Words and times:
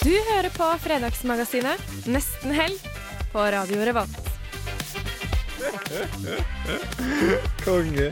Du 0.00 0.12
hører 0.30 0.48
på 0.54 0.64
Fredagsmagasinet 0.80 2.06
Nesten 2.08 2.54
helg 2.56 2.78
på 3.34 3.42
Radio 3.52 3.82
Revolt. 3.84 4.30
Konge. 7.60 8.06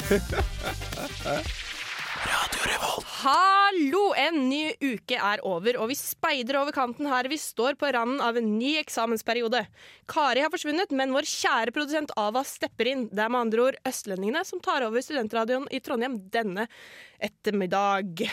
Radio 2.28 2.66
Revolt. 2.68 3.08
Hallo! 3.22 4.02
En 4.20 4.36
ny 4.50 4.74
uke 4.84 5.16
er 5.16 5.40
over, 5.48 5.78
og 5.80 5.88
vi 5.88 5.96
speider 5.96 6.60
over 6.60 6.76
kanten 6.76 7.08
her 7.08 7.30
vi 7.32 7.40
står 7.40 7.80
på 7.80 7.88
randen 7.96 8.20
av 8.20 8.36
en 8.36 8.52
ny 8.58 8.74
eksamensperiode. 8.82 9.64
Kari 10.12 10.44
har 10.44 10.52
forsvunnet, 10.52 10.92
men 10.92 11.16
vår 11.16 11.24
kjære 11.32 11.72
produsent 11.72 12.12
Ava 12.20 12.44
stepper 12.44 12.92
inn. 12.92 13.08
Det 13.08 13.24
er 13.24 13.32
med 13.32 13.46
andre 13.46 13.64
ord 13.70 13.80
østlendingene 13.88 14.44
som 14.44 14.60
tar 14.60 14.84
over 14.84 15.00
studentradioen 15.00 15.64
i 15.72 15.80
Trondheim 15.80 16.20
denne 16.36 16.68
ettermiddag. 17.16 18.28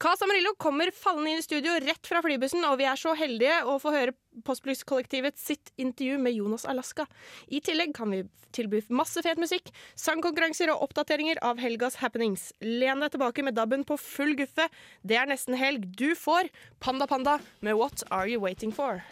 Casa 0.00 0.26
Amarillo 0.26 0.54
kommer 0.60 0.92
fallende 0.94 1.34
inn 1.34 1.42
i 1.42 1.44
studio 1.44 1.76
rett 1.84 2.06
fra 2.06 2.22
flybussen, 2.24 2.64
og 2.68 2.78
vi 2.80 2.88
er 2.88 2.98
så 3.00 3.14
heldige 3.18 3.62
å 3.68 3.78
få 3.82 3.94
høre 3.94 4.16
Postblues-kollektivet 4.46 5.38
sitt 5.40 5.72
intervju 5.80 6.18
med 6.22 6.36
Jonas 6.36 6.66
Alaska. 6.68 7.06
I 7.50 7.60
tillegg 7.64 7.92
kan 7.96 8.12
vi 8.14 8.22
tilby 8.54 8.80
masse 8.94 9.22
fet 9.24 9.40
musikk, 9.40 9.70
sangkonkurranser 9.98 10.72
og 10.72 10.86
oppdateringer 10.88 11.40
av 11.46 11.60
helgas 11.62 11.98
happenings. 12.00 12.50
Len 12.62 13.02
deg 13.02 13.14
tilbake 13.14 13.44
med 13.46 13.58
dabben 13.58 13.84
på 13.86 13.98
full 14.00 14.36
guffe. 14.38 14.68
Det 15.02 15.18
er 15.18 15.30
nesten 15.30 15.58
helg. 15.58 15.86
Du 15.98 16.12
får 16.18 16.50
Panda 16.82 17.08
Panda 17.10 17.38
med 17.60 17.78
What 17.78 18.04
Are 18.10 18.30
You 18.30 18.42
Waiting 18.42 18.74
For? 18.74 19.02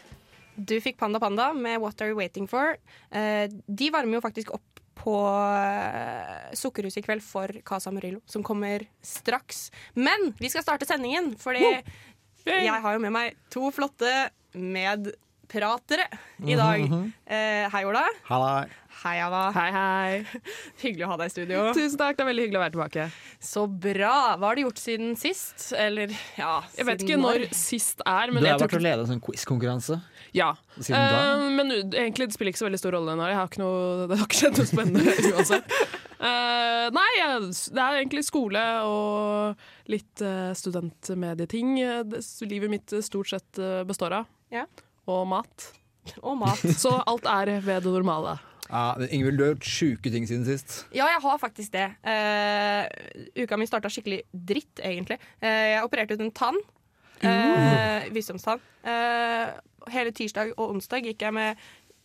Du 0.59 0.79
fikk 0.83 0.99
Panda 0.99 1.21
Panda 1.23 1.53
med 1.55 1.79
What 1.83 2.01
Are 2.03 2.11
You 2.11 2.19
Waiting 2.19 2.49
For. 2.51 2.79
Eh, 3.15 3.47
de 3.51 3.91
varmer 3.95 4.19
jo 4.19 4.25
faktisk 4.25 4.55
opp 4.57 4.78
på 4.99 5.15
eh, 5.23 6.51
Sukkerhuset 6.59 7.01
i 7.03 7.07
kveld 7.07 7.23
for 7.25 7.53
Casa 7.67 7.93
Murillo, 7.95 8.21
som 8.27 8.45
kommer 8.47 8.85
straks. 9.05 9.69
Men 9.95 10.33
vi 10.41 10.51
skal 10.53 10.65
starte 10.67 10.89
sendingen, 10.89 11.33
fordi 11.41 11.65
jeg 12.49 12.83
har 12.83 12.97
jo 12.97 13.03
med 13.03 13.13
meg 13.15 13.39
to 13.53 13.71
flotte 13.75 14.11
medpratere 14.59 16.07
i 16.45 16.57
dag. 16.59 16.85
Eh, 17.27 17.65
hei, 17.73 17.83
Ola. 17.89 18.05
Halla. 18.29 18.53
Hei, 18.99 19.21
Ava. 19.23 19.45
Hei, 19.55 19.69
hei. 19.71 20.41
Hyggelig 20.83 21.05
å 21.07 21.09
ha 21.13 21.17
deg 21.21 21.29
i 21.29 21.31
studio. 21.31 21.59
Tusen 21.77 22.01
takk, 22.01 22.17
det 22.19 22.25
er 22.25 22.29
veldig 22.33 22.45
hyggelig 22.49 22.59
å 22.59 22.63
være 22.65 22.75
tilbake. 22.75 23.05
Så 23.47 23.63
bra. 23.71 24.15
Hva 24.35 24.49
har 24.49 24.59
du 24.59 24.65
gjort 24.65 24.81
siden 24.83 25.13
sist? 25.19 25.69
Eller, 25.79 26.11
ja 26.35 26.57
Jeg 26.75 26.89
vet 26.89 27.05
ikke 27.05 27.19
når 27.21 27.45
sist 27.55 28.03
er, 28.03 28.33
men 28.35 28.43
Du 28.43 28.49
har 28.51 28.59
vært 28.59 28.75
og 28.75 28.83
ledet 28.83 29.05
en 29.05 29.11
sånn 29.13 29.23
quizkonkurranse 29.23 30.01
Ja. 30.35 30.49
siden 30.81 30.99
da. 30.99 31.21
Eh, 31.37 31.45
men 31.55 31.71
egentlig 31.77 32.27
det 32.27 32.35
spiller 32.35 32.51
ikke 32.51 32.63
så 32.65 32.67
veldig 32.67 32.83
stor 32.83 32.97
rolle 32.99 33.15
nå. 33.21 33.31
Jeg 33.31 33.39
har 33.39 33.53
ikke 33.53 33.63
noe, 33.63 34.09
det 34.11 34.19
har 34.19 34.27
ikke 34.27 34.41
skjedd 34.41 34.59
noe 34.59 34.73
spennende 34.73 35.15
uansett. 35.31 35.79
Uh, 36.19 36.91
nei, 36.99 37.09
det 37.23 37.85
er 37.85 38.01
egentlig 38.01 38.27
skole 38.27 38.67
og 38.83 39.95
litt 39.95 40.27
uh, 40.27 40.51
studentmedieting 40.59 41.77
livet 42.51 42.75
mitt 42.75 42.99
stort 43.07 43.31
sett 43.31 43.63
består 43.87 44.19
av. 44.25 44.35
Ja. 44.51 44.67
Og 45.07 45.23
mat. 45.31 45.71
Og 46.19 46.35
mat. 46.43 46.67
Så 46.83 46.99
alt 46.99 47.31
er 47.31 47.61
ved 47.63 47.87
det 47.87 47.95
normale. 47.95 48.41
Ja, 48.69 48.95
men 48.99 49.09
Ingvild, 49.15 49.39
du 49.41 49.45
har 49.45 49.55
gjort 49.55 49.69
sjuke 49.69 50.13
ting 50.13 50.27
siden 50.29 50.45
sist. 50.45 50.83
Ja, 50.93 51.09
jeg 51.09 51.23
har 51.25 51.39
faktisk 51.41 51.73
det. 51.73 51.87
Uh, 52.05 52.85
uka 53.43 53.57
mi 53.57 53.69
starta 53.69 53.91
skikkelig 53.93 54.23
dritt, 54.33 54.83
egentlig. 54.85 55.17
Uh, 55.41 55.49
jeg 55.49 55.87
opererte 55.87 56.19
ut 56.19 56.25
en 56.27 56.35
tann. 56.37 56.61
Uh. 57.25 57.79
Visdomstann. 58.15 58.61
Eh, 58.83 59.49
hele 59.93 60.13
tirsdag 60.15 60.55
og 60.57 60.75
onsdag 60.75 61.09
gikk 61.09 61.25
jeg 61.27 61.35
med 61.35 61.65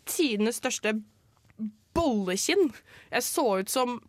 tidenes 0.10 0.60
største 0.62 0.96
bollekinn. 1.96 2.72
Jeg 3.12 3.26
så 3.28 3.46
ut 3.62 3.72
som 3.72 4.00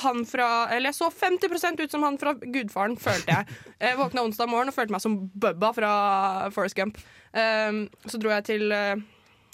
han 0.00 0.22
fra 0.24 0.66
Eller 0.72 0.88
jeg 0.88 0.96
så 0.96 1.10
50% 1.12 1.82
ut 1.82 1.92
som 1.92 2.02
han 2.02 2.16
fra 2.18 2.32
Gudfaren, 2.40 2.96
følte 2.96 3.34
jeg. 3.34 3.56
Jeg 3.80 3.98
våkna 3.98 4.24
onsdag 4.24 4.48
morgen 4.48 4.72
og 4.72 4.76
følte 4.76 4.94
meg 4.94 5.02
som 5.04 5.18
Bubba 5.28 5.72
fra 5.76 5.90
Forest 6.54 6.76
Gump. 6.78 6.98
Eh, 7.32 7.84
så 8.08 8.20
dro 8.20 8.32
jeg 8.32 8.46
til 8.48 8.72
eh, 8.72 8.96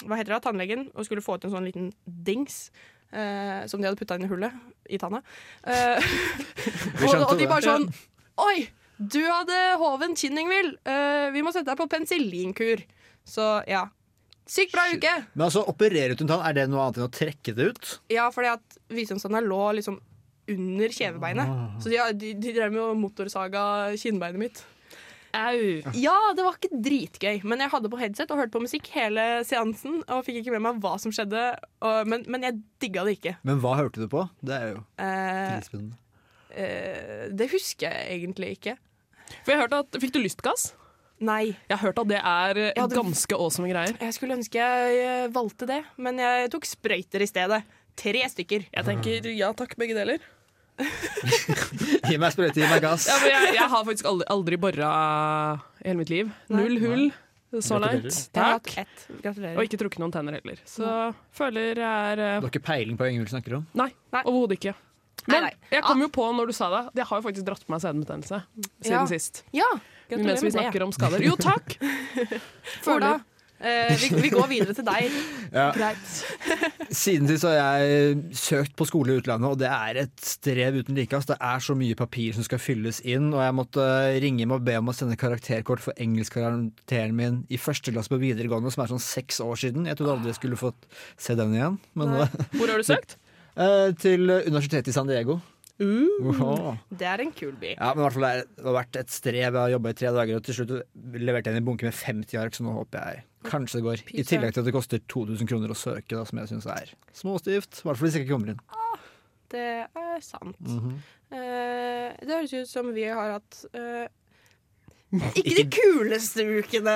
hva 0.06 0.16
heter 0.18 0.34
det, 0.36 0.42
tannlegen 0.46 0.88
og 0.94 1.06
skulle 1.06 1.24
få 1.24 1.36
ut 1.38 1.44
en 1.48 1.54
sånn 1.54 1.66
liten 1.68 1.90
dings. 2.04 2.70
eh, 3.12 3.66
som 3.66 3.80
de 3.80 3.88
hadde 3.88 3.98
putta 3.98 4.14
inn 4.16 4.24
i 4.24 4.30
hullet 4.30 4.52
i 4.88 4.98
tanna. 5.02 5.18
Eh, 5.66 5.98
og, 7.08 7.32
og 7.32 7.38
de 7.40 7.48
bare 7.50 7.64
sånn 7.66 7.88
Oi, 8.40 8.68
du 8.96 9.20
hadde 9.26 9.56
hoven 9.80 10.14
kinn, 10.16 10.38
Ingvild. 10.38 10.78
Eh, 10.88 11.28
vi 11.34 11.42
må 11.44 11.52
sette 11.52 11.68
deg 11.72 11.80
på 11.80 11.88
penicillinkur. 11.92 12.84
Så 13.28 13.48
ja. 13.68 13.82
Sykt 14.50 14.72
bra 14.72 14.86
uke! 14.90 15.12
Men 15.34 15.46
altså, 15.46 15.62
operere 15.68 16.16
ut 16.16 16.22
en 16.24 16.30
tann, 16.30 16.44
er 16.46 16.56
det 16.56 16.64
noe 16.70 16.86
annet 16.86 17.02
enn 17.02 17.06
å 17.10 17.12
trekke 17.12 17.52
det 17.54 17.66
ut? 17.74 17.90
Ja, 18.10 18.30
fordi 18.34 18.54
at 18.54 18.78
visdomstanna 18.90 19.42
lå 19.44 19.60
liksom 19.78 20.00
under 20.50 20.94
kjevebeinet. 20.96 21.52
Så 21.84 21.92
de, 21.92 22.00
de, 22.18 22.32
de 22.40 22.54
drev 22.56 22.72
med 22.74 22.82
å 22.82 22.96
motorsaga 22.98 23.62
kinnbeinet 24.00 24.40
mitt. 24.40 24.62
Au. 25.36 25.92
Ja, 25.94 26.14
det 26.34 26.42
var 26.46 26.56
ikke 26.58 26.80
dritgøy, 26.82 27.40
men 27.46 27.60
jeg 27.62 27.70
hadde 27.70 27.90
på 27.92 27.98
headset 28.00 28.30
og 28.34 28.40
hørte 28.40 28.54
på 28.56 28.62
musikk 28.64 28.88
hele 28.96 29.24
seansen. 29.46 30.00
Og 30.10 30.24
fikk 30.26 30.40
ikke 30.42 30.54
med 30.56 30.64
meg 30.66 30.80
hva 30.82 30.96
som 31.02 31.12
skjedde, 31.14 31.44
og, 31.86 32.10
men, 32.10 32.24
men 32.26 32.46
jeg 32.48 32.58
digga 32.82 33.04
det 33.06 33.16
ikke. 33.18 33.36
Men 33.46 33.60
hva 33.62 33.76
hørte 33.78 34.02
du 34.02 34.08
på? 34.10 34.24
Det 34.42 34.56
er 34.56 34.68
jo 34.74 34.82
Eh, 35.00 35.60
eh, 36.50 37.28
det 37.30 37.50
husker 37.52 37.88
jeg 37.90 38.20
egentlig 38.20 38.54
ikke. 38.58 38.76
For 39.44 39.54
jeg 39.54 39.60
hørte 39.62 39.82
at, 39.84 39.98
Fikk 40.02 40.14
du 40.16 40.22
lystgass? 40.24 40.72
Nei. 41.20 41.52
Jeg 41.68 41.76
har 41.76 41.82
hørt 41.90 41.98
at 42.00 42.08
det 42.10 42.18
er 42.18 42.58
eh, 42.58 42.72
hadde- 42.80 42.96
ganske 42.96 43.36
awesome 43.36 43.68
greier. 43.70 43.94
Jeg 44.00 44.16
skulle 44.16 44.38
ønske 44.38 44.56
jeg 44.58 45.00
eh, 45.04 45.28
valgte 45.34 45.68
det, 45.68 45.82
men 46.00 46.18
jeg 46.22 46.50
tok 46.54 46.64
sprøyter 46.68 47.22
i 47.22 47.28
stedet. 47.28 47.60
Tre 48.00 48.22
stykker. 48.32 48.64
Jeg 48.72 48.86
tenker 48.86 49.26
ja 49.36 49.50
takk, 49.52 49.74
begge 49.76 49.94
deler. 49.98 50.22
Gi 52.10 52.18
meg 52.20 52.32
sprøyte, 52.34 52.60
gi 52.60 52.68
meg 52.70 52.82
gass. 52.84 53.06
Ja, 53.10 53.16
men 53.22 53.32
jeg, 53.32 53.54
jeg 53.58 53.68
har 53.72 53.84
faktisk 53.86 54.08
aldri, 54.10 54.26
aldri 54.32 54.58
bora 54.60 54.92
i 55.80 55.88
hele 55.88 56.00
mitt 56.00 56.12
liv. 56.12 56.30
Null 56.52 56.78
hull 56.82 57.04
så 57.58 57.80
langt. 57.82 58.14
Takk. 58.36 58.68
Gratulerer. 59.22 59.56
Og 59.58 59.66
ikke 59.66 59.80
trukket 59.80 60.02
noen 60.02 60.12
tenner 60.14 60.36
heller. 60.38 60.60
Så 60.70 60.86
føler 61.34 61.80
jeg 61.82 62.12
er 62.12 62.22
uh... 62.22 62.36
Du 62.38 62.46
har 62.46 62.52
ikke 62.52 62.62
peiling 62.68 62.98
på 62.98 63.06
hva 63.06 63.10
Ingvild 63.10 63.32
snakker 63.32 63.58
om? 63.58 63.66
Nei, 63.78 63.88
Nei. 64.14 64.22
overhodet 64.22 64.60
ikke. 64.60 64.76
Men 65.28 65.48
nei. 65.48 65.54
jeg 65.68 65.82
kom 65.84 66.00
jo 66.00 66.08
på 66.14 66.26
når 66.32 66.48
du 66.48 66.54
sa 66.56 66.70
det, 66.72 66.82
jeg 67.02 67.08
har 67.10 67.18
jo 67.20 67.24
faktisk 67.26 67.48
dratt 67.48 67.64
på 67.66 67.74
meg 67.74 67.82
senebetennelse 67.82 68.38
siden 68.80 68.94
Ja. 68.94 69.02
sist. 69.10 69.42
Ja, 69.52 69.68
Mens 70.10 70.42
vi 70.42 70.50
snakker 70.50 70.82
om 70.82 70.94
skader. 70.94 71.22
Jo, 71.22 71.36
takk! 71.38 71.76
Ola, 72.90 73.12
eh, 73.60 73.92
vi, 74.00 74.08
vi 74.24 74.30
går 74.32 74.48
videre 74.50 74.76
til 74.76 74.86
deg. 74.86 75.10
Ja. 75.50 75.72
Greit. 75.74 76.10
Siden 76.94 77.26
sist 77.26 77.42
har 77.42 77.56
jeg 77.56 78.20
søkt 78.38 78.76
på 78.78 78.86
skole 78.86 79.16
i 79.16 79.18
utlandet, 79.18 79.50
og 79.50 79.58
det 79.58 79.66
er 79.66 79.98
et 80.04 80.22
strev 80.22 80.76
uten 80.78 80.94
like. 80.94 81.18
Det 81.26 81.34
er 81.34 81.64
så 81.64 81.74
mye 81.74 81.96
papir 81.98 82.36
som 82.36 82.46
skal 82.46 82.62
fylles 82.62 83.00
inn, 83.02 83.32
og 83.34 83.42
jeg 83.42 83.56
måtte 83.58 83.86
ringe 84.22 84.46
med 84.46 84.60
og 84.60 84.68
be 84.68 84.76
om 84.78 84.92
å 84.92 84.94
sende 84.94 85.18
karakterkort 85.18 85.82
for 85.82 85.98
engelskkarakteren 85.98 87.16
min 87.18 87.40
i 87.50 87.58
første 87.58 87.90
klasse 87.90 88.12
på 88.14 88.20
videregående, 88.22 88.70
som 88.70 88.84
er 88.84 88.92
sånn 88.92 89.02
seks 89.02 89.42
år 89.42 89.58
siden. 89.64 89.90
Jeg 89.90 89.98
trodde 89.98 90.20
aldri 90.20 90.30
jeg 90.30 90.38
skulle 90.38 90.60
fått 90.60 90.86
se 91.18 91.34
den 91.38 91.56
igjen. 91.58 91.80
Men, 91.98 92.14
Hvor 92.54 92.70
har 92.70 92.78
du 92.78 92.86
søkt? 92.86 93.18
Uh, 93.58 93.90
til 94.04 94.30
universitetet 94.30 94.92
i 94.92 94.94
San 94.94 95.10
Diego. 95.10 95.40
Wow. 95.80 96.76
Det 96.92 97.08
er 97.08 97.22
en 97.24 97.32
kul 97.32 97.54
by. 97.58 97.72
Ja, 97.74 97.94
men 97.94 98.02
i 98.02 98.06
hvert 98.06 98.16
fall 98.18 98.26
det 98.28 98.68
har 98.68 98.76
vært 98.76 99.00
et 99.00 99.14
strev. 99.14 99.40
Jeg 99.40 99.56
har 99.56 99.72
jobba 99.72 99.90
i 99.90 99.98
tre 99.98 100.12
dager, 100.14 100.38
og 100.38 100.46
til 100.46 100.58
slutt 100.58 100.76
leverte 101.16 101.50
jeg 101.50 101.56
inn 101.56 101.62
en 101.62 101.68
bunke 101.72 101.88
med 101.88 101.96
50 101.96 102.40
ark, 102.42 102.56
så 102.56 102.66
nå 102.66 102.76
håper 102.76 103.00
jeg 103.00 103.26
kanskje 103.46 103.78
det 103.78 103.84
går. 103.86 104.02
I 104.12 104.24
tillegg 104.26 104.54
til 104.54 104.62
at 104.62 104.68
det 104.68 104.74
koster 104.74 105.02
2000 105.10 105.48
kroner 105.48 105.72
å 105.72 105.78
søke, 105.78 106.12
da, 106.12 106.24
som 106.28 106.40
jeg 106.42 106.50
syns 106.52 106.68
er 106.70 106.92
småstivt. 107.16 107.80
I 107.80 107.88
hvert 107.88 108.00
fall 108.00 108.08
hvis 108.08 108.18
jeg 108.18 108.26
ikke 108.26 108.34
kommer 108.34 108.54
inn. 108.54 108.62
Det 109.50 109.68
er 109.82 110.20
sant. 110.22 110.60
Mm 110.60 110.78
-hmm. 110.78 110.96
uh, 111.34 112.08
det 112.26 112.34
høres 112.36 112.52
ut 112.52 112.68
som 112.68 112.94
vi 112.94 113.04
har 113.04 113.32
hatt 113.32 113.64
uh, 113.74 114.06
Ikke 115.38 115.56
de 115.56 115.70
kuleste 115.70 116.44
ukene. 116.58 116.90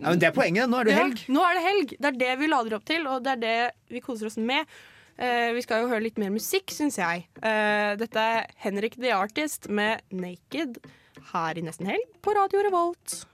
Ja, 0.00 0.08
men 0.08 0.20
det 0.20 0.28
er 0.28 0.32
poenget. 0.32 0.68
Nå 0.68 0.78
er 0.80 0.84
det 0.84 0.92
Ja, 0.92 1.02
helg. 1.02 1.24
nå 1.28 1.42
er 1.44 1.54
det 1.54 1.62
helg. 1.62 1.88
Det 1.98 2.06
er 2.06 2.18
det 2.18 2.38
vi 2.38 2.46
lader 2.46 2.76
opp 2.76 2.86
til, 2.86 3.06
og 3.06 3.24
det 3.24 3.32
er 3.32 3.36
det 3.36 3.70
vi 3.90 4.00
koser 4.00 4.26
oss 4.26 4.36
med. 4.36 4.64
Uh, 5.20 5.52
vi 5.54 5.60
skal 5.60 5.82
jo 5.82 5.88
høre 5.88 6.00
litt 6.00 6.18
mer 6.18 6.30
musikk, 6.30 6.70
syns 6.70 6.96
jeg. 6.96 7.26
Uh, 7.36 7.96
dette 8.00 8.16
er 8.16 8.46
Henrik 8.56 8.96
The 8.96 9.12
Artist 9.12 9.68
med 9.68 10.00
'Naked' 10.10 10.80
her 11.34 11.58
i 11.58 11.60
Nesten 11.60 11.86
Helg 11.86 12.08
på 12.22 12.32
Radio 12.32 12.64
Revolt. 12.64 13.26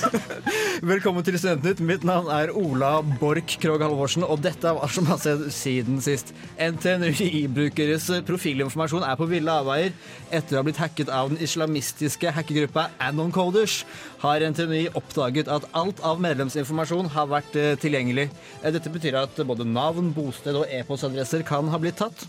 Velkommen 0.92 1.24
til 1.24 1.36
Studentnytt. 1.38 1.80
Mitt 1.84 2.04
navn 2.06 2.28
er 2.32 2.52
Ola 2.56 2.92
Borch 3.20 3.58
Krogh 3.60 3.82
Halvorsen, 3.84 4.24
og 4.24 4.40
dette 4.44 4.72
var 4.74 4.92
som 4.92 5.06
har 5.10 5.18
sett 5.20 5.44
siden 5.54 6.00
sist. 6.04 6.32
NTNUI-brukeres 6.56 8.08
profilinformasjon 8.28 9.04
er 9.06 9.18
på 9.20 9.28
ville 9.30 9.52
avveier. 9.62 9.94
Etter 10.32 10.56
å 10.56 10.60
ha 10.60 10.66
blitt 10.66 10.80
hacket 10.80 11.12
av 11.12 11.32
den 11.32 11.42
islamistiske 11.44 12.32
hackergruppa 12.36 12.88
Anon 13.02 13.32
Coders, 13.34 13.82
har 14.24 14.44
NTNUI 14.52 14.86
oppdaget 14.98 15.50
at 15.52 15.66
alt 15.78 16.02
av 16.06 16.22
medlemsinformasjon 16.24 17.12
har 17.16 17.28
vært 17.32 17.58
eh, 17.58 17.74
tilgjengelig. 17.82 18.28
Eh, 18.62 18.70
Dette 18.74 18.92
betyr 18.92 19.18
at 19.22 19.42
både 19.48 19.66
navn, 19.68 20.12
bosted 20.16 20.56
og 20.58 20.70
e-postadresser 20.72 21.44
kan 21.48 21.68
ha 21.72 21.82
blitt 21.82 22.00
tatt. 22.00 22.26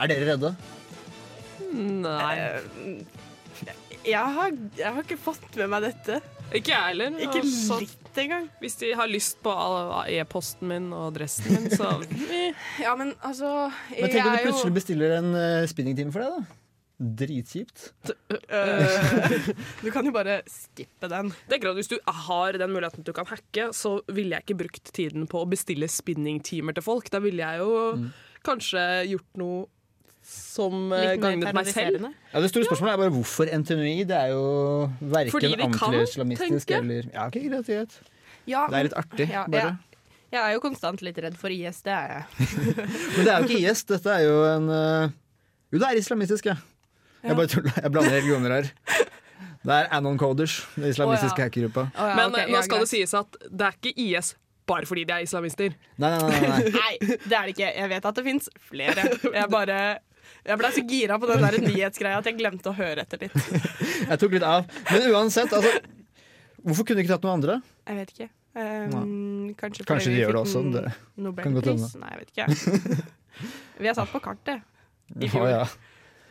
Er 0.00 0.10
dere 0.10 0.32
redde? 0.32 0.54
Nei. 1.74 2.34
Jeg 4.04 4.20
har, 4.36 4.56
jeg 4.76 4.90
har 4.92 5.04
ikke 5.04 5.20
fått 5.20 5.54
med 5.56 5.70
meg 5.72 5.86
dette. 5.86 6.18
Ikke 6.54 6.74
jeg 6.74 6.82
heller. 6.92 7.14
Ikke 7.24 7.40
Altså, 7.42 7.78
litt 7.80 8.18
engang. 8.24 8.48
Hvis 8.62 8.76
de 8.82 8.90
har 8.94 9.08
lyst 9.10 9.40
på 9.42 9.54
e-posten 10.12 10.68
min 10.70 10.90
og 10.94 11.08
adressen 11.12 11.54
min, 11.56 11.70
så. 11.72 11.94
Ja, 12.84 12.92
men 12.98 13.14
altså 13.24 13.70
Men 13.90 14.10
tenk 14.12 14.26
om 14.28 14.36
du 14.36 14.44
plutselig 14.50 14.76
bestiller 14.76 15.16
en 15.18 15.32
uh, 15.34 15.64
spinningtime 15.70 16.12
for 16.14 16.22
deg, 16.24 16.36
da. 16.36 16.60
Dritkjipt. 17.24 17.88
Uh, 18.30 19.48
Du 19.82 19.88
kan 19.90 20.06
jo 20.06 20.12
bare 20.14 20.38
skippe 20.46 21.08
den. 21.10 21.32
tenker 21.50 21.72
at 21.72 21.78
Hvis 21.80 21.90
du 21.90 21.96
har 22.06 22.54
den 22.60 22.70
muligheten 22.70 23.02
at 23.02 23.08
du 23.08 23.12
kan 23.16 23.26
hacke, 23.26 23.72
så 23.74 23.96
ville 24.14 24.36
jeg 24.36 24.46
ikke 24.46 24.60
brukt 24.62 24.92
tiden 24.94 25.26
på 25.30 25.42
å 25.42 25.48
bestille 25.50 25.88
spinningtimer 25.90 26.76
til 26.76 26.86
folk. 26.86 27.10
Da 27.10 27.18
ville 27.24 27.42
jeg 27.42 27.64
jo 27.64 28.10
kanskje 28.46 28.84
gjort 29.10 29.40
noe 29.40 29.64
som 30.24 30.92
eh, 30.96 31.14
gagnet 31.20 31.54
meg 31.56 31.68
selv. 31.68 32.08
Ja, 32.32 32.40
Det 32.40 32.50
store 32.50 32.68
spørsmålet 32.68 32.92
er 32.94 33.00
bare 33.02 33.14
hvorfor 33.14 33.50
NTNUI. 33.50 34.04
Det 34.08 34.16
er 34.16 34.32
jo 34.32 34.44
verken 35.00 35.64
antiislamistisk 35.68 36.70
eller 36.78 37.10
Ja, 37.12 37.26
okay, 37.26 37.48
greit, 37.48 37.66
greit. 37.66 37.98
Ja, 38.48 38.66
Det 38.70 38.78
er 38.78 38.88
litt 38.88 38.96
artig, 38.96 39.28
ja, 39.30 39.44
bare. 39.48 39.74
ja. 39.74 40.00
Jeg 40.34 40.42
er 40.42 40.54
jo 40.56 40.60
konstant 40.64 41.02
litt 41.06 41.18
redd 41.22 41.36
for 41.38 41.52
IS, 41.54 41.82
det 41.86 41.92
er 41.94 42.14
jeg. 42.16 42.46
Men 43.14 43.26
det 43.26 43.30
er 43.30 43.36
jo 43.36 43.48
ikke 43.48 43.58
IS. 43.70 43.84
Dette 43.86 44.14
er 44.16 44.24
jo 44.24 44.38
en 44.48 44.70
uh, 44.72 45.12
Jo, 45.70 45.78
det 45.78 45.90
er 45.90 46.00
islamistisk, 46.00 46.48
ja. 46.50 46.56
Jeg 47.24 47.36
bare 47.38 47.48
tuller. 47.48 47.76
Jeg 47.80 47.92
blander 47.92 48.16
religioner 48.18 48.56
her. 48.58 48.72
Det 49.64 49.76
er 49.78 49.86
Anon 49.96 50.18
Coders, 50.20 50.58
den 50.74 50.90
islamistiske 50.90 51.38
oh, 51.38 51.40
ja. 51.40 51.44
hackergruppa. 51.44 51.86
Oh, 51.94 52.08
ja, 52.08 52.16
Men 52.18 52.34
okay, 52.34 52.48
nå 52.48 52.52
nå 52.52 52.58
ja, 52.58 52.64
skal 52.66 52.82
det 52.84 52.88
sies 52.90 53.14
at 53.16 53.38
det 53.48 53.68
er 53.68 53.78
ikke 53.78 53.94
IS 53.96 54.34
bare 54.66 54.88
fordi 54.88 55.04
de 55.08 55.14
er 55.14 55.24
islamister. 55.24 55.76
Nei, 55.96 56.10
nei, 56.10 56.18
nei. 56.18 56.40
nei. 56.40 56.72
Nei, 56.74 56.92
det 57.28 57.38
er 57.38 57.46
det 57.46 57.54
ikke. 57.54 57.70
Jeg 57.70 57.92
vet 57.94 58.10
at 58.10 58.18
det 58.18 58.24
fins 58.26 58.50
flere. 58.68 59.06
Jeg 59.24 59.48
bare 59.52 59.78
Jeg 60.44 60.60
ble 60.60 60.70
så 60.76 60.82
gira 60.84 61.16
på 61.20 61.28
den 61.30 61.40
der 61.40 61.56
nyhetsgreia 61.62 62.20
at 62.20 62.26
jeg 62.28 62.36
glemte 62.36 62.68
å 62.68 62.76
høre 62.76 63.04
etter 63.06 63.22
litt. 63.24 63.36
Jeg 64.10 64.20
tok 64.20 64.34
litt 64.36 64.44
av. 64.44 64.66
Men 64.90 65.06
uansett, 65.14 65.52
altså 65.56 65.70
Hvorfor 66.64 66.86
kunne 66.88 67.00
du 67.00 67.04
ikke 67.04 67.14
tatt 67.14 67.24
noen 67.24 67.38
andre? 67.38 67.56
Jeg 67.88 67.96
vet 68.00 68.12
ikke. 68.14 68.28
Um, 68.54 69.48
kanskje 69.58 69.84
Kanskje 69.88 70.12
de 70.12 70.20
gjør 70.20 70.36
det 70.36 70.40
også, 70.44 70.60
det 70.70 70.82
kan 70.84 71.56
godt 71.56 71.66
Nobelpris? 71.66 71.96
Nei, 71.98 72.10
jeg 72.12 72.20
vet 72.20 72.30
ikke. 72.30 73.00
Vi 73.82 73.90
er 73.90 73.96
satt 73.98 74.12
på 74.12 74.20
kartet. 74.22 74.62
I 75.18 75.28
fjor. 75.28 75.48
ja. 75.50 75.64
ja. 75.64 75.66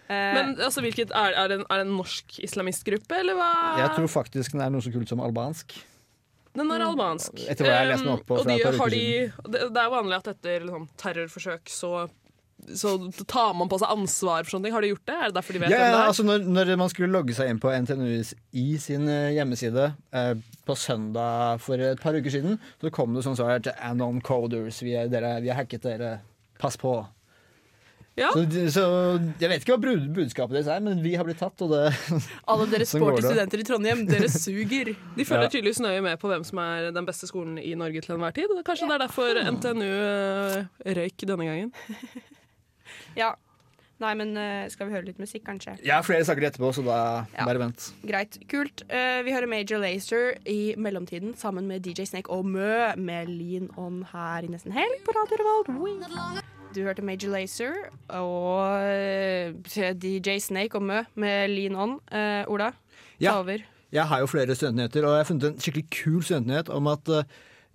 Men 0.08 0.54
altså, 0.62 0.82
hvilket, 0.86 1.12
er, 1.16 1.36
er, 1.36 1.50
det 1.52 1.58
en, 1.60 1.66
er 1.68 1.82
det 1.82 1.88
en 1.88 1.96
norsk 1.98 2.38
islamistgruppe, 2.46 3.18
eller 3.20 3.38
hva? 3.38 3.50
Jeg 3.82 3.92
tror 3.98 4.10
faktisk 4.14 4.56
den 4.56 4.64
er 4.66 4.72
noe 4.74 4.84
så 4.86 4.94
kult 4.94 5.12
som 5.12 5.22
albansk. 5.26 5.76
Den 6.54 6.70
er 6.70 6.86
albansk. 6.86 7.34
Etter 7.50 7.66
hva 7.66 7.74
jeg 7.74 7.82
har 7.82 7.92
lest 7.92 8.06
meg 8.06 8.16
opp 8.16 8.26
på 8.30 8.38
Um, 8.38 8.42
og 8.44 8.50
de 8.50 8.58
har 8.80 8.94
de, 8.94 9.06
det, 9.56 9.62
det 9.74 9.84
er 9.84 9.94
vanlig 9.94 10.20
at 10.20 10.30
etter 10.36 10.68
liksom, 10.68 10.86
terrorforsøk 11.02 11.72
så, 11.74 11.94
så 12.80 12.94
tar 13.28 13.54
man 13.58 13.70
på 13.72 13.80
seg 13.82 13.92
ansvar 13.94 14.44
for 14.46 14.56
sånne 14.56 14.68
ting. 14.70 14.74
Har 14.78 14.82
de 14.86 14.92
gjort 14.94 15.06
det? 15.10 15.16
Er 15.18 15.32
det 15.32 15.38
derfor 15.40 15.54
de 15.58 15.62
vet 15.64 15.74
Ja, 15.74 15.78
hvem 15.78 15.88
ja, 15.88 15.96
det 15.96 16.02
er? 16.02 16.10
altså 16.12 16.26
når, 16.28 16.46
når 16.60 16.74
man 16.84 16.90
skulle 16.94 17.12
logge 17.14 17.36
seg 17.38 17.50
inn 17.54 17.60
på 17.64 17.72
NTNU 17.84 18.12
i 18.64 18.68
sin 18.82 19.08
eh, 19.12 19.32
hjemmeside 19.38 19.90
eh, 20.14 20.34
på 20.68 20.76
søndag 20.80 21.60
for 21.66 21.78
et 21.80 22.00
par 22.04 22.16
uker 22.16 22.32
siden, 22.38 22.60
så 22.82 22.92
kom 22.94 23.14
det 23.18 23.26
sånn 23.28 23.36
svar 23.40 23.60
til 23.66 23.76
Anon 23.84 24.22
Coders. 24.24 24.80
Vi, 24.86 24.96
er, 24.96 25.10
dere, 25.12 25.36
vi 25.44 25.52
har 25.52 25.64
hacket 25.64 25.84
dere. 25.90 26.16
Pass 26.62 26.78
på. 26.80 27.02
Ja. 28.14 28.28
Så, 28.30 28.44
så 28.70 28.82
jeg 29.42 29.50
vet 29.50 29.64
ikke 29.64 29.74
hva 29.74 29.82
brud- 29.82 30.12
budskapet 30.14 30.54
deres 30.54 30.68
er, 30.70 30.84
men 30.86 31.00
vi 31.02 31.16
har 31.18 31.26
blitt 31.26 31.40
tatt, 31.42 31.58
og 31.66 31.72
det 31.74 31.88
alle 32.52 32.68
dere 32.70 32.86
Sånn 32.90 33.02
sporty 33.02 33.24
studenter 33.26 33.64
i 33.64 33.66
Trondheim, 33.66 34.04
dere 34.06 34.30
suger. 34.30 34.92
De 35.18 35.26
følger 35.26 35.48
Ja. 35.48 35.54
tydeligvis 35.56 35.82
nøye 35.82 36.04
med 36.06 36.22
på 36.22 36.30
hvem 36.30 36.46
som 36.46 36.62
er 36.62 36.92
den 36.94 37.08
beste 37.10 37.26
skolen 37.26 37.58
i 37.58 37.74
Norge 37.80 38.04
til 38.06 38.14
enhver 38.14 38.36
tid. 38.38 38.54
og 38.54 38.62
Kanskje 38.70 38.92
det 38.92 39.00
er 39.00 39.04
derfor 39.08 39.42
NTNU 39.58 39.90
øh, 39.90 40.94
røyk 41.00 41.26
denne 41.26 41.50
gangen. 41.50 41.74
Ja. 43.20 43.34
Nei, 44.02 44.16
men 44.20 44.34
uh, 44.36 44.66
skal 44.74 44.90
vi 44.90 44.96
høre 44.98 45.06
litt 45.06 45.20
musikk, 45.22 45.44
kanskje? 45.48 45.78
Jeg 45.86 45.94
har 45.94 46.04
flere 46.04 46.26
saker 46.28 46.48
etterpå, 46.50 46.72
så 46.76 46.82
da 46.84 46.96
Ja. 47.38 47.46
bare 47.46 47.60
vent. 47.62 47.92
Greit. 48.04 48.36
Kult. 48.52 48.82
Uh, 48.90 49.22
vi 49.24 49.32
hører 49.32 49.48
Major 49.48 49.80
Lazer 49.80 50.34
i 50.50 50.74
mellomtiden 50.76 51.36
sammen 51.40 51.68
med 51.70 51.86
DJ 51.86 52.04
Snake 52.10 52.28
og 52.34 52.44
Mø 52.50 52.96
med 52.98 53.30
Lean 53.30 53.70
On 53.80 54.02
her 54.12 54.44
i 54.44 54.50
Nesten 54.52 54.74
Helg 54.76 55.06
på 55.06 55.14
Radio 55.16 55.40
Revolt. 55.40 56.44
Du 56.74 56.82
hørte 56.84 57.06
Major 57.06 57.30
Lazer 57.30 57.76
og 58.10 58.82
eh, 58.82 59.54
DJ 59.94 60.40
Snake 60.42 60.74
og 60.76 60.82
Mø 60.90 61.04
med 61.16 61.54
Lean 61.54 61.76
On. 61.78 62.00
Uh, 62.12 62.44
Ola, 62.50 62.72
ta 62.74 63.24
Ja. 63.24 63.38
over. 63.40 63.62
Jeg 63.94 64.08
har 64.10 64.20
jo 64.20 64.26
flere 64.28 64.56
studentnyheter, 64.58 65.06
og 65.06 65.14
jeg 65.14 65.22
har 65.22 65.30
funnet 65.30 65.44
en 65.54 65.60
skikkelig 65.62 65.86
kul 65.94 66.22
studentnyhet 66.26 66.70
om 66.74 66.88
at 66.90 67.08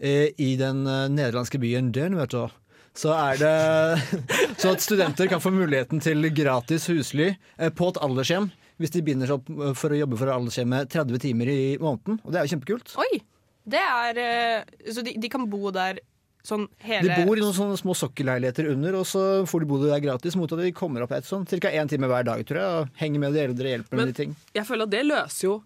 i 0.03 0.57
den 0.59 0.83
nederlandske 1.15 1.59
byen 1.63 1.93
Den, 1.95 2.17
vet 2.19 2.31
du, 2.35 2.49
så 2.99 3.13
er 3.15 3.39
det 3.39 3.53
Så 4.61 4.73
at 4.75 4.83
studenter 4.83 5.31
kan 5.31 5.43
få 5.43 5.53
muligheten 5.55 6.03
til 6.03 6.29
gratis 6.35 6.89
husly 6.91 7.31
eh, 7.31 7.71
på 7.71 7.93
et 7.93 8.01
aldershjem 8.03 8.51
hvis 8.79 8.93
de 8.95 9.03
binder 9.03 9.27
seg 9.31 9.41
opp 9.41 9.49
eh, 9.51 9.73
for 9.79 9.95
å 9.95 9.99
jobbe 9.99 10.19
for 10.21 10.31
aldershjemmet 10.35 10.91
30 10.95 11.23
timer 11.23 11.51
i 11.51 11.61
måneden. 11.83 12.21
Og 12.23 12.31
det 12.31 12.39
er 12.41 12.47
jo 12.47 12.53
kjempekult. 12.57 12.95
Oi! 13.03 13.21
Det 13.69 13.81
er 13.83 14.21
eh, 14.23 14.93
Så 14.95 15.03
de, 15.05 15.17
de 15.21 15.31
kan 15.33 15.45
bo 15.51 15.73
der 15.75 15.99
sånn 16.47 16.69
De 16.81 17.17
bor 17.27 17.37
i 17.37 17.43
noen 17.43 17.57
sånne 17.57 17.77
små 17.77 17.93
sokkelleiligheter 17.99 18.71
under, 18.73 19.01
og 19.01 19.09
så 19.11 19.25
får 19.51 19.65
de 19.65 19.69
bo 19.69 19.81
der 19.83 20.01
gratis 20.01 20.37
mot 20.39 20.53
at 20.55 20.63
de 20.63 20.71
kommer 20.77 21.05
opp 21.05 21.13
et 21.13 21.27
sånn 21.29 21.45
ca. 21.51 21.69
én 21.75 21.91
time 21.91 22.09
hver 22.09 22.25
dag, 22.25 22.45
tror 22.49 22.61
jeg, 22.63 22.77
og 22.79 23.03
henger 23.03 23.25
med 23.25 23.35
de 23.37 23.43
eldre, 23.43 23.75
hjelper 23.75 23.99
Men- 23.99 24.07
med 24.07 24.15
de 24.15 24.19
ting. 24.23 24.37
Jeg 24.57 24.65
føler 24.71 24.89
at 24.89 24.95
det 24.95 25.03
løser 25.11 25.45
jo 25.45 25.57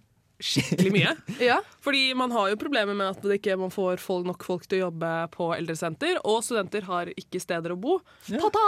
skikkelig 0.43 0.93
mye. 0.95 1.15
Ja. 1.43 1.59
Fordi 1.83 2.13
man 2.15 2.31
har 2.35 2.51
jo 2.53 2.59
problemer 2.61 2.95
med 2.95 3.17
at 3.17 3.25
det 3.25 3.41
ikke 3.41 3.57
man 3.59 3.73
får 3.73 4.01
folk, 4.03 4.27
nok 4.29 4.45
folk 4.47 4.67
til 4.69 4.79
å 4.81 4.87
jobbe 4.87 5.11
på 5.35 5.49
eldresenter, 5.57 6.21
og 6.29 6.43
studenter 6.47 6.87
har 6.87 7.11
ikke 7.19 7.41
steder 7.43 7.75
å 7.75 7.79
bo. 7.81 7.99
Ta-ta! 8.29 8.65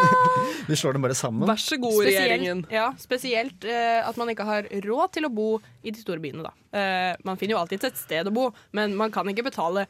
Vi 0.70 0.76
slår 0.76 0.98
dem 0.98 1.06
bare 1.06 1.16
sammen. 1.16 1.46
Vær 1.48 1.60
så 1.60 1.78
god, 1.80 2.00
regjeringen. 2.08 2.64
Ja, 2.72 2.90
spesielt 3.00 3.64
uh, 3.68 4.00
at 4.04 4.18
man 4.20 4.32
ikke 4.32 4.46
har 4.48 4.68
råd 4.84 5.14
til 5.16 5.28
å 5.28 5.32
bo 5.32 5.48
i 5.82 5.94
de 5.94 6.02
store 6.02 6.20
byene. 6.24 6.44
Da. 6.44 6.54
Uh, 6.74 7.12
man 7.28 7.40
finner 7.40 7.56
jo 7.56 7.62
alltid 7.62 7.88
et 7.88 8.00
sted 8.00 8.28
å 8.28 8.34
bo, 8.34 8.50
men 8.76 8.96
man 8.98 9.14
kan 9.14 9.28
ikke 9.32 9.46
betale 9.48 9.86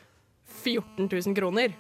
14 0.63 1.09
000 1.09 1.35
kroner. 1.39 1.75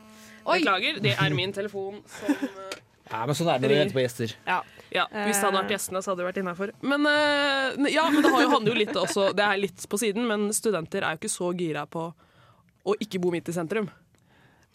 Oi! 0.44 0.58
Beklager, 0.58 0.98
det 1.04 1.14
er 1.20 1.36
min 1.36 1.54
telefon 1.56 2.02
som 2.18 2.34
uh, 2.34 2.80
Ja, 3.04 3.24
men 3.28 3.36
sånn 3.36 3.50
er 3.52 3.60
det 3.60 3.68
når 3.68 3.74
du 3.74 3.80
venter 3.82 3.96
på 3.98 4.02
gjester. 4.02 4.32
Ja. 4.48 4.62
Ja, 4.94 5.08
Hvis 5.10 5.40
det 5.40 5.48
hadde 5.48 5.58
vært 5.58 5.72
gjestene, 5.74 6.00
så 6.04 6.12
hadde 6.12 6.22
det 6.22 6.28
vært 6.28 6.38
innafor. 6.44 6.70
Men, 6.86 7.06
øh, 7.10 7.88
ja, 7.90 8.04
men 8.14 8.22
det 8.22 8.30
har 8.30 8.44
jo, 8.44 8.50
handler 8.52 8.72
jo 8.74 8.78
litt 8.78 8.94
også 9.00 9.24
Det 9.34 9.42
er 9.42 9.58
litt 9.58 9.82
på 9.90 9.98
siden, 9.98 10.26
men 10.30 10.48
studenter 10.54 11.02
er 11.02 11.16
jo 11.16 11.22
ikke 11.24 11.32
så 11.34 11.50
gira 11.58 11.82
på 11.90 12.06
å 12.84 12.94
ikke 13.02 13.18
bo 13.24 13.32
midt 13.34 13.48
i 13.50 13.54
sentrum. 13.56 13.88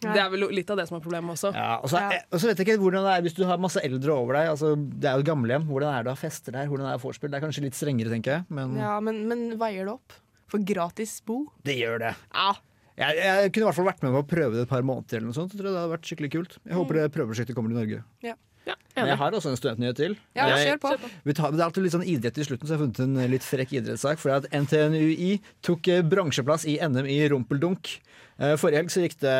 Ja. 0.00 0.12
Det 0.14 0.20
er 0.22 0.30
vel 0.32 0.46
litt 0.56 0.70
av 0.72 0.78
det 0.80 0.86
som 0.88 0.96
er 0.96 1.02
problemet 1.04 1.34
også. 1.36 1.50
Ja, 1.54 1.74
og, 1.82 1.88
så, 1.92 2.00
Ja. 2.00 2.20
og 2.32 2.40
så 2.40 2.48
vet 2.48 2.58
jeg 2.60 2.66
ikke 2.68 2.80
hvordan 2.80 3.04
det 3.04 3.12
er 3.18 3.22
hvis 3.26 3.34
du 3.36 3.42
har 3.44 3.58
masse 3.60 3.80
eldre 3.84 4.12
over 4.16 4.36
deg. 4.38 4.48
Altså, 4.52 4.74
det 4.76 5.08
er 5.10 5.20
jo 5.20 5.26
gamlehjem. 5.28 5.66
Hvordan 5.68 5.92
er 5.92 6.02
det 6.06 6.12
å 6.12 6.16
ha 6.16 6.20
fester 6.20 6.52
der? 6.56 6.66
Hvordan 6.72 6.88
er 6.88 6.96
det 6.96 7.02
vorspiel? 7.04 7.30
Det 7.30 7.36
er 7.40 7.44
kanskje 7.44 7.64
litt 7.66 7.76
strengere, 7.76 8.08
tenker 8.12 8.38
jeg. 8.38 8.44
Men 8.48 8.76
Ja, 8.80 8.94
men, 9.04 9.22
men 9.28 9.44
veier 9.60 9.84
det 9.88 9.92
opp? 9.92 10.16
For 10.50 10.58
gratis 10.66 11.20
bo? 11.24 11.46
det 11.64 11.76
gjør 11.78 12.00
det. 12.02 12.14
Ja. 12.34 12.48
Jeg, 13.00 13.16
jeg 13.22 13.52
kunne 13.54 13.62
i 13.62 13.68
hvert 13.70 13.76
fall 13.78 13.86
vært 13.92 14.02
med 14.04 14.12
på 14.16 14.20
å 14.24 14.28
prøve 14.28 14.56
det 14.56 14.64
et 14.66 14.72
par 14.72 14.82
måneder. 14.84 15.16
eller 15.20 15.28
noe 15.30 15.36
sånt. 15.36 15.52
Jeg 15.54 15.60
tror 15.62 15.70
det 15.70 15.78
hadde 15.80 15.92
vært 15.94 16.08
skikkelig 16.10 16.30
kult. 16.32 16.56
Jeg 16.66 16.76
håper 16.80 16.98
det 16.98 17.04
prøveprosjektet 17.14 17.56
kommer 17.56 17.70
til 17.72 17.78
Norge. 17.80 18.00
Ja, 18.26 18.34
Men 18.66 19.08
jeg 19.12 19.18
har 19.20 19.34
også 19.36 19.52
en 19.52 19.58
studentnyhet 19.58 19.96
til. 19.96 20.14
Ja, 20.36 20.48
jeg, 20.50 20.74
kjør 20.74 20.80
på. 20.82 21.10
vi 21.24 21.34
tar, 21.36 21.54
det 21.54 21.62
er 21.62 21.66
alltid 21.68 21.84
litt 21.86 21.94
sånn 21.94 22.06
idrett 22.10 22.40
i 22.40 22.46
slutten, 22.46 22.66
så 22.66 22.74
jeg 22.74 22.80
har 22.80 22.84
funnet 22.84 23.00
en 23.04 23.32
litt 23.32 23.46
frekk 23.46 23.72
idrettssak. 23.78 24.20
For 24.20 24.34
at 24.34 24.48
NTNUI 24.52 25.30
tok 25.66 25.88
eh, 25.88 26.02
bransjeplass 26.06 26.66
i 26.68 26.76
NM 26.84 27.08
i 27.08 27.20
rumpeldunk. 27.32 27.94
Eh, 28.40 28.56
Forrige 28.60 28.82
helg 28.82 28.92
så 28.92 29.04
gikk 29.04 29.18
det 29.22 29.36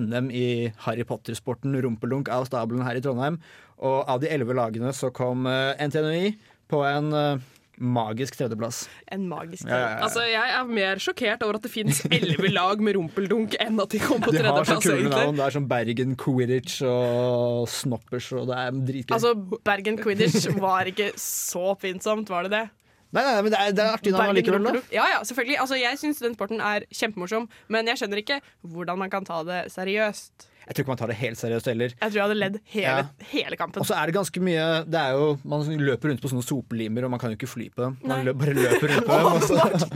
NM 0.00 0.30
i 0.34 0.46
Harry 0.86 1.06
Potter-sporten 1.06 1.76
rumpeldunk 1.84 2.32
av 2.32 2.48
stabelen 2.48 2.86
her 2.86 2.98
i 2.98 3.04
Trondheim. 3.04 3.40
Og 3.80 4.02
av 4.10 4.20
de 4.22 4.30
elleve 4.32 4.56
lagene 4.56 4.92
så 4.96 5.12
kom 5.14 5.46
eh, 5.50 5.78
NTNUI 5.86 6.34
på 6.70 6.82
en 6.86 7.14
eh, 7.16 7.48
magisk 7.80 8.36
tredjeplass. 8.36 8.82
En 9.10 9.22
magisk 9.28 9.64
Ja, 9.66 9.74
ja, 9.76 9.88
ja. 9.96 10.00
Altså, 10.04 10.20
Jeg 10.28 10.50
er 10.58 10.64
mer 10.68 11.00
sjokkert 11.00 11.42
over 11.46 11.56
at 11.58 11.62
det 11.64 11.70
finnes 11.72 12.02
elleve 12.12 12.50
lag 12.58 12.80
med 12.84 12.96
rumpeldunk 12.98 13.56
enn 13.60 13.80
at 13.80 13.90
de 13.94 14.00
kom 14.02 14.20
på 14.20 14.34
De 14.34 14.42
har 14.44 14.50
så 14.64 14.76
tredjeplass. 14.76 14.84
kule 14.84 14.96
egentlig. 14.98 15.22
navn. 15.24 15.38
Det 15.40 15.46
er 15.46 15.54
som 15.56 15.68
Bergen 15.70 16.16
Quidditch 16.20 16.82
og 16.86 17.64
Snoppers, 17.72 18.28
og 18.36 18.50
det 18.52 18.58
er 18.60 18.76
dritgøy. 18.92 19.14
Altså, 19.16 19.32
Bergen 19.64 19.96
Quidditch 20.02 20.50
var 20.60 20.90
ikke 20.92 21.10
så 21.20 21.70
oppfinnsomt, 21.72 22.28
var 22.30 22.44
det 22.48 22.52
det? 22.58 22.66
Nei, 23.10 23.24
nei, 23.26 23.40
men 23.42 23.50
det 23.50 23.58
er, 23.58 23.72
det 23.74 23.82
er 23.82 23.96
artig 23.96 24.12
navn 24.14 24.30
allikevel, 24.30 24.62
da. 24.68 24.80
Ja, 24.94 25.08
ja, 25.16 25.22
selvfølgelig. 25.26 25.56
Altså, 25.64 25.74
jeg 25.80 25.98
syns 25.98 26.20
den 26.22 26.36
sporten 26.36 26.60
er 26.62 26.84
kjempemorsom, 26.94 27.48
men 27.74 27.88
jeg 27.90 27.98
skjønner 27.98 28.20
ikke 28.22 28.36
hvordan 28.62 29.00
man 29.02 29.10
kan 29.10 29.26
ta 29.26 29.40
det 29.48 29.64
seriøst. 29.74 30.46
Jeg 30.70 30.76
tror 30.76 30.84
ikke 30.84 30.92
man 30.92 30.98
tar 31.00 31.10
det 31.10 31.16
helt 31.18 31.38
seriøst 31.40 31.66
heller. 31.66 31.90
Jeg 31.98 32.12
tror 32.12 32.14
jeg 32.20 32.22
hadde 32.28 32.36
ledd 32.38 32.56
hele, 32.70 32.84
Ja. 32.86 33.26
hele 33.32 33.56
kampen. 33.58 33.82
Og 33.82 33.88
så 33.88 33.96
er 33.98 34.06
det 34.06 34.14
ganske 34.14 34.38
mye 34.46 34.66
det 34.86 35.00
er 35.00 35.16
jo, 35.18 35.32
Man 35.50 35.64
løper 35.82 36.12
rundt 36.12 36.22
på 36.22 36.30
sånne 36.30 36.46
sopelimer, 36.46 37.04
og 37.08 37.10
man 37.10 37.18
kan 37.18 37.32
jo 37.34 37.38
ikke 37.40 37.50
fly 37.50 37.66
på 37.74 37.82
dem. 37.88 37.96
Man 38.06 38.22
Nei. 38.24 38.32
bare 38.38 38.54
løper 38.54 38.92
rundt 38.94 39.08
på 39.08 39.16
dem. 39.18 39.26
Og 39.34 39.42
så, 39.42 39.90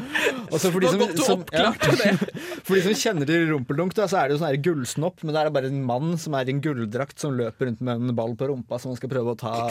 og 0.50 0.58
så 0.58 0.72
for, 0.74 0.80
de 0.82 0.90
som, 0.90 1.04
som, 1.22 1.44
ja, 1.54 1.70
for 2.66 2.74
de 2.74 2.82
som 2.88 2.98
kjenner 3.04 3.30
til 3.30 3.46
rumpeldunk, 3.52 3.94
da, 3.94 4.08
så 4.10 4.18
er 4.24 4.28
det 4.28 4.34
jo 4.34 4.42
sånn 4.42 4.58
gullsnopp, 4.66 5.22
men 5.22 5.36
det 5.38 5.44
er 5.46 5.54
bare 5.54 5.70
en 5.70 5.78
mann 5.86 6.18
som 6.18 6.34
er 6.34 6.50
i 6.50 6.56
en 6.56 6.64
gulldrakt 6.64 7.22
som 7.22 7.38
løper 7.38 7.70
rundt 7.70 7.80
med 7.86 8.02
en 8.10 8.18
ball 8.18 8.34
på 8.34 8.50
rumpa 8.50 8.82
som 8.82 8.90
han 8.90 8.98
skal 8.98 9.14
prøve 9.14 9.36
å 9.36 9.38
ta 9.38 9.54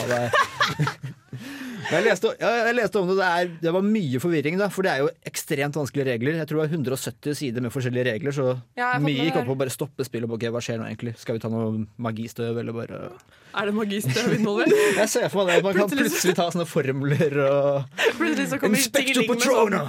Jeg 1.84 2.00
leste, 2.06 2.30
jeg 2.40 2.74
leste 2.78 2.96
om 2.96 3.10
det, 3.10 3.14
det, 3.18 3.26
er, 3.28 3.48
det 3.60 3.72
var 3.74 3.84
mye 3.84 4.20
forvirring, 4.22 4.54
da, 4.56 4.70
for 4.72 4.86
det 4.86 4.92
er 4.94 5.02
jo 5.02 5.10
ekstremt 5.28 5.76
vanskelige 5.76 6.06
regler. 6.14 6.38
Jeg 6.40 6.48
tror 6.48 6.62
det 6.62 6.70
var 6.70 6.78
170 6.78 7.36
sider 7.36 7.60
med 7.66 7.74
forskjellige 7.74 8.06
regler, 8.08 8.32
så 8.32 8.46
Ja, 8.78 8.94
mye 9.04 9.26
gikk 9.26 9.36
opp 9.42 9.50
på 9.50 9.56
å 9.56 9.58
bare 9.60 9.74
stoppe 9.74 10.06
spillet. 10.08 10.30
Okay, 10.32 10.48
hva 10.54 10.62
skjer 10.64 10.80
nå 10.80 10.86
egentlig? 10.94 11.14
Skal 11.20 11.36
vi 11.38 11.44
ta 11.44 11.50
noe 11.52 11.84
magistøv, 12.00 12.58
eller 12.62 12.76
bare 12.76 13.04
Er 13.54 13.70
det 13.70 13.76
magistøv 13.76 14.32
involvert? 14.38 14.74
Jeg 15.02 15.10
ser 15.12 15.28
for 15.32 15.44
meg 15.44 15.60
det, 15.60 15.68
man 15.68 15.78
kan 15.78 15.92
plutselig 15.92 16.36
ta 16.38 16.48
sånne 16.54 16.68
formler 16.70 17.38
og 17.44 18.04
Inspector 18.70 19.26
Patrona! 19.28 19.86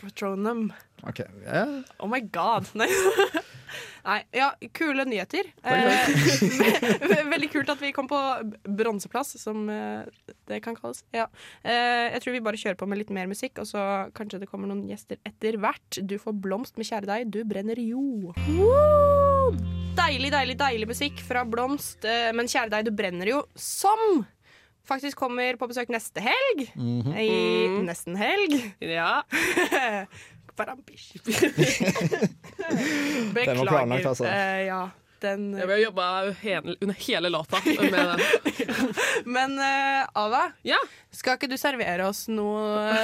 Patronum. 0.00 0.70
Ok, 1.04 1.20
yeah. 1.44 1.82
Oh 2.00 2.08
my 2.08 2.20
god. 2.32 2.70
Nei. 2.80 2.88
Nei, 4.04 4.20
ja, 4.34 4.50
kule 4.76 5.04
nyheter. 5.08 5.50
Eh, 5.64 7.24
veldig 7.34 7.50
kult 7.52 7.72
at 7.72 7.82
vi 7.82 7.92
kom 7.96 8.08
på 8.10 8.20
bronseplass, 8.64 9.34
som 9.42 9.68
eh, 9.72 10.08
det 10.50 10.60
kan 10.64 10.76
kalles. 10.78 11.02
Ja. 11.14 11.26
Eh, 11.62 12.08
jeg 12.14 12.24
tror 12.24 12.36
vi 12.36 12.42
bare 12.48 12.60
kjører 12.60 12.78
på 12.80 12.88
med 12.90 13.02
litt 13.02 13.12
mer 13.14 13.28
musikk, 13.30 13.60
og 13.62 13.68
så 13.68 13.84
kanskje 14.16 14.42
det 14.42 14.50
kommer 14.50 14.70
noen 14.70 14.86
gjester 14.90 15.20
etter 15.28 15.60
hvert. 15.60 16.00
Du 16.00 16.16
får 16.22 16.36
blomst 16.46 16.80
med 16.80 16.88
kjære 16.88 17.10
deg, 17.10 17.30
du 17.34 17.42
brenner 17.48 17.80
jo. 17.82 18.34
Woo! 18.48 19.54
Deilig, 20.00 20.30
deilig, 20.32 20.56
deilig 20.60 20.86
musikk 20.88 21.18
fra 21.26 21.42
Blomst. 21.44 22.04
eh, 22.06 22.30
men 22.36 22.48
kjære 22.48 22.70
deg, 22.72 22.86
du 22.88 22.94
brenner 22.96 23.28
jo, 23.28 23.42
som 23.58 24.24
faktisk 24.90 25.18
kommer 25.20 25.58
på 25.58 25.68
besøk 25.70 25.90
neste 25.92 26.22
helg. 26.24 26.64
I 26.74 27.82
nesten 27.86 28.16
helg. 28.18 28.56
Ja. 28.82 29.20
Barambish. 30.60 31.10
Den 33.34 33.58
var 33.58 33.66
planlagt, 33.66 34.06
altså. 34.12 34.26
Eh, 34.28 34.66
ja, 34.68 34.82
den 35.20 35.50
Jeg 35.58 35.82
jobbe 35.82 36.04
hele, 36.40 36.76
under 36.80 36.96
hele 37.06 37.28
låta 37.32 37.58
med 37.66 37.92
den. 37.92 38.20
Men 39.36 39.56
uh, 39.60 40.06
Ava, 40.16 40.46
Ja. 40.64 40.78
skal 41.12 41.36
ikke 41.36 41.50
du 41.52 41.56
servere 41.60 42.06
oss 42.08 42.22
noe 42.32 42.94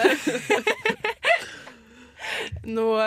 Noe 2.66 3.06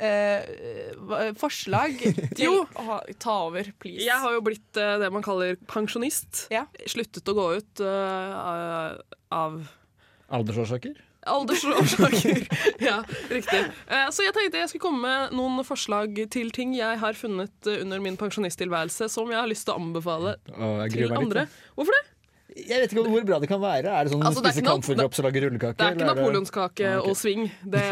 uh, 0.00 1.32
forslag 1.36 1.98
til 2.00 2.44
Jo. 2.46 2.52
å 2.78 2.84
ha- 2.86 3.02
ta 3.20 3.34
over, 3.48 3.68
please? 3.82 4.04
Jeg 4.06 4.16
har 4.22 4.32
jo 4.36 4.44
blitt 4.46 4.78
uh, 4.80 4.94
det 5.02 5.10
man 5.12 5.24
kaller 5.26 5.58
pensjonist. 5.68 6.46
Ja. 6.54 6.64
Sluttet 6.88 7.28
å 7.28 7.34
gå 7.36 7.46
ut 7.58 7.82
eh, 7.84 8.94
av 9.34 9.58
Aldersårsaker? 10.32 10.96
Aldersårsaker. 11.26 12.44
ja, 12.88 12.98
riktig. 13.30 13.62
Eh, 13.88 14.10
så 14.14 14.22
jeg 14.26 14.34
tenkte 14.36 14.60
jeg 14.62 14.70
skulle 14.70 14.84
komme 14.86 15.02
med 15.08 15.34
noen 15.38 15.64
forslag 15.66 16.14
til 16.32 16.52
ting 16.54 16.76
jeg 16.78 17.00
har 17.02 17.18
funnet 17.18 17.66
eh, 17.70 17.82
under 17.82 18.00
min 18.04 18.16
pensjonisttilværelse 18.20 19.08
som 19.12 19.30
jeg 19.32 19.40
har 19.40 19.50
lyst 19.50 19.66
til 19.68 19.74
å 19.74 19.80
anbefale 19.82 20.36
Å, 20.54 20.70
jeg 20.86 20.94
til 20.94 21.02
meg 21.02 21.10
litt. 21.10 21.18
andre. 21.24 21.44
Hvorfor 21.74 21.98
det? 21.98 22.04
Jeg 22.58 22.80
vet 22.80 22.90
ikke 22.94 23.02
hvor 23.12 23.22
bra 23.28 23.36
det 23.38 23.46
kan 23.50 23.60
være. 23.62 23.90
Er 23.92 24.06
det 24.06 24.10
sånn 24.14 24.22
Altså, 24.26 24.40
spise 24.42 24.62
ikke 24.62 24.72
kamferdrops 24.72 25.20
og 25.20 25.26
lage 25.28 25.42
rullekake? 25.44 25.76
Det 25.78 25.84
er 25.84 25.92
ikke 25.94 26.06
eller 26.06 26.16
napoleonskake 26.18 26.86
Ah, 26.88 26.96
okay. 26.98 27.10
og 27.12 27.18
swing. 27.20 27.44
Det, 27.62 27.82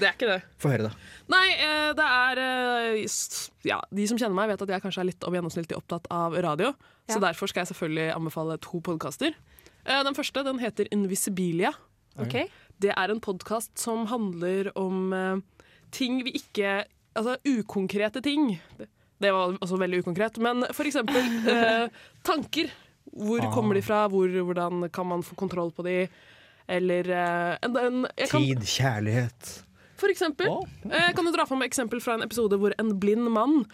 det 0.00 0.08
er 0.08 0.14
ikke 0.16 0.30
det. 0.32 0.38
Få 0.64 0.72
høre, 0.72 0.88
da. 0.88 1.12
Nei, 1.30 1.44
eh, 1.54 1.90
det 1.98 2.06
er 2.08 2.40
Ja, 3.68 3.78
de 3.94 4.06
som 4.10 4.18
kjenner 4.18 4.34
meg, 4.40 4.50
vet 4.54 4.64
at 4.64 4.72
jeg 4.74 4.82
kanskje 4.86 5.04
er 5.04 5.10
litt 5.12 5.28
over 5.28 5.38
gjennomsnittlig 5.38 5.76
opptatt 5.78 6.08
av 6.10 6.34
radio. 6.42 6.72
Ja. 7.04 7.14
Så 7.14 7.22
derfor 7.22 7.52
skal 7.52 7.62
jeg 7.62 7.70
selvfølgelig 7.74 8.08
anbefale 8.16 8.56
to 8.64 8.80
podkaster. 8.86 9.36
Den 9.86 10.14
første 10.18 10.42
den 10.46 10.58
heter 10.60 10.88
Invisibilia. 10.92 11.70
Ok. 12.18 12.36
Det 12.80 12.90
er 12.96 13.12
en 13.12 13.20
podkast 13.20 13.78
som 13.78 14.06
handler 14.10 14.70
om 14.78 15.12
uh, 15.12 15.66
ting 15.92 16.22
vi 16.24 16.32
ikke 16.40 16.84
Altså 17.10 17.34
ukonkrete 17.42 18.20
ting. 18.22 18.52
Det, 18.78 19.32
var 19.34 19.56
også 19.58 19.76
veldig 19.80 19.98
ukonkret. 20.04 20.36
Men 20.38 20.62
for 20.72 20.86
eksempel 20.86 21.26
uh, 21.42 21.88
tanker. 22.28 22.70
Hvor 23.10 23.42
Ah. 23.42 23.50
kommer 23.52 23.74
de 23.74 23.82
fra? 23.82 24.04
Hvor, 24.08 24.30
hvordan 24.30 24.86
kan 24.94 25.06
man 25.10 25.24
få 25.26 25.34
kontroll 25.34 25.72
på 25.74 25.82
de? 25.82 26.06
Eller 26.70 27.10
uh, 27.10 27.56
en, 27.66 27.76
en, 27.76 28.06
kan, 28.30 28.40
Tid, 28.46 28.62
kjærlighet. 28.62 29.50
For 29.98 30.08
eksempel. 30.08 30.48
Oh. 30.48 30.62
Kan 30.86 31.26
du 31.26 31.32
dra 31.34 31.44
fram 31.50 31.66
eksempel 31.66 32.00
fra 32.00 32.14
en 32.14 32.22
episode 32.22 32.56
hvor 32.56 32.72
en 32.78 32.94
blind 33.02 33.26
mann 33.34 33.64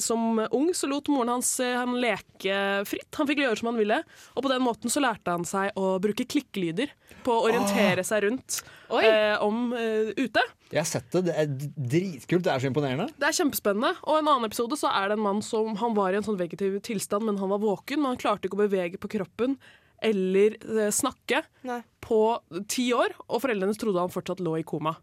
som 0.00 0.40
ung 0.50 0.70
så 0.74 0.88
lot 0.88 1.08
moren 1.12 1.34
hans 1.34 1.60
eh, 1.60 1.76
han 1.76 1.96
leke 2.00 2.84
fritt. 2.88 3.10
Han 3.18 3.28
fikk 3.28 3.42
gjøre 3.44 3.60
som 3.60 3.70
han 3.72 3.80
ville. 3.80 4.00
Og 4.34 4.46
på 4.46 4.52
den 4.52 4.64
måten 4.64 4.92
så 4.92 5.02
lærte 5.04 5.34
han 5.34 5.46
seg 5.48 5.76
å 5.78 5.96
bruke 6.02 6.26
klikkelyder 6.28 6.92
på 7.24 7.34
å 7.34 7.44
orientere 7.48 8.04
seg 8.06 8.26
rundt 8.26 8.60
eh, 9.00 9.36
om 9.44 9.72
eh, 9.76 10.12
ute. 10.16 10.42
Jeg 10.70 10.80
har 10.80 10.88
sett 10.88 11.08
det. 11.14 11.24
Det 11.28 11.36
er 11.38 11.54
dritkult. 11.76 12.44
Det 12.46 12.52
er 12.52 12.64
så 12.64 12.70
imponerende. 12.70 13.08
Det 13.16 13.28
er 13.28 13.38
kjempespennende. 13.38 13.94
Og 14.04 14.18
en 14.18 14.32
annen 14.32 14.48
episode 14.48 14.78
så 14.80 14.90
er 14.92 15.10
det 15.10 15.18
en 15.18 15.24
mann 15.28 15.40
som 15.44 15.76
han 15.80 15.96
var 15.96 16.12
i 16.12 16.20
en 16.20 16.26
sånn 16.26 16.40
vegetiv 16.40 16.76
tilstand, 16.84 17.28
men 17.28 17.40
han 17.40 17.52
var 17.52 17.62
våken, 17.62 18.02
men 18.02 18.14
han 18.14 18.20
klarte 18.20 18.48
ikke 18.48 18.58
å 18.58 18.64
bevege 18.66 19.00
på 19.00 19.12
kroppen 19.16 19.58
eller 20.04 20.56
eh, 20.58 20.90
snakke 20.92 21.44
Nei. 21.64 21.80
på 22.04 22.20
ti 22.68 22.90
år, 22.96 23.14
og 23.28 23.40
foreldrene 23.44 23.76
trodde 23.78 24.02
han 24.02 24.12
fortsatt 24.12 24.42
lå 24.44 24.58
i 24.60 24.66
koma. 24.66 24.96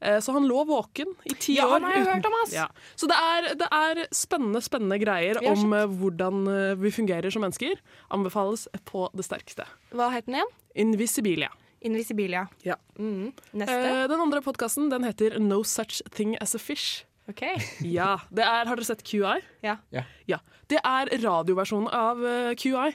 Eh, 0.00 0.18
Så 0.20 0.32
han 0.32 0.46
lå 0.46 0.64
våken 0.68 1.06
i 1.26 1.34
ti 1.34 1.56
Ja, 1.56 1.66
år. 1.66 1.70
han 1.78 1.82
har 1.88 1.92
jeg 1.96 2.06
hørt 2.06 2.26
om, 2.26 2.36
ass. 2.44 2.52
Ja. 2.54 2.66
Så 2.96 3.08
det 3.10 3.16
er, 3.18 3.48
det 3.58 3.68
er 3.72 4.02
spennende 4.14 4.60
spennende 4.62 4.98
greier 5.02 5.40
om 5.50 5.72
eh, 5.74 5.86
hvordan 5.86 6.46
eh, 6.48 6.74
vi 6.78 6.90
fungerer 6.94 7.30
som 7.34 7.42
mennesker. 7.42 7.74
Anbefales 8.14 8.68
på 8.84 9.08
det 9.14 9.24
sterkeste. 9.26 9.66
Hva 9.92 10.10
het 10.14 10.26
den 10.26 10.38
igjen? 10.38 10.54
Invisibilia. 10.74 11.50
Invisibilia. 11.82 12.46
Ja. 12.66 12.74
Mm. 12.98 13.32
Neste. 13.52 13.74
Eh, 13.74 14.06
Den 14.10 14.20
andre 14.20 14.40
podkasten 14.42 14.88
den 14.90 15.04
heter 15.06 15.38
No 15.40 15.62
Such 15.64 16.02
Thing 16.14 16.36
As 16.40 16.54
A 16.54 16.58
Fish. 16.58 17.04
OK. 17.28 17.42
Ja, 17.84 18.18
det 18.32 18.42
er, 18.46 18.64
Har 18.66 18.76
dere 18.78 18.84
sett 18.88 19.02
QI? 19.04 19.40
Ja. 19.62 19.76
Ja. 19.92 20.38
Det 20.68 20.78
er 20.84 21.10
radioversjonen 21.22 21.90
av 21.92 22.22
QI. 22.56 22.94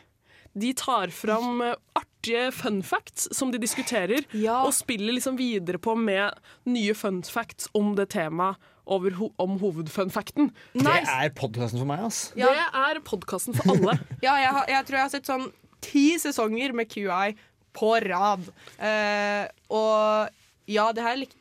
De 0.53 0.73
tar 0.77 1.07
fram 1.13 1.61
eh, 1.65 1.75
artige 1.97 2.51
fun 2.53 2.81
facts 2.85 3.27
som 3.35 3.51
de 3.51 3.57
diskuterer, 3.61 4.25
Ja. 4.37 4.59
og 4.65 4.73
spiller 4.73 5.13
liksom 5.17 5.37
videre 5.39 5.79
på 5.81 5.95
med 5.97 6.37
nye 6.69 6.93
fun 6.95 7.21
facts 7.23 7.69
om 7.73 7.95
det 7.97 8.09
temaet 8.13 8.55
over 8.85 9.11
ho 9.15 9.29
om 9.39 9.57
hovedfunfacten. 9.61 10.51
Det 10.75 10.93
er 11.07 11.29
podkasten 11.35 11.79
for 11.79 11.87
meg, 11.87 12.03
ass. 12.03 12.33
Ja. 12.35 12.49
Det 12.51 12.65
er 12.83 12.99
podkasten 13.07 13.55
for 13.55 13.71
alle. 13.75 13.97
Ja, 14.25 14.35
jeg, 14.41 14.51
har, 14.51 14.65
jeg 14.67 14.85
tror 14.85 14.97
jeg 14.99 15.05
har 15.07 15.13
sett 15.13 15.29
sånn 15.29 15.45
ti 15.83 16.05
sesonger 16.19 16.73
med 16.75 16.89
QI 16.91 17.33
på 17.75 17.93
rad. 18.03 18.43
Uh, 18.77 19.47
og 19.73 20.29
ja, 20.69 20.89
det 20.95 21.03
her 21.03 21.17
likte 21.23 21.39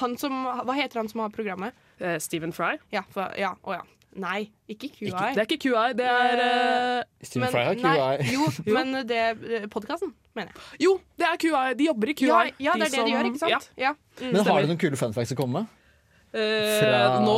han 0.00 0.14
som, 0.16 0.32
Hva 0.64 0.74
heter 0.76 1.00
han 1.02 1.08
som 1.12 1.20
har 1.24 1.32
programmet? 1.34 1.74
Uh, 2.00 2.16
Stephen 2.22 2.52
Fry. 2.56 2.76
Ja, 2.94 3.02
for, 3.14 3.30
ja, 3.38 3.54
å 3.62 3.74
ja. 3.78 3.82
Nei, 4.16 4.46
ikke 4.72 4.88
QI. 4.94 5.10
Ikke, 5.10 5.24
det 5.36 5.42
er 5.42 5.46
ikke 5.48 5.58
QI, 5.66 5.86
det 5.98 6.06
er 6.08 6.40
uh, 6.40 7.02
Stephen 7.22 7.50
Fry 7.52 7.64
har 7.68 7.76
QI. 7.76 8.28
jo, 8.32 8.46
Jo. 8.70 8.74
men 8.78 9.02
det 9.08 9.22
podkasten, 9.72 10.14
mener 10.34 10.52
jeg. 10.54 10.80
Jo, 10.86 10.94
det 11.20 11.26
er 11.28 11.40
QI. 11.42 11.64
De 11.76 11.88
jobber 11.90 12.12
i 12.12 12.14
QI. 12.16 12.30
Ja, 12.30 12.38
ja, 12.58 12.76
det 12.80 12.86
er 12.86 12.86
det 12.86 12.92
som- 12.94 13.04
de 13.04 13.12
gjør, 13.12 13.28
ikke 13.32 13.42
sant? 13.44 13.68
Ja. 13.76 13.90
Mm. 14.20 14.30
Men 14.30 14.36
har 14.36 14.44
stemmer. 14.46 14.62
du 14.62 14.72
noen 14.72 14.80
kule 14.86 14.96
fun 15.02 15.12
facts 15.16 15.34
å 15.36 15.38
komme 15.42 15.60
med? 15.60 15.74
Eh, 16.36 16.80
Fra- 16.82 17.20
Nå 17.24 17.36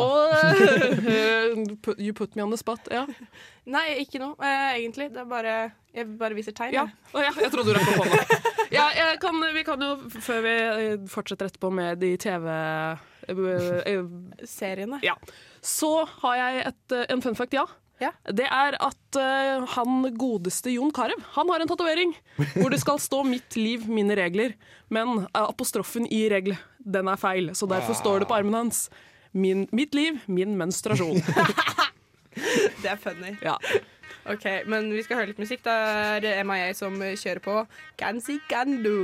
eh, 1.12 1.98
You 2.06 2.12
put 2.16 2.34
me 2.34 2.42
on 2.42 2.50
the 2.50 2.58
spot. 2.58 2.88
Ja. 2.90 3.04
Nei, 3.74 3.84
ikke 4.02 4.18
noe, 4.22 4.34
eh, 4.40 4.78
egentlig. 4.78 5.10
Det 5.12 5.20
er 5.22 5.28
bare 5.28 5.56
Jeg 5.94 6.06
bare 6.18 6.34
viser 6.38 6.54
tegn. 6.56 6.72
Ja. 6.78 6.86
Å, 7.12 7.22
ja, 7.26 7.34
jeg 7.42 7.50
trodde 7.52 7.74
du 7.74 7.78
rakk 7.78 7.90
opp 7.92 8.06
hånda. 8.06 8.40
Ja, 8.72 8.86
jeg 8.96 9.18
kan, 9.22 9.38
vi 9.54 9.62
kan 9.66 9.80
jo, 9.82 9.92
før 10.22 10.42
vi 10.44 10.54
eh, 10.62 10.96
fortsetter 11.10 11.50
etterpå 11.50 11.70
med 11.74 11.98
de 12.02 12.14
TV... 12.20 12.48
eh, 12.48 13.06
eh, 13.28 14.02
Seriene. 14.46 14.98
Ja. 15.04 15.14
Så 15.64 15.92
har 16.22 16.36
jeg 16.36 16.64
et, 16.72 16.96
eh, 16.96 17.06
en 17.12 17.22
fun 17.22 17.36
fact, 17.38 17.56
ja. 17.56 17.66
Ja. 17.98 18.12
Det 18.30 18.46
er 18.46 18.76
at 18.78 19.18
uh, 19.18 19.64
han 19.74 20.04
godeste 20.14 20.70
Jon 20.70 20.92
Carew 20.94 21.18
Han 21.34 21.48
har 21.50 21.64
en 21.64 21.66
tatovering 21.66 22.12
hvor 22.54 22.70
det 22.70 22.78
skal 22.78 23.00
stå 23.02 23.24
'Mitt 23.26 23.56
liv, 23.58 23.88
mine 23.90 24.14
regler'. 24.14 24.54
Men 24.88 25.26
eh, 25.26 25.42
apostrofen 25.42 26.06
i 26.06 26.28
'regel' 26.30 26.56
den 26.78 27.08
er 27.08 27.18
feil, 27.18 27.50
så 27.58 27.66
derfor 27.66 27.98
står 27.98 28.20
det 28.20 28.28
på 28.28 28.38
armen 28.38 28.54
hans. 28.54 28.88
Min, 29.32 29.66
'Mitt 29.72 29.94
liv, 29.94 30.20
min 30.26 30.54
menstruasjon'. 30.54 31.22
Det 32.82 32.86
er 32.86 32.96
funny. 32.96 33.34
Ja. 33.42 33.56
Ok, 34.30 34.44
Men 34.66 34.92
vi 34.92 35.02
skal 35.02 35.16
høre 35.16 35.32
litt 35.32 35.42
musikk. 35.42 35.64
Da 35.64 35.74
er 36.14 36.20
det 36.22 36.46
MIA 36.46 36.70
som 36.74 36.94
kjører 36.94 37.42
på 37.42 37.66
Can 37.98 38.20
See 38.20 38.38
Can 38.48 38.82
Do. 38.84 38.94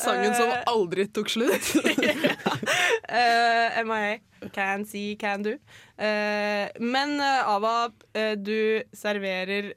Sangen 0.00 0.34
som 0.38 0.50
aldri 0.70 1.06
tok 1.12 1.30
slutt. 1.32 1.72
uh, 3.12 3.82
MIA. 3.84 4.20
Can 4.52 4.84
see, 4.88 5.14
can 5.20 5.44
do. 5.44 5.52
Uh, 5.98 6.66
men 6.82 7.14
uh, 7.20 7.52
Ava, 7.52 7.92
uh, 8.16 8.34
du 8.34 8.82
serverer 8.96 9.72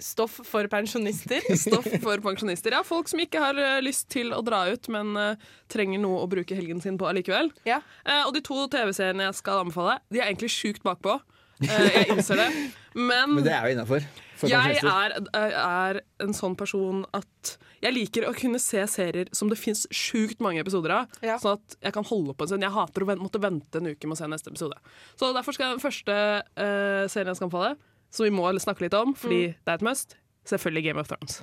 stoff 0.00 0.40
for 0.44 0.68
pensjonister. 0.68 1.44
Stoff 1.56 1.86
for 2.02 2.20
pensjonister. 2.24 2.72
Ja, 2.72 2.82
folk 2.86 3.08
som 3.08 3.20
ikke 3.22 3.42
har 3.42 3.58
eh, 3.60 3.80
lyst 3.84 4.08
til 4.12 4.32
å 4.34 4.40
dra 4.44 4.64
ut, 4.72 4.88
men 4.92 5.12
uh, 5.18 5.50
trenger 5.72 6.00
noe 6.02 6.22
å 6.24 6.30
bruke 6.30 6.56
helgen 6.56 6.80
sin 6.82 6.98
på 7.00 7.08
allikevel. 7.10 7.52
Ja. 7.68 7.80
Uh, 8.06 8.24
og 8.26 8.34
de 8.36 8.42
to 8.44 8.64
TV-seriene 8.72 9.28
jeg 9.28 9.38
skal 9.40 9.64
anbefale, 9.64 9.98
de 10.10 10.22
er 10.22 10.30
egentlig 10.30 10.52
sjukt 10.54 10.84
bakpå. 10.86 11.20
Eh, 11.60 11.88
jeg 11.94 12.08
innser 12.14 12.36
det. 12.40 12.48
Men, 12.94 13.34
Men 13.36 13.44
det 13.44 13.52
er 13.52 13.66
jo 13.68 13.74
innafor. 13.76 14.04
jeg 14.48 14.78
er, 14.82 15.14
er 15.36 15.98
en 16.24 16.32
sånn 16.34 16.54
person 16.56 17.02
at 17.14 17.50
jeg 17.84 17.92
liker 17.94 18.24
å 18.28 18.32
kunne 18.36 18.58
se 18.60 18.80
serier 18.88 19.28
som 19.36 19.48
det 19.52 19.58
fins 19.60 19.84
sjukt 19.94 20.40
mange 20.40 20.60
episoder 20.64 20.94
av. 20.96 21.18
Ja. 21.24 21.36
Sånn 21.40 21.58
at 21.58 21.76
jeg 21.84 21.92
kan 21.96 22.04
holde 22.08 22.34
på 22.34 22.44
en 22.46 22.50
stund. 22.54 22.64
Jeg 22.64 22.72
hater 22.74 23.04
å 23.04 23.16
måtte 23.20 23.40
vente 23.40 23.80
en 23.80 23.90
uke 23.92 24.08
med 24.08 24.16
å 24.16 24.20
se 24.22 24.28
neste 24.32 24.50
episode. 24.52 24.76
Så 25.20 25.30
derfor 25.36 25.56
skal 25.56 25.74
den 25.76 25.84
første 25.84 26.16
uh, 26.16 27.04
serien 27.12 27.30
jeg 27.32 27.38
skal 27.40 27.48
anbefale, 27.50 27.76
som 28.10 28.26
vi 28.26 28.32
må 28.34 28.48
snakke 28.60 28.86
litt 28.88 28.96
om, 28.98 29.14
fordi 29.14 29.42
Mm. 29.50 29.54
det 29.64 29.70
er 29.70 29.78
et 29.80 29.86
must, 29.86 30.16
selvfølgelig 30.50 30.84
Game 30.88 31.00
of 31.04 31.08
Thrones. 31.12 31.38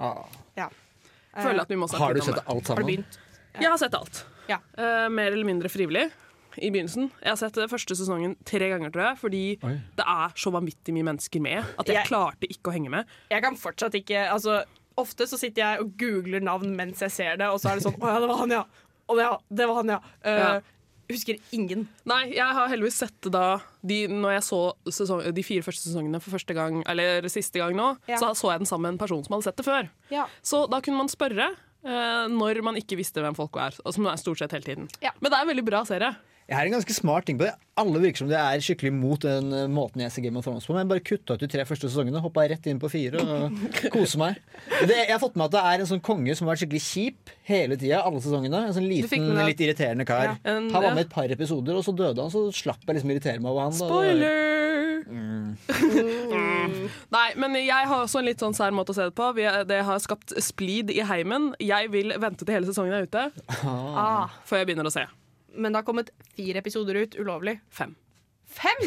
Ja. 0.57 0.67
Føler 1.37 1.61
at 1.61 1.69
vi 1.69 1.77
må 1.77 1.87
snakke 1.87 2.01
Har 2.03 2.13
du 2.17 2.21
sett 2.25 2.37
alt 2.41 2.47
alt 2.49 2.67
Har 2.73 2.75
du 2.75 2.81
sammen? 2.81 2.87
begynt? 2.89 3.17
Jeg 3.61 3.69
har 3.69 3.77
sett 3.77 3.93
alt. 3.97 4.25
Ja. 4.49 4.57
Uh, 4.77 5.07
mer 5.13 5.31
eller 5.31 5.45
mindre 5.45 5.69
frivillig 5.69 6.09
i 6.61 6.69
begynnelsen. 6.73 7.11
Jeg 7.21 7.29
har 7.29 7.37
sett 7.39 7.53
det 7.53 7.69
første 7.69 7.95
sesongen 7.95 8.35
tre 8.45 8.69
ganger, 8.73 8.91
tror 8.91 9.03
jeg, 9.09 9.17
fordi 9.21 9.43
Oi. 9.63 9.75
det 9.97 10.05
er 10.07 10.29
så 10.35 10.51
vanvittig 10.51 10.93
mye 10.95 11.07
mennesker 11.11 11.41
med 11.41 11.63
at 11.77 11.85
jeg 11.87 11.95
Jeg- 11.95 12.07
klarte 12.07 12.47
ikke 12.49 12.71
å 12.71 12.73
henge 12.73 12.89
med. 12.89 13.05
Jeg 13.31 13.41
kan 13.43 13.55
fortsatt 13.55 13.93
ikke 13.93 14.29
altså, 14.31 14.63
Ofte 14.97 15.27
så 15.29 15.37
sitter 15.37 15.61
jeg 15.61 15.79
og 15.83 15.91
googler 15.95 16.41
navn 16.41 16.71
mens 16.75 16.99
jeg 16.99 17.11
ser 17.11 17.35
det, 17.37 17.45
og 17.45 17.59
så 17.61 17.69
er 17.69 17.75
det 17.75 17.83
sånn 17.83 17.99
Å 18.01 18.07
ja, 18.09 18.19
det 18.19 18.27
var 18.31 18.37
han, 18.37 18.49
ja. 18.49 18.63
Og 19.07 19.15
det, 19.19 19.23
ja, 19.27 19.37
det 19.53 19.67
var 19.67 19.75
han, 19.75 19.87
ja. 19.89 19.99
Uh, 20.25 20.37
Ja. 20.39 20.61
Husker 21.09 21.37
ingen. 21.55 21.87
Nei, 22.03 22.33
jeg 22.35 22.43
har 22.43 22.67
heldigvis 22.67 22.97
sett 22.99 23.13
det 23.21 23.31
da 23.31 23.61
de, 23.85 24.07
Når 24.11 24.33
jeg 24.33 24.43
så 24.43 24.73
sesong, 24.91 25.21
de 25.33 25.43
fire 25.43 25.61
første 25.63 25.87
sesongene 25.87 26.19
for 26.19 26.31
første 26.35 26.53
gang, 26.53 26.81
eller 26.85 27.21
siste 27.29 27.53
gang 27.61 27.77
nå, 27.77 27.97
Ja. 28.09 28.17
så 28.17 28.33
så 28.35 28.51
jeg 28.51 28.59
den 28.59 28.65
sammen 28.67 28.81
med 28.81 28.91
en 28.93 28.97
person 28.97 29.23
som 29.23 29.33
hadde 29.37 29.43
sett 29.45 29.55
det 29.55 29.65
før. 29.65 29.89
Ja. 30.11 30.25
Så 30.43 30.67
da 30.69 30.81
kunne 30.81 30.97
man 30.97 31.07
spørre 31.07 31.55
eh, 31.85 32.27
når 32.27 32.61
man 32.61 32.75
ikke 32.75 32.97
visste 32.97 33.21
hvem 33.23 33.35
folk 33.37 33.53
var, 33.55 33.71
og 33.85 33.93
som 33.93 34.05
er 34.07 34.17
stort 34.17 34.39
sett 34.39 34.51
hele 34.51 34.63
tiden. 34.65 34.89
Ja. 34.99 35.11
Men 35.21 35.31
det 35.31 35.37
er 35.37 35.41
en 35.45 35.47
veldig 35.55 35.65
bra 35.69 35.83
serie. 35.85 36.15
Jeg 36.47 36.55
har 36.55 36.63
en 36.69 36.71
ganske 36.77 36.93
smart 36.95 37.25
ting 37.27 37.35
på 37.39 37.43
det. 37.43 37.51
Alle 37.77 37.99
virker 37.99 38.21
som 38.23 38.29
de 38.31 38.35
er 38.39 38.61
skikkelig 38.63 38.93
mot 38.95 39.19
den 39.19 39.49
eh, 39.53 39.65
måten 39.67 39.99
jeg 39.99 40.13
ser 40.15 40.23
Game 40.23 40.39
of 40.39 40.45
Thrones 40.47 40.63
på. 40.65 40.71
Men 40.77 40.87
bare 40.87 41.03
kutta 41.03 41.35
ut 41.35 41.41
de 41.43 41.49
tre 41.51 41.65
første 41.67 41.89
sesongene, 41.91 42.21
hoppa 42.23 42.45
rett 42.47 42.65
inn 42.71 42.79
på 42.79 42.87
fire 42.89 43.19
og 43.19 43.57
koser 43.93 44.21
meg. 44.21 44.39
Det, 44.79 44.95
jeg 44.95 45.11
har 45.11 45.19
fått 45.19 45.35
med 45.35 45.49
at 45.49 45.57
det 45.57 45.63
er 45.73 45.83
en 45.83 45.89
sånn 45.91 46.01
konge 46.07 46.37
som 46.39 46.47
har 46.47 46.53
vært 46.55 46.63
skikkelig 46.63 46.83
kjip 46.87 47.33
hele 47.51 47.75
tida. 47.81 47.99
Alle 48.07 48.23
sesongene. 48.23 48.63
En 48.69 48.75
sånn 48.77 48.87
liten, 48.87 49.27
litt 49.43 49.59
irriterende 49.67 50.07
kar. 50.07 50.23
Ja, 50.31 50.37
en- 50.55 50.71
han 50.71 50.87
var 50.87 50.95
med 50.95 51.03
et 51.09 51.11
par 51.13 51.27
episoder, 51.35 51.75
og 51.75 51.83
så 51.83 51.91
døde 51.99 52.23
han. 52.23 52.31
Så 52.31 52.45
slapp 52.55 52.79
jeg 52.87 52.95
liksom 53.01 53.11
irritere 53.11 53.43
meg 53.43 53.51
over 53.51 53.67
han. 53.67 53.75
Spoiler! 53.75 54.55
Nei, 57.13 57.27
men 57.39 57.53
jeg 57.59 57.87
har 57.91 58.01
også 58.03 58.19
en 58.21 58.27
litt 58.27 58.41
sånn 58.43 58.55
sær 58.57 58.73
måte 58.75 58.91
å 58.93 58.97
se 58.97 59.05
det 59.07 59.15
på. 59.17 59.29
Det 59.67 59.79
har 59.87 59.99
skapt 60.03 60.33
splid 60.43 60.91
i 60.95 61.01
heimen. 61.07 61.51
Jeg 61.63 61.91
vil 61.93 62.15
vente 62.19 62.43
til 62.47 62.55
hele 62.57 62.67
sesongen 62.71 62.95
er 62.97 63.07
ute 63.07 63.27
Ah, 63.67 64.31
før 64.47 64.61
jeg 64.63 64.71
begynner 64.71 64.89
å 64.89 64.93
se. 64.95 65.05
Men 65.57 65.73
det 65.73 65.81
har 65.81 65.87
kommet 65.87 66.11
fire 66.37 66.61
episoder 66.63 67.01
ut 67.03 67.17
ulovlig. 67.19 67.57
Fem. 67.73 67.95
Fem?! 68.47 68.83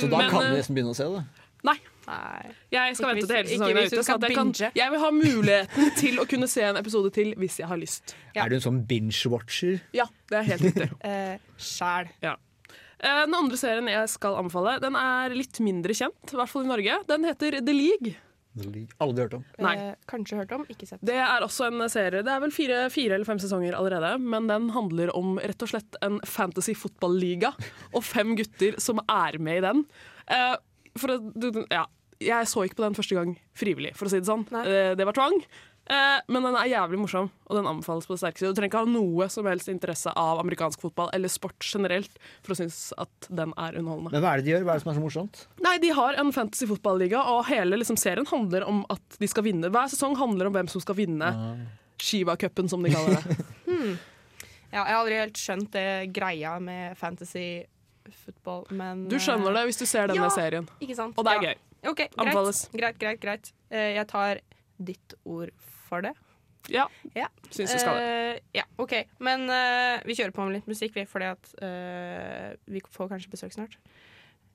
Så 0.00 0.06
da 0.08 0.18
Men, 0.22 0.30
kan 0.30 0.44
vi 0.44 0.50
eh, 0.52 0.58
nesten 0.60 0.76
begynne 0.76 0.92
å 0.94 0.96
se 0.96 1.08
det. 1.10 1.22
Nei. 1.66 1.76
Nei. 2.06 2.52
Jeg 2.74 2.96
skal 2.98 3.12
Ikke 3.12 3.14
vente 3.14 3.26
til 3.28 3.36
hele 3.36 3.50
sesongen 3.50 3.78
er 3.78 3.86
ute. 3.86 4.02
Så 4.02 4.14
at 4.16 4.24
jeg, 4.26 4.36
kan, 4.36 4.52
jeg 4.78 4.94
vil 4.94 5.02
ha 5.02 5.10
muligheten 5.14 5.92
til 6.02 6.22
å 6.22 6.24
kunne 6.30 6.48
se 6.50 6.64
en 6.66 6.78
episode 6.80 7.12
til 7.14 7.34
hvis 7.38 7.60
jeg 7.62 7.68
har 7.70 7.78
lyst. 7.80 8.14
Ja. 8.34 8.42
Er 8.46 8.50
du 8.52 8.56
en 8.58 8.64
sånn 8.64 8.80
binge-watcher? 8.88 9.82
Ja, 9.96 10.08
det 10.32 10.40
er 10.40 10.48
helt 10.54 10.66
riktig. 10.70 10.88
Eh, 11.12 11.36
Sjæl. 11.60 12.10
Ja. 12.24 12.34
Eh, 12.98 13.22
Den 13.26 13.36
andre 13.38 13.60
serien 13.60 13.90
jeg 13.90 14.10
skal 14.10 14.38
anbefale, 14.40 14.78
den 14.82 14.98
er 14.98 15.34
litt 15.36 15.60
mindre 15.62 15.94
kjent, 15.98 16.22
i 16.32 16.38
hvert 16.40 16.50
fall 16.50 16.66
i 16.66 16.72
Norge. 16.72 16.98
Den 17.10 17.26
heter 17.28 17.60
The 17.60 17.76
League. 17.76 18.16
Aldri 19.00 19.22
hørt 19.24 19.34
om. 19.38 19.44
Nei. 19.64 19.74
Eh, 19.78 19.94
kanskje 20.10 20.36
hørt 20.42 20.52
om, 20.52 20.64
ikke 20.68 20.86
sett. 20.90 21.00
Det 21.00 21.14
er 21.16 21.40
også 21.46 21.70
en 21.70 21.86
serie. 21.88 22.20
Det 22.26 22.28
er 22.34 22.42
vel 22.44 22.52
fire, 22.52 22.82
fire 22.92 23.14
eller 23.16 23.24
fem 23.28 23.40
sesonger 23.40 23.72
allerede, 23.78 24.18
men 24.20 24.46
den 24.50 24.68
handler 24.74 25.12
om 25.16 25.38
rett 25.40 25.62
og 25.64 25.70
slett 25.72 25.96
en 26.04 26.20
fantasy 26.28 26.74
fotballiga 26.76 27.54
og 27.94 28.04
fem 28.04 28.34
gutter 28.36 28.76
som 28.82 29.00
er 29.08 29.38
med 29.40 29.62
i 29.62 29.66
den. 29.66 29.84
Eh, 30.28 30.54
for 31.00 31.14
å, 31.14 31.18
du- 31.32 31.64
ja, 31.72 31.86
jeg 32.22 32.46
så 32.46 32.66
ikke 32.68 32.76
på 32.78 32.84
den 32.84 32.94
første 32.94 33.16
gang 33.16 33.32
frivillig, 33.58 33.94
for 33.96 34.06
å 34.06 34.12
si 34.12 34.20
det 34.20 34.28
sånn. 34.28 34.44
Nei. 34.52 34.66
Eh, 34.68 34.94
det 35.00 35.06
var 35.08 35.16
tvang. 35.16 35.40
Eh, 35.90 36.20
men 36.30 36.44
den 36.46 36.54
er 36.54 36.68
jævlig 36.70 36.98
morsom, 37.02 37.26
og 37.50 37.56
den 37.58 37.66
anbefales 37.66 38.06
på 38.06 38.14
det 38.14 38.20
sterkeste. 38.22 38.52
Du 38.52 38.54
trenger 38.54 38.70
ikke 38.70 38.82
ha 38.84 38.90
noe 38.92 39.26
som 39.28 39.44
helst 39.50 39.68
interesse 39.68 40.12
av 40.16 40.38
amerikansk 40.38 40.80
fotball 40.80 41.10
eller 41.12 41.28
sport 41.28 41.58
generelt 41.66 42.14
for 42.42 42.54
å 42.54 42.58
synes 42.60 42.92
at 43.02 43.26
den 43.28 43.50
er 43.58 43.74
underholdende. 43.80 44.12
Men 44.14 44.22
hva 44.22 44.32
er 44.32 44.36
det 44.40 44.46
de 44.46 44.52
gjør? 44.54 44.62
Hva 44.68 44.76
er 44.76 44.78
det 44.78 44.84
som 44.86 44.92
er 44.92 44.98
så 45.00 45.02
morsomt? 45.04 45.42
Nei, 45.66 45.74
De 45.82 45.90
har 45.90 46.14
en 46.22 46.30
fantasy 46.32 46.66
fotballiga, 46.70 47.24
og 47.34 47.44
hele 47.50 47.76
liksom, 47.82 47.98
serien 47.98 48.26
handler 48.30 48.64
om 48.70 48.84
at 48.94 49.18
de 49.18 49.26
skal 49.28 49.42
vinne. 49.44 49.68
Hver 49.74 49.90
sesong 49.90 50.14
handler 50.16 50.46
om 50.46 50.54
hvem 50.54 50.68
som 50.70 50.80
skal 50.80 50.94
vinne 51.02 51.32
Shiva-cupen, 52.02 52.68
som 52.70 52.82
de 52.82 52.90
kaller 52.94 53.18
det. 53.18 53.36
Ja, 54.72 54.86
jeg 54.86 54.94
har 54.94 55.02
aldri 55.02 55.16
helt 55.20 55.36
skjønt 55.36 55.70
det 55.74 56.12
greia 56.16 56.54
med 56.64 56.94
fantasy 56.96 57.66
football, 58.24 58.62
men 58.72 59.02
Du 59.10 59.18
skjønner 59.20 59.52
det 59.52 59.66
hvis 59.68 59.76
du 59.82 59.84
ser 59.84 60.08
denne 60.08 60.24
Ja. 60.24 60.30
serien. 60.32 60.64
Ikke 60.80 60.96
sant? 60.96 61.12
Og 61.18 61.26
det 61.26 61.34
er 61.34 61.42
Ja. 61.42 61.50
gøy. 61.50 61.90
Ok, 61.90 61.96
greit. 61.98 62.16
Anbefales. 62.16 62.62
greit, 62.72 62.98
greit, 62.98 63.20
greit. 63.20 63.52
Eh, 63.70 63.92
jeg 63.98 64.06
tar 64.08 64.40
ditt 64.82 65.14
ord 65.26 65.50
for 65.92 66.08
det. 66.08 66.14
Ja, 66.70 66.86
Ja. 67.18 67.26
syns 67.50 67.72
du 67.74 67.78
skal 67.82 67.98
det. 67.98 68.06
Uh, 68.06 68.42
ja, 68.60 68.64
OK. 68.78 68.94
Men 69.18 69.48
uh, 69.50 69.98
vi 70.06 70.14
kjører 70.14 70.34
på 70.34 70.46
med 70.46 70.60
litt 70.60 70.70
musikk, 70.70 70.94
vi, 70.94 71.04
fordi 71.10 71.32
at 71.32 71.52
uh, 71.58 72.52
vi 72.70 72.82
får 72.94 73.10
kanskje 73.10 73.32
besøk 73.34 73.56
snart. 73.56 73.76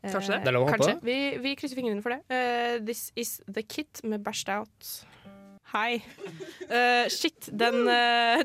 Kanskje 0.08 0.38
det. 0.38 0.44
Det 0.46 0.52
er 0.54 0.56
lov 0.56 0.68
å 0.68 0.72
håpe. 0.72 0.80
Kanskje. 0.80 1.00
Vi, 1.04 1.20
vi 1.44 1.56
krysser 1.60 1.80
fingrene 1.80 2.04
for 2.06 2.16
det. 2.16 2.42
This 2.88 3.10
is 3.20 3.42
The 3.50 3.66
Kit 3.66 4.04
med 4.08 4.24
Bashed 4.24 4.52
Out. 4.54 4.92
Hei. 5.74 5.98
Uh, 6.70 7.10
shit, 7.12 7.50
den 7.52 7.90
uh, 7.92 8.40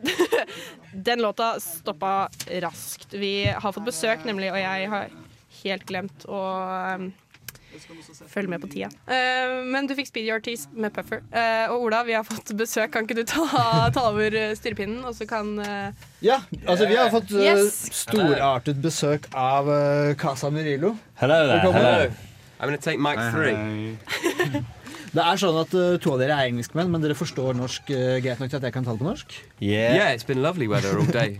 Den 1.07 1.23
låta 1.23 1.61
stoppa 1.61 2.29
raskt. 2.65 3.15
Vi 3.15 3.45
har 3.47 3.73
fått 3.73 3.87
besøk, 3.87 4.25
nemlig, 4.27 4.51
og 4.51 4.59
jeg 4.59 4.89
har 4.91 5.13
helt 5.63 5.87
glemt 5.87 6.27
å 6.27 6.41
um, 6.99 7.13
følge 8.33 8.51
med 8.53 8.63
på 8.63 8.71
tida. 8.73 8.91
Uh, 9.07 9.63
men 9.73 9.89
du 9.89 9.95
fikk 9.99 10.11
Speedy 10.11 10.33
Ortiz 10.35 10.67
med 10.73 10.93
Puffer. 10.95 11.23
Uh, 11.33 11.73
og 11.73 11.87
Ola, 11.89 12.03
vi 12.09 12.17
har 12.17 12.27
fått 12.27 12.53
besøk. 12.59 12.93
Kan 12.95 13.09
ikke 13.09 13.21
du 13.21 13.25
ta, 13.29 13.47
ta 13.95 14.07
over 14.11 14.35
eh, 14.37 14.53
styrepinnen, 14.59 15.01
og 15.09 15.17
så 15.17 15.27
kan 15.29 15.55
uh... 15.59 16.05
Ja, 16.25 16.43
altså 16.67 16.87
vi 16.91 16.99
har 16.99 17.11
fått 17.13 17.33
eh, 17.33 17.49
Yes. 17.53 17.81
storartet 18.03 18.83
besøk 18.83 19.31
av 19.33 19.71
uh, 19.71 20.13
Casa 20.21 20.51
Murillo. 20.53 20.97
Hello 21.21 21.41
there. 21.47 21.63
Velkommen. 21.63 21.83
Hello. 21.83 22.13
I'm 22.61 22.69
gonna 22.69 22.79
take 22.79 23.01
mic 23.01 23.19
three. 23.33 24.63
Det 25.13 25.21
er 25.21 25.37
sånn 25.37 25.57
at 25.61 25.75
eh, 25.77 25.99
to 26.01 26.15
av 26.15 26.23
dere 26.23 26.39
er 26.41 26.49
engelskmenn, 26.49 26.89
men 26.89 27.03
dere 27.05 27.13
forstår 27.17 27.53
norsk 27.59 27.91
eh, 27.93 28.15
greit 28.25 28.41
nok 28.41 28.49
til 28.49 28.57
at 28.63 28.65
jeg 28.65 28.73
kan 28.73 28.87
tale 28.87 28.97
på 28.97 29.05
norsk. 29.05 29.35
Yeah. 29.61 29.93
Yeah, 29.99 30.15
it's 30.17 30.25
been 30.25 30.41
lovely 30.41 30.69
weather 30.73 30.97
all 30.97 31.11
day. 31.13 31.37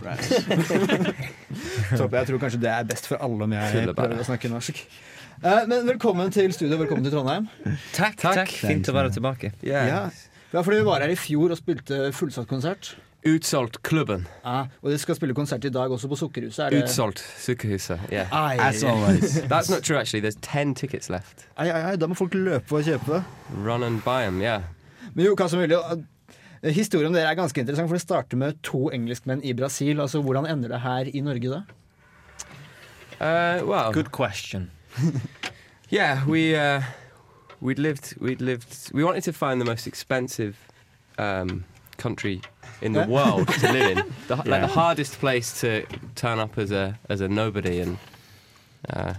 Topp, 1.97 2.13
jeg 2.13 2.29
tror 2.29 2.43
kanskje 2.43 2.61
det 2.61 2.69
er 2.69 2.85
best 2.85 3.09
for 3.09 3.17
alle 3.17 3.47
om 3.47 3.55
jeg 3.57 3.87
prøver 3.97 4.21
å 4.21 4.27
snakke 4.29 4.51
norsk. 4.53 4.83
Eh, 5.41 5.63
men 5.67 5.87
velkommen 5.87 6.29
til 6.33 6.53
studio, 6.55 6.77
velkommen 6.79 7.03
til 7.05 7.13
Trondheim. 7.15 7.47
Takk, 7.95 8.19
takk. 8.21 8.51
Fint 8.63 8.87
å 8.91 8.93
være 8.95 9.11
tilbake. 9.15 9.53
Yeah. 9.65 9.87
Ja. 9.89 10.03
ja, 10.53 10.61
fordi 10.61 10.81
Vi 10.81 10.85
var 10.87 11.03
her 11.03 11.11
i 11.13 11.17
fjor 11.19 11.51
og 11.55 11.59
spilte 11.59 12.05
fullsatt 12.15 12.47
konsert. 12.51 12.93
Utsolgt 13.27 13.79
klubben. 13.87 14.25
Ja, 14.43 14.65
og 14.83 14.91
de 14.91 14.97
skal 14.99 15.15
spille 15.15 15.35
konsert 15.35 15.63
i 15.63 15.71
dag 15.71 15.91
også 15.95 16.09
på 16.11 16.17
Sukkerhuset. 16.19 16.65
Er 16.65 16.73
det 16.75 16.81
Utsolgt 16.83 17.23
Sukkerhuset. 17.39 18.03
Yeah. 18.11 18.27
Ai, 18.35 18.57
As 18.59 18.83
always. 18.83 19.37
That's 19.51 19.71
not 19.71 19.83
true, 19.87 19.97
actually. 19.97 20.19
There's 20.21 20.39
10 20.41 20.75
tickets 20.75 21.09
left. 21.09 21.45
ai, 21.57 21.69
ai, 21.71 21.81
ai, 21.91 21.95
da 21.99 22.07
må 22.11 22.17
folk 22.19 22.35
løpe 22.35 22.79
og 22.79 22.83
kjøpe. 22.87 23.23
Run 23.63 23.83
and 23.87 24.03
buy 24.03 24.25
them, 24.27 24.41
yeah. 24.43 24.67
Men 25.13 25.29
jo, 25.29 25.37
hva 25.39 25.47
som 25.51 25.61
mulig, 25.63 25.79
historien 26.75 27.11
om 27.11 27.15
dere 27.15 27.31
er 27.31 27.39
ganske 27.39 27.59
interessant, 27.63 27.87
for 27.91 27.95
det 27.99 28.03
starter 28.03 28.39
med 28.39 28.59
to 28.63 28.89
engelskmenn 28.95 29.43
i 29.43 29.55
Brasil. 29.55 29.99
Altså, 30.03 30.19
Hvordan 30.23 30.47
ender 30.51 30.75
det 30.75 30.83
her 30.83 31.07
i 31.11 31.23
Norge, 31.23 31.59
da? 31.59 31.63
Uh, 33.23 33.63
well, 33.67 33.91
Good 33.95 34.11
question. 34.11 34.69
yeah, 35.89 36.25
we 36.25 36.55
uh, 36.55 36.81
we'd 37.61 37.79
lived 37.79 38.15
we'd 38.19 38.41
lived 38.41 38.91
we 38.93 39.03
wanted 39.03 39.23
to 39.23 39.33
find 39.33 39.59
the 39.61 39.65
most 39.65 39.87
expensive 39.87 40.53
um, 41.17 41.63
country 41.97 42.41
in 42.81 42.93
the 42.93 42.99
Yeah. 42.99 43.07
world 43.07 43.47
to 43.47 43.71
live 43.71 43.97
in, 43.97 44.03
the, 44.27 44.35
like 44.35 44.47
Yeah. 44.47 44.61
the 44.67 44.73
hardest 44.73 45.19
place 45.19 45.59
to 45.61 45.85
turn 46.15 46.39
up 46.39 46.57
as 46.57 46.71
a 46.71 46.97
as 47.09 47.21
a 47.21 47.27
nobody 47.27 47.79
and 47.81 47.97
uh, 48.93 49.13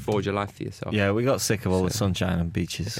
forge 0.00 0.26
a 0.30 0.32
life 0.32 0.52
for 0.56 0.62
yourself. 0.64 0.94
Yeah, 0.94 1.12
we 1.12 1.24
got 1.24 1.40
sick 1.40 1.66
of 1.66 1.72
all 1.72 1.84
the 1.84 1.90
sunshine 1.92 2.38
and 2.40 2.52
beaches. 2.52 2.98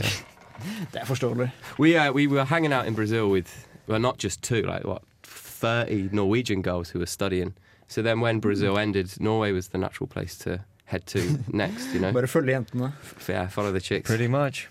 Det 0.93 1.01
er 1.01 1.05
forståelig. 1.05 1.51
We 1.79 1.97
uh, 1.97 2.13
we 2.13 2.27
were 2.27 2.45
hanging 2.45 2.73
out 2.73 2.87
in 2.87 2.95
Brazil 2.95 3.29
with 3.31 3.49
well, 3.89 3.99
not 4.01 4.19
just 4.19 4.41
two, 4.43 4.63
like 4.63 4.85
what, 4.85 5.03
thirty 5.23 6.09
Norwegian 6.13 6.63
girls 6.63 6.91
who 6.95 6.99
were 6.99 7.07
studying. 7.11 7.53
So 7.89 8.03
then, 8.03 8.21
when 8.21 8.41
Brazil 8.41 8.79
ended, 8.79 9.21
Norway 9.21 9.53
was 9.53 9.69
the 9.69 9.79
natural 9.79 10.07
place 10.07 10.39
to 10.45 10.61
head 10.85 11.07
to 11.07 11.19
next. 11.49 11.93
You 11.95 12.01
know, 12.01 12.13
Bare 12.13 12.29
følge 12.29 12.53
jentene. 12.53 12.93
F- 13.03 13.29
yeah, 13.31 13.49
follow 13.49 13.71
the 13.73 13.81
chicks. 13.81 14.09
Pretty 14.11 14.27
much. 14.27 14.69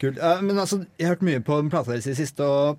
Kult. 0.00 0.18
Uh, 0.18 0.42
men 0.44 0.58
altså, 0.58 0.84
jeg 0.98 1.06
har 1.06 1.14
hørt 1.14 1.22
mye 1.22 1.40
på 1.40 1.56
den 1.62 1.70
plata 1.70 1.90
deres 1.92 2.06
i 2.06 2.10
det 2.12 2.16
siste, 2.16 2.44
og 2.44 2.78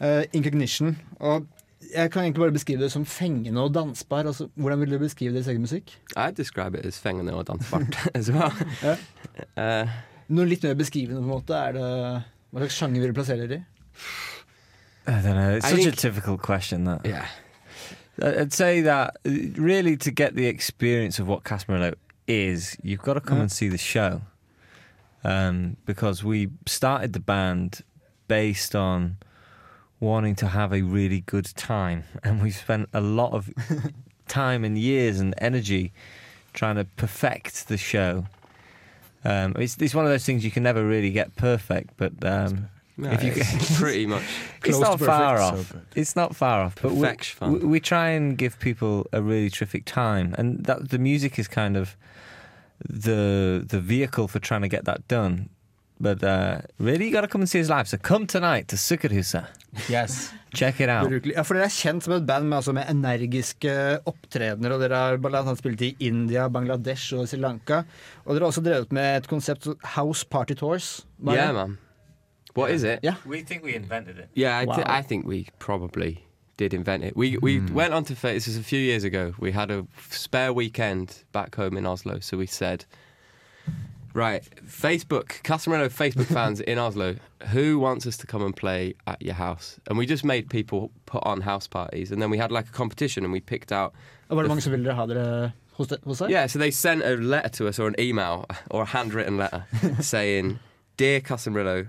uh, 0.00 0.22
Incognition. 0.32 0.96
Og 1.20 1.46
jeg 1.94 2.10
kan 2.10 2.22
egentlig 2.24 2.40
bare 2.42 2.52
beskrive 2.52 2.80
det 2.82 2.92
som 2.92 3.04
fengende 3.06 3.60
og 3.62 3.74
dansbar. 3.74 4.26
Altså, 4.26 4.48
hvordan 4.54 4.80
vil 4.80 4.90
du 4.90 4.98
beskrive 4.98 5.34
deres 5.34 5.46
egen 5.48 5.60
musikk? 5.62 5.92
I'd 6.16 6.34
describe 6.36 6.78
it 6.78 6.86
as 6.86 6.98
fengende 6.98 7.34
og 7.34 7.46
dansbart 7.46 7.98
as 8.18 8.30
well. 8.32 8.50
Ja. 8.82 8.96
Uh, 9.84 9.88
Noe 10.28 10.46
litt 10.48 10.62
mer 10.64 10.74
beskrivende, 10.74 11.20
på 11.20 11.26
en 11.26 11.30
måte. 11.36 11.54
Er 11.54 11.72
det, 11.76 11.88
hva 12.50 12.62
slags 12.64 12.78
sjanger 12.80 13.00
vil 13.04 13.10
du 13.12 13.18
plassere 13.18 13.44
dere 13.46 13.58
i? 13.60 13.64
I 15.06 15.10
don't 15.20 15.34
know. 15.36 15.50
It's 15.58 15.66
I 15.66 15.70
such 15.70 15.82
think- 15.84 15.98
a 15.98 16.08
difficult 16.08 16.40
question. 16.42 16.84
That 16.86 17.04
yeah. 17.06 17.26
I'd 18.22 18.52
say 18.52 18.80
that 18.82 19.16
uh, 19.26 19.30
really 19.60 19.96
to 19.98 20.10
get 20.10 20.34
the 20.34 20.46
experience 20.46 21.18
of 21.18 21.26
what 21.28 21.42
Casamarillo 21.44 21.94
is, 22.28 22.76
you've 22.82 23.02
got 23.02 23.14
to 23.14 23.20
come 23.20 23.38
Yeah. 23.38 23.42
and 23.42 23.52
see 23.52 23.68
the 23.68 23.78
show. 23.78 24.22
Um, 25.24 25.76
because 25.86 26.22
we 26.22 26.50
started 26.66 27.12
the 27.14 27.20
band 27.20 27.80
based 28.28 28.74
on 28.76 29.16
wanting 29.98 30.34
to 30.36 30.48
have 30.48 30.72
a 30.72 30.82
really 30.82 31.20
good 31.22 31.46
time, 31.56 32.04
and 32.22 32.42
we've 32.42 32.54
spent 32.54 32.88
a 32.92 33.00
lot 33.00 33.32
of 33.32 33.50
time 34.28 34.64
and 34.64 34.76
years 34.78 35.20
and 35.20 35.34
energy 35.38 35.92
trying 36.52 36.76
to 36.76 36.84
perfect 36.84 37.68
the 37.68 37.76
show. 37.78 38.26
Um, 39.24 39.54
it's, 39.58 39.76
it's 39.80 39.94
one 39.94 40.04
of 40.04 40.10
those 40.10 40.24
things 40.26 40.44
you 40.44 40.50
can 40.50 40.62
never 40.62 40.86
really 40.86 41.10
get 41.10 41.34
perfect, 41.36 41.94
but 41.96 42.12
um, 42.24 42.68
No, 42.96 43.10
If 43.10 43.24
you 43.24 43.32
it's 43.34 43.78
pretty 43.80 44.06
much 44.06 44.22
it's 44.64 44.78
not 44.78 44.98
to 44.98 45.04
far 45.04 45.40
off. 45.40 45.74
off. 45.74 45.76
It's 45.96 46.14
not 46.14 46.36
far 46.36 46.60
off, 46.62 46.74
but 46.80 46.92
we, 46.92 47.08
we, 47.48 47.58
we 47.66 47.80
try 47.80 48.10
and 48.10 48.38
give 48.38 48.58
people 48.60 49.06
a 49.12 49.20
really 49.20 49.50
terrific 49.50 49.84
time, 49.84 50.34
and 50.38 50.64
that 50.66 50.90
the 50.90 50.98
music 50.98 51.38
is 51.38 51.48
kind 51.48 51.76
of 51.76 51.96
the 52.88 53.64
the 53.66 53.80
vehicle 53.80 54.28
for 54.28 54.38
trying 54.38 54.62
to 54.62 54.68
get 54.68 54.84
that 54.84 55.08
done. 55.08 55.48
But 56.00 56.22
uh, 56.24 56.58
really, 56.78 57.06
you 57.06 57.12
got 57.12 57.20
to 57.22 57.28
come 57.28 57.40
and 57.42 57.48
see 57.48 57.60
us 57.60 57.68
live. 57.68 57.88
So 57.88 57.96
come 57.96 58.26
tonight 58.26 58.66
to 58.68 58.76
Sukkerhuset. 58.76 59.46
Yes. 59.88 60.32
Check 60.52 60.80
it 60.80 60.88
out. 60.88 61.10
Ja, 61.24 61.42
for 61.42 61.54
Dere 61.54 61.66
er 61.66 61.72
kjent 61.74 62.02
som 62.02 62.14
et 62.16 62.26
band 62.26 62.48
med, 62.50 62.58
altså, 62.58 62.72
med 62.74 62.86
energiske 62.90 63.72
opptredener. 64.06 64.74
og 64.74 64.82
Dere 64.82 64.94
har 64.98 65.16
blant 65.22 65.38
annet 65.46 65.58
spilt 65.62 65.80
i 65.86 65.92
India, 66.00 66.48
Bangladesh 66.48 67.14
og 67.14 67.28
Sri 67.30 67.38
Lanka. 67.38 67.82
Og 68.24 68.34
dere 68.34 68.42
har 68.44 68.50
også 68.50 68.62
drevet 68.66 68.92
med 68.94 69.20
et 69.22 69.28
konsept 69.30 69.68
House 69.96 70.26
Party 70.26 70.54
Tours. 70.58 71.06
Yeah, 71.26 71.54
man. 71.54 71.78
What 72.54 72.70
is 72.70 72.84
it? 72.84 73.00
Yeah. 73.02 73.16
We 73.26 73.42
think 73.42 73.62
we 73.62 73.74
invented 73.74 74.18
it. 74.18 74.28
Yeah, 74.34 74.58
I, 74.58 74.64
thi- 74.64 74.82
Wow. 74.82 74.84
I 74.86 75.02
think 75.02 75.26
we 75.26 75.48
probably 75.58 76.24
did 76.56 76.72
invent 76.72 77.04
it. 77.04 77.16
We 77.16 77.36
we 77.38 77.58
hmm. 77.58 77.74
went 77.74 77.92
on 77.94 78.04
to 78.04 78.16
fa- 78.16 78.28
this 78.28 78.46
was 78.46 78.56
a 78.56 78.62
few 78.62 78.78
years 78.78 79.04
ago. 79.04 79.34
We 79.38 79.52
had 79.52 79.70
a 79.70 79.86
spare 80.10 80.52
weekend 80.52 81.24
back 81.32 81.54
home 81.54 81.76
in 81.76 81.86
Oslo, 81.86 82.20
so 82.20 82.36
we 82.36 82.46
said, 82.46 82.84
right, 84.12 84.42
Facebook, 84.64 85.42
Casamarello 85.42 85.90
Facebook 85.90 86.26
fans 86.38 86.60
in 86.60 86.78
Oslo, 86.78 87.16
who 87.48 87.80
wants 87.80 88.06
us 88.06 88.16
to 88.18 88.26
come 88.26 88.42
and 88.42 88.54
play 88.54 88.94
at 89.06 89.20
your 89.20 89.34
house? 89.34 89.80
And 89.88 89.98
we 89.98 90.06
just 90.06 90.24
made 90.24 90.48
people 90.48 90.92
put 91.06 91.24
on 91.26 91.40
house 91.40 91.66
parties, 91.66 92.12
and 92.12 92.22
then 92.22 92.30
we 92.30 92.38
had 92.38 92.52
like 92.52 92.68
a 92.68 92.72
competition, 92.72 93.24
and 93.24 93.32
we 93.32 93.40
picked 93.40 93.72
out. 93.72 93.92
Og 94.28 94.36
var 94.36 94.42
det 94.42 94.48
mange 94.48 94.60
som 94.62 94.72
ville 94.72 94.84
dere 94.84 94.94
ha 94.94 95.06
dere 95.06 95.52
hos, 95.72 95.88
de, 95.88 95.98
hos 96.04 96.18
seg? 96.18 96.30
Yeah, 96.30 96.46
so 96.46 96.58
they 96.58 96.70
sent 96.70 97.02
a 97.02 97.16
letter 97.16 97.48
to 97.48 97.68
us 97.68 97.78
or 97.78 97.88
an 97.88 97.96
email 97.98 98.46
or 98.70 98.82
a 98.82 98.86
handwritten 98.86 99.36
letter 99.36 99.64
saying, 100.00 100.58
"Dear 100.96 101.20
Casamarello, 101.20 101.88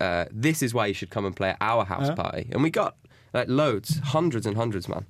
uh, 0.00 0.24
this 0.30 0.62
is 0.62 0.72
why 0.74 0.86
you 0.86 0.94
should 0.94 1.10
come 1.10 1.26
and 1.26 1.34
play 1.36 1.50
at 1.50 1.56
our 1.60 1.84
house 1.84 2.08
Yeah. 2.08 2.14
party." 2.14 2.48
And 2.52 2.62
we 2.62 2.70
got 2.70 2.94
like 3.34 3.48
loads, 3.48 3.98
hundreds 4.04 4.46
and 4.46 4.56
hundreds, 4.56 4.88
man, 4.88 5.04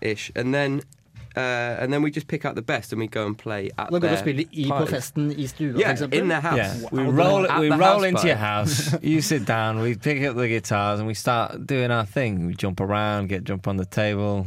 ish. 0.00 0.30
And 0.36 0.54
then, 0.54 0.80
uh, 1.36 1.40
and 1.82 1.92
then 1.92 2.02
we 2.02 2.10
just 2.10 2.28
pick 2.28 2.44
out 2.44 2.54
the 2.54 2.62
best 2.62 2.92
and 2.92 3.00
we 3.00 3.06
go 3.08 3.26
and 3.26 3.36
play 3.36 3.70
at 3.78 3.90
Da 3.90 3.90
går 3.90 3.98
dere 3.98 4.08
their 4.08 4.12
og 4.12 4.18
spiller 4.18 4.44
i 4.52 4.64
på 4.68 4.68
parties. 4.68 4.90
festen 4.94 5.30
i 5.32 5.46
stua, 5.46 5.78
Yeah, 5.78 5.92
eksempel? 5.92 6.18
in 6.22 6.28
their 6.28 6.40
house. 6.40 6.56
Yeah, 6.56 6.88
we 6.92 7.02
roll 7.02 7.46
At 7.50 7.60
we 7.60 7.68
roll 7.70 7.80
house 7.82 8.04
into 8.04 8.16
party. 8.16 8.28
your 8.28 8.36
house. 8.36 8.94
you 9.02 9.20
sit 9.20 9.46
down. 9.46 9.80
We 9.82 9.94
pick 9.94 10.22
up 10.28 10.36
the 10.36 10.48
guitars 10.48 10.98
and 11.00 11.08
we 11.08 11.14
start 11.14 11.66
doing 11.66 11.90
our 11.90 12.06
thing. 12.06 12.46
We 12.46 12.54
jump 12.54 12.80
around, 12.80 13.28
get 13.28 13.44
jump 13.44 13.66
on 13.68 13.76
the 13.76 13.84
table, 13.86 14.46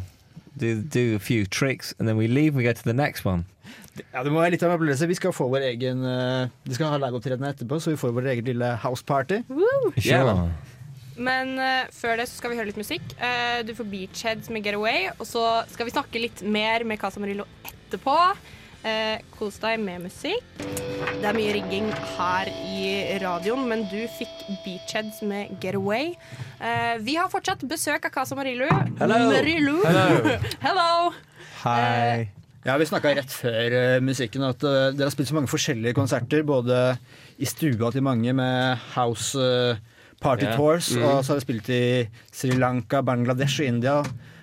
do 0.57 0.81
do 0.81 1.15
a 1.15 1.19
few 1.19 1.45
tricks, 1.45 1.93
and 1.99 2.07
then 2.07 2.17
we 2.17 2.27
leave. 2.27 2.55
We 2.55 2.63
go 2.63 2.73
to 2.73 2.83
the 2.83 2.93
next 2.93 3.25
one. 3.25 3.43
Ja, 4.13 4.23
det 4.25 4.31
må 4.33 4.41
være 4.41 4.55
litt 4.55 4.63
av 4.65 4.71
en 4.71 4.79
opplevelse. 4.79 5.09
Vi 5.09 5.17
skal 5.19 5.35
få 5.35 5.49
vår 5.51 5.67
egen 5.71 6.03
uh, 6.05 6.49
Vi 6.67 6.77
skal 6.77 6.93
ha 6.93 6.99
liveopptreden 7.01 7.47
etterpå, 7.51 7.79
så 7.81 7.93
vi 7.93 8.01
får 8.01 8.13
vår 8.15 8.29
egen 8.35 8.51
lille 8.51 8.73
house 8.83 9.05
party. 9.05 9.41
Yeah, 10.03 10.45
Men 11.17 11.57
uh, 11.59 11.89
før 11.95 12.19
det 12.21 12.29
så 12.31 12.39
skal 12.39 12.53
vi 12.53 12.59
høre 12.61 12.71
litt 12.71 12.79
musikk. 12.79 13.03
Uh, 13.19 13.59
du 13.67 13.73
får 13.77 13.89
Beachheads 13.91 14.53
med 14.53 14.65
Get 14.67 14.79
Away, 14.79 15.09
og 15.17 15.27
så 15.27 15.45
skal 15.71 15.89
vi 15.89 15.95
snakke 15.95 16.23
litt 16.23 16.45
mer 16.45 16.87
med 16.87 17.01
Casa 17.01 17.21
Marillo 17.21 17.47
etterpå. 17.67 18.15
Uh, 18.79 19.19
kos 19.35 19.57
deg 19.59 19.81
med 19.83 20.05
musikk. 20.05 20.45
Det 21.19 21.27
er 21.27 21.35
mye 21.35 21.51
rigging 21.57 21.89
her 22.15 22.47
i 22.63 23.19
radioen, 23.19 23.65
men 23.67 23.83
du 23.91 23.99
fikk 24.15 24.45
Beachheads 24.63 25.19
med 25.27 25.51
Get 25.59 25.75
Away. 25.75 26.13
Eh, 26.59 26.95
vi 27.03 27.15
har 27.19 27.27
fortsatt 27.31 27.67
besøk 27.67 28.07
av 28.07 28.15
Casa 28.15 28.39
Marillo. 28.39 28.71
Hello. 28.99 29.19
Marillo. 29.33 29.79
Hello. 30.67 30.91
Hi. 31.65 32.29
Ja, 32.65 32.75
Vi 32.77 32.85
snakka 32.89 33.13
rett 33.15 33.31
før 33.31 33.71
eh, 33.71 33.99
musikken 34.03 34.43
at 34.43 34.63
uh, 34.67 34.89
dere 34.91 35.07
har 35.07 35.13
spilt 35.13 35.29
så 35.31 35.35
mange 35.37 35.47
forskjellige 35.51 35.95
konserter. 35.95 36.43
Både 36.43 36.97
i 37.39 37.47
stua 37.47 37.91
til 37.95 38.03
mange 38.03 38.33
med 38.35 38.81
house 38.97 39.39
eh, 39.39 39.79
party 40.19 40.43
yeah. 40.49 40.57
tours, 40.59 40.89
Mm. 40.95 41.03
og 41.07 41.21
så 41.23 41.31
har 41.31 41.39
dere 41.39 41.45
spilt 41.47 41.69
i 41.71 41.83
Sri 42.35 42.51
Lanka, 42.59 42.99
Bangladesh 43.01 43.61
og 43.63 43.69
India. 43.71 43.95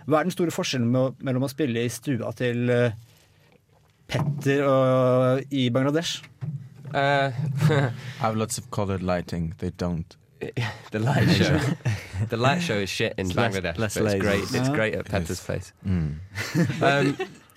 Hva 0.06 0.20
er 0.22 0.28
den 0.30 0.32
store 0.32 0.54
forskjellen 0.54 0.88
med, 0.94 1.18
mellom 1.20 1.44
å 1.44 1.50
spille 1.52 1.82
i 1.84 1.90
stua 1.92 2.30
til 2.38 2.70
Petter 4.08 4.62
og 4.64 5.42
i 5.52 5.68
Bangladesh? 5.70 6.22
Uh, 6.94 7.30
have 8.20 8.36
lots 8.36 8.56
of 8.58 8.70
colored 8.70 9.02
lighting. 9.02 9.52
They 9.58 9.70
don't. 9.70 10.16
the 10.92 10.98
light 11.00 11.28
show. 11.28 11.58
the 12.30 12.36
light 12.36 12.62
show 12.62 12.76
is 12.78 12.88
shit 12.88 13.12
in 13.18 13.26
It's 13.26 13.34
Bangladesh. 13.34 13.76
less 13.76 13.98
but 13.98 14.04
it's 14.06 14.22
great. 14.22 14.44
It's 14.54 14.68
great 14.70 14.94
at 14.94 15.04
Petter's 15.04 15.40
place. 15.44 15.72
Mm. 15.84 16.14
Um, 16.80 17.16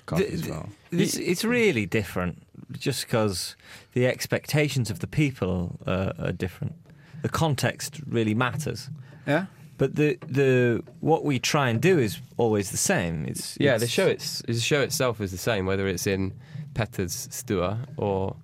Coffee 0.10 0.26
The- 0.26 0.34
as 0.34 0.48
well. 0.50 0.70
It's, 0.92 1.16
it's 1.18 1.44
really 1.46 1.86
different, 1.86 2.42
just 2.80 3.06
because 3.06 3.56
the 3.94 4.06
expectations 4.08 4.90
of 4.90 5.00
the 5.00 5.08
people 5.08 5.78
are, 5.86 6.14
are 6.20 6.32
different. 6.32 6.74
The 7.22 7.30
context 7.30 8.02
really 8.08 8.34
matters, 8.34 8.90
Ja. 9.28 9.46
but 9.78 9.96
the 9.96 10.18
the 10.40 10.82
what 11.02 11.22
we 11.26 11.38
try 11.38 11.70
and 11.70 11.80
do 11.82 12.00
is 12.00 12.20
always 12.38 12.72
the 12.72 12.78
same. 12.78 13.26
It's 13.26 13.58
Yeah, 13.60 13.74
it's, 13.76 13.84
the 13.84 13.88
show 13.90 14.08
it's 14.08 14.42
the 14.48 14.54
show 14.60 14.82
itself 14.82 15.22
is 15.22 15.32
the 15.32 15.38
same, 15.52 15.66
whether 15.68 15.86
it's 15.88 16.08
in 16.08 16.34
Petta's 16.74 17.28
Stua 17.32 17.78
or 17.98 18.36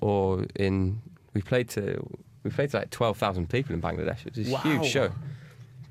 or 0.00 0.44
in 0.56 1.00
we 1.34 1.40
played 1.42 1.68
to 1.70 1.82
we 2.42 2.50
played 2.50 2.70
to 2.70 2.76
like 2.78 2.90
twelve 2.90 3.16
thousand 3.18 3.48
people 3.48 3.74
in 3.74 3.80
Bangladesh. 3.80 4.26
It 4.26 4.36
was 4.36 4.48
a 4.48 4.52
Wow. 4.52 4.58
huge 4.60 4.86
show. 4.86 5.12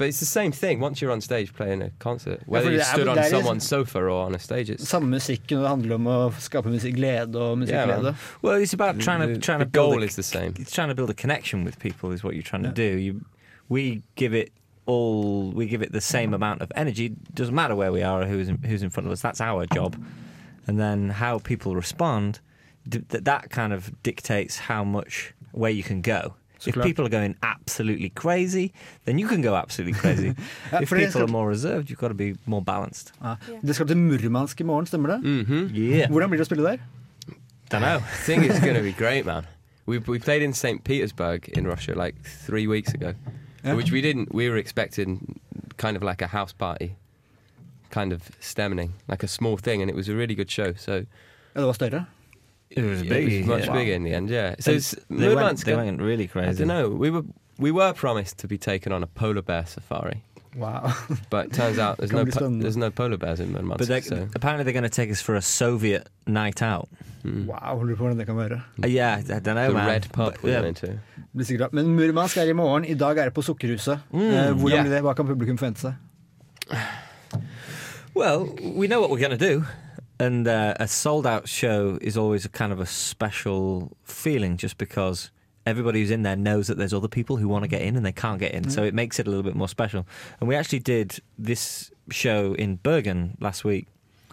But 0.02 0.08
it's 0.10 0.20
the 0.20 0.26
same 0.26 0.52
thing 0.52 0.80
once 0.80 1.00
you're 1.00 1.12
on 1.12 1.22
stage 1.22 1.54
playing 1.54 1.84
a 1.84 1.92
concert. 2.00 2.42
Whether 2.48 2.66
for 2.70 2.72
you 2.74 2.80
er- 2.80 2.84
stood 2.84 3.08
on 3.08 3.18
er 3.18 3.22
liksom- 3.22 3.38
someone's 3.44 3.68
sofa 3.68 4.00
or 4.00 4.10
on 4.26 4.34
a 4.34 4.40
stage, 4.40 4.70
it's 4.72 4.88
Samme 4.90 5.08
musikken, 5.12 5.58
og 5.60 5.64
det 5.64 5.70
handler 5.70 5.96
om 5.96 6.06
å 6.08 6.34
skape 6.40 6.66
musikk, 6.66 6.96
glede 6.96 7.36
og 7.36 7.60
Yeah, 7.60 7.86
musikkglede. 7.88 8.04
man. 8.04 8.16
Well, 8.42 8.60
it's 8.60 8.74
about 8.74 9.00
trying 9.00 9.20
to 9.22 9.40
trying 9.40 9.60
the 9.60 9.66
to 9.66 9.72
build 9.72 9.92
goal 9.94 10.02
a, 10.02 10.06
is 10.06 10.16
the 10.16 10.24
same. 10.24 10.54
It's 10.58 10.72
trying 10.72 10.90
to 10.90 10.96
build 10.96 11.12
a 11.12 11.14
connection 11.14 11.64
with 11.64 11.78
people 11.78 12.12
is 12.12 12.24
what 12.24 12.34
you're 12.34 12.42
trying 12.52 12.64
Yeah. 12.64 12.72
to 12.72 12.76
do. 12.94 12.98
You, 12.98 13.22
we 13.70 14.02
give 14.16 14.34
it 14.34 14.52
all. 14.88 15.52
We 15.52 15.68
give 15.68 15.84
it 15.84 15.92
the 15.92 16.02
same 16.02 16.34
amount 16.34 16.62
of 16.64 16.72
energy. 16.76 17.10
Doesn't 17.36 17.54
matter 17.54 17.76
where 17.76 17.92
we 17.92 18.02
are 18.02 18.24
or 18.24 18.26
who's 18.26 18.50
in, 18.50 18.58
who's 18.64 18.82
in 18.82 18.90
front 18.90 19.06
of 19.06 19.12
us. 19.14 19.22
That's 19.22 19.40
our 19.40 19.68
job. 19.68 19.96
And 20.68 20.80
then 20.80 21.10
how 21.12 21.38
people 21.38 21.76
respond, 21.76 22.40
d- 22.90 23.04
th- 23.08 23.24
that 23.26 23.52
kind 23.52 23.72
of 23.72 23.92
dictates 24.02 24.58
how 24.68 24.84
much 24.84 25.34
where 25.52 25.72
you 25.72 25.84
can 25.84 26.02
go. 26.02 26.34
If 26.62 26.74
Såklart. 26.74 26.86
people 26.88 27.06
are 27.06 27.10
going 27.10 27.36
absolutely 27.42 28.10
crazy, 28.10 28.72
then 29.06 29.20
you 29.20 29.28
can 29.28 29.42
go 29.42 29.56
absolutely 29.56 30.00
crazy. 30.00 30.28
If 30.72 30.74
uh, 30.74 30.80
people 30.80 31.10
skal- 31.10 31.24
are 31.24 31.28
more 31.32 31.50
reserved, 31.50 31.90
you've 31.90 32.00
got 32.00 32.08
to 32.10 32.14
be 32.14 32.36
more 32.46 32.62
balanced. 32.62 33.12
Ja. 33.24 33.36
Det 33.62 33.76
skal 33.76 33.88
til 33.88 33.98
Murmansk 33.98 34.62
i 34.62 34.64
morgen, 34.64 34.86
stemmer 34.86 35.10
det? 35.10 35.20
hmm 35.22 35.76
Yeah. 35.76 36.10
Hvordan 36.10 36.30
blir 36.30 36.38
det 36.38 36.46
å 36.46 36.50
spille 36.50 36.64
der? 36.64 36.78
Don't 37.74 37.80
know. 37.82 37.98
Ah. 37.98 38.04
I 38.04 38.26
think 38.26 38.44
it's 38.46 38.60
going 38.60 38.76
to 38.78 38.84
be 38.84 38.92
great, 38.94 39.26
man. 39.26 39.44
We 39.88 39.98
we 39.98 40.20
played 40.20 40.42
in 40.44 40.54
St. 40.54 40.84
Petersburg 40.84 41.50
in 41.58 41.68
Russia 41.68 41.94
like 42.04 42.16
three 42.46 42.68
weeks 42.68 42.94
ago, 42.94 43.14
Yeah. 43.64 43.76
which 43.76 43.92
we 43.92 44.02
didn't. 44.02 44.28
We 44.34 44.50
were 44.50 44.58
expecting 44.60 45.40
kind 45.78 45.98
of 45.98 46.04
like 46.04 46.22
a 46.26 46.28
house 46.28 46.54
party, 46.54 46.90
kind 47.90 48.14
of 48.14 48.22
stemming, 48.40 48.94
like 49.10 49.24
a 49.26 49.28
small 49.28 49.58
thing, 49.58 49.82
and 49.82 49.90
it 49.90 49.96
was 49.96 50.10
a 50.10 50.14
really 50.14 50.36
good 50.36 50.52
show. 50.52 50.74
So 50.78 50.92
Ja, 51.56 51.60
det 51.62 51.66
var 51.66 51.74
større? 51.74 52.06
It 52.72 52.84
was 52.84 53.02
it 53.02 53.26
was 53.26 53.48
much 53.48 53.66
yeah. 53.66 53.74
bigger 53.74 53.94
in 53.94 54.04
the 54.04 54.14
end. 54.14 54.30
Yeah. 54.30 54.56
So 54.60 54.72
They, 54.72 54.78
it's, 54.78 54.96
they, 55.10 55.36
went, 55.36 55.66
they 55.66 55.76
went 55.76 56.02
really 56.02 56.28
crazy. 56.28 56.50
I 56.50 56.54
don't 56.54 56.68
know. 56.68 56.90
We 56.90 57.10
were 57.10 57.24
we 57.58 57.72
were 57.72 57.94
promised 57.94 58.38
to 58.40 58.48
be 58.48 58.58
taken 58.58 58.92
on 58.92 59.04
a 59.04 59.08
polar 59.08 59.42
bear 59.42 59.66
safari, 59.66 60.24
Wow. 60.56 60.94
but 61.30 61.48
it 61.48 61.54
turns 61.54 61.80
out 61.80 61.98
there's 61.98 62.12
no 62.12 62.26
po- 62.26 62.50
there's 62.50 62.78
no 62.78 62.90
polar 62.90 63.18
bears 63.18 63.40
in 63.40 63.52
Murmansk. 63.52 63.78
But 63.78 63.88
they're, 63.88 64.02
so, 64.02 64.28
apparently 64.36 64.64
they're 64.64 64.74
going 64.74 64.84
to 64.84 64.90
take 64.90 65.12
us 65.12 65.22
for 65.22 65.36
a 65.36 65.42
Soviet 65.42 66.10
night 66.28 66.62
out. 66.62 66.90
mm. 67.24 67.46
wow, 67.46 67.84
lurer 67.84 67.96
på 67.96 68.04
hvordan 68.04 68.18
det 68.18 68.26
kan 68.26 68.38
være. 68.38 68.62
Uh, 68.84 68.90
yeah, 68.90 69.20
I 69.20 69.40
don't 69.40 69.56
know, 69.56 69.68
the 69.68 69.74
man. 69.74 69.88
red 69.88 70.08
pub 70.12 70.34
But, 70.42 70.50
yeah. 70.50 70.98
Blir 71.34 71.46
sikkert 71.46 71.72
bra. 71.72 71.82
Men 71.82 71.96
Murmansk 71.96 72.38
er 72.38 72.50
i 72.50 72.54
morgen. 72.54 72.86
I 72.86 72.94
dag 72.94 73.18
er 73.18 73.24
det 73.24 73.34
på 73.34 73.42
Sukkerhuset. 73.42 74.00
Mm, 74.12 74.20
uh, 74.20 74.52
hvordan 74.52 74.72
yeah. 74.72 74.84
blir 74.84 74.96
det? 74.96 75.02
Hva 75.02 75.14
kan 75.14 75.28
publikum 75.28 75.58
forvente 75.58 75.80
seg? 75.80 75.94
Well, 78.16 78.50
we 78.76 78.88
know 78.88 79.00
what 79.00 79.10
we're 79.10 79.28
going 79.28 79.38
to 79.38 79.54
do. 79.54 79.64
And 80.22 80.48
uh, 80.48 80.76
a 80.80 80.88
sold 80.88 81.26
out 81.26 81.48
show 81.50 81.98
is 82.02 82.16
always 82.16 82.46
a 82.46 82.50
kind 82.50 82.72
of 82.72 82.80
a 82.80 82.86
special 82.86 83.92
feeling 84.04 84.56
just 84.58 84.78
because 84.78 85.32
everybody 85.66 86.00
who's 86.00 86.12
in 86.12 86.22
there 86.24 86.36
knows 86.36 86.68
that 86.68 86.78
there's 86.78 86.94
other 86.94 87.08
people 87.08 87.38
who 87.38 87.48
want 87.48 87.64
to 87.64 87.68
get 87.68 87.82
in 87.82 87.96
and 87.96 88.06
they 88.06 88.12
can't 88.12 88.40
get 88.40 88.52
in. 88.54 88.70
So 88.70 88.84
it 88.84 88.94
makes 88.94 89.20
it 89.20 89.28
a 89.28 89.30
little 89.30 89.44
bit 89.44 89.56
more 89.56 89.68
special. 89.68 90.06
And 90.40 90.48
we 90.48 90.56
actually 90.56 90.80
did 90.80 91.20
this 91.40 91.92
show 92.10 92.54
in 92.54 92.76
Bergen 92.78 93.36
last 93.40 93.64
week, 93.64 93.88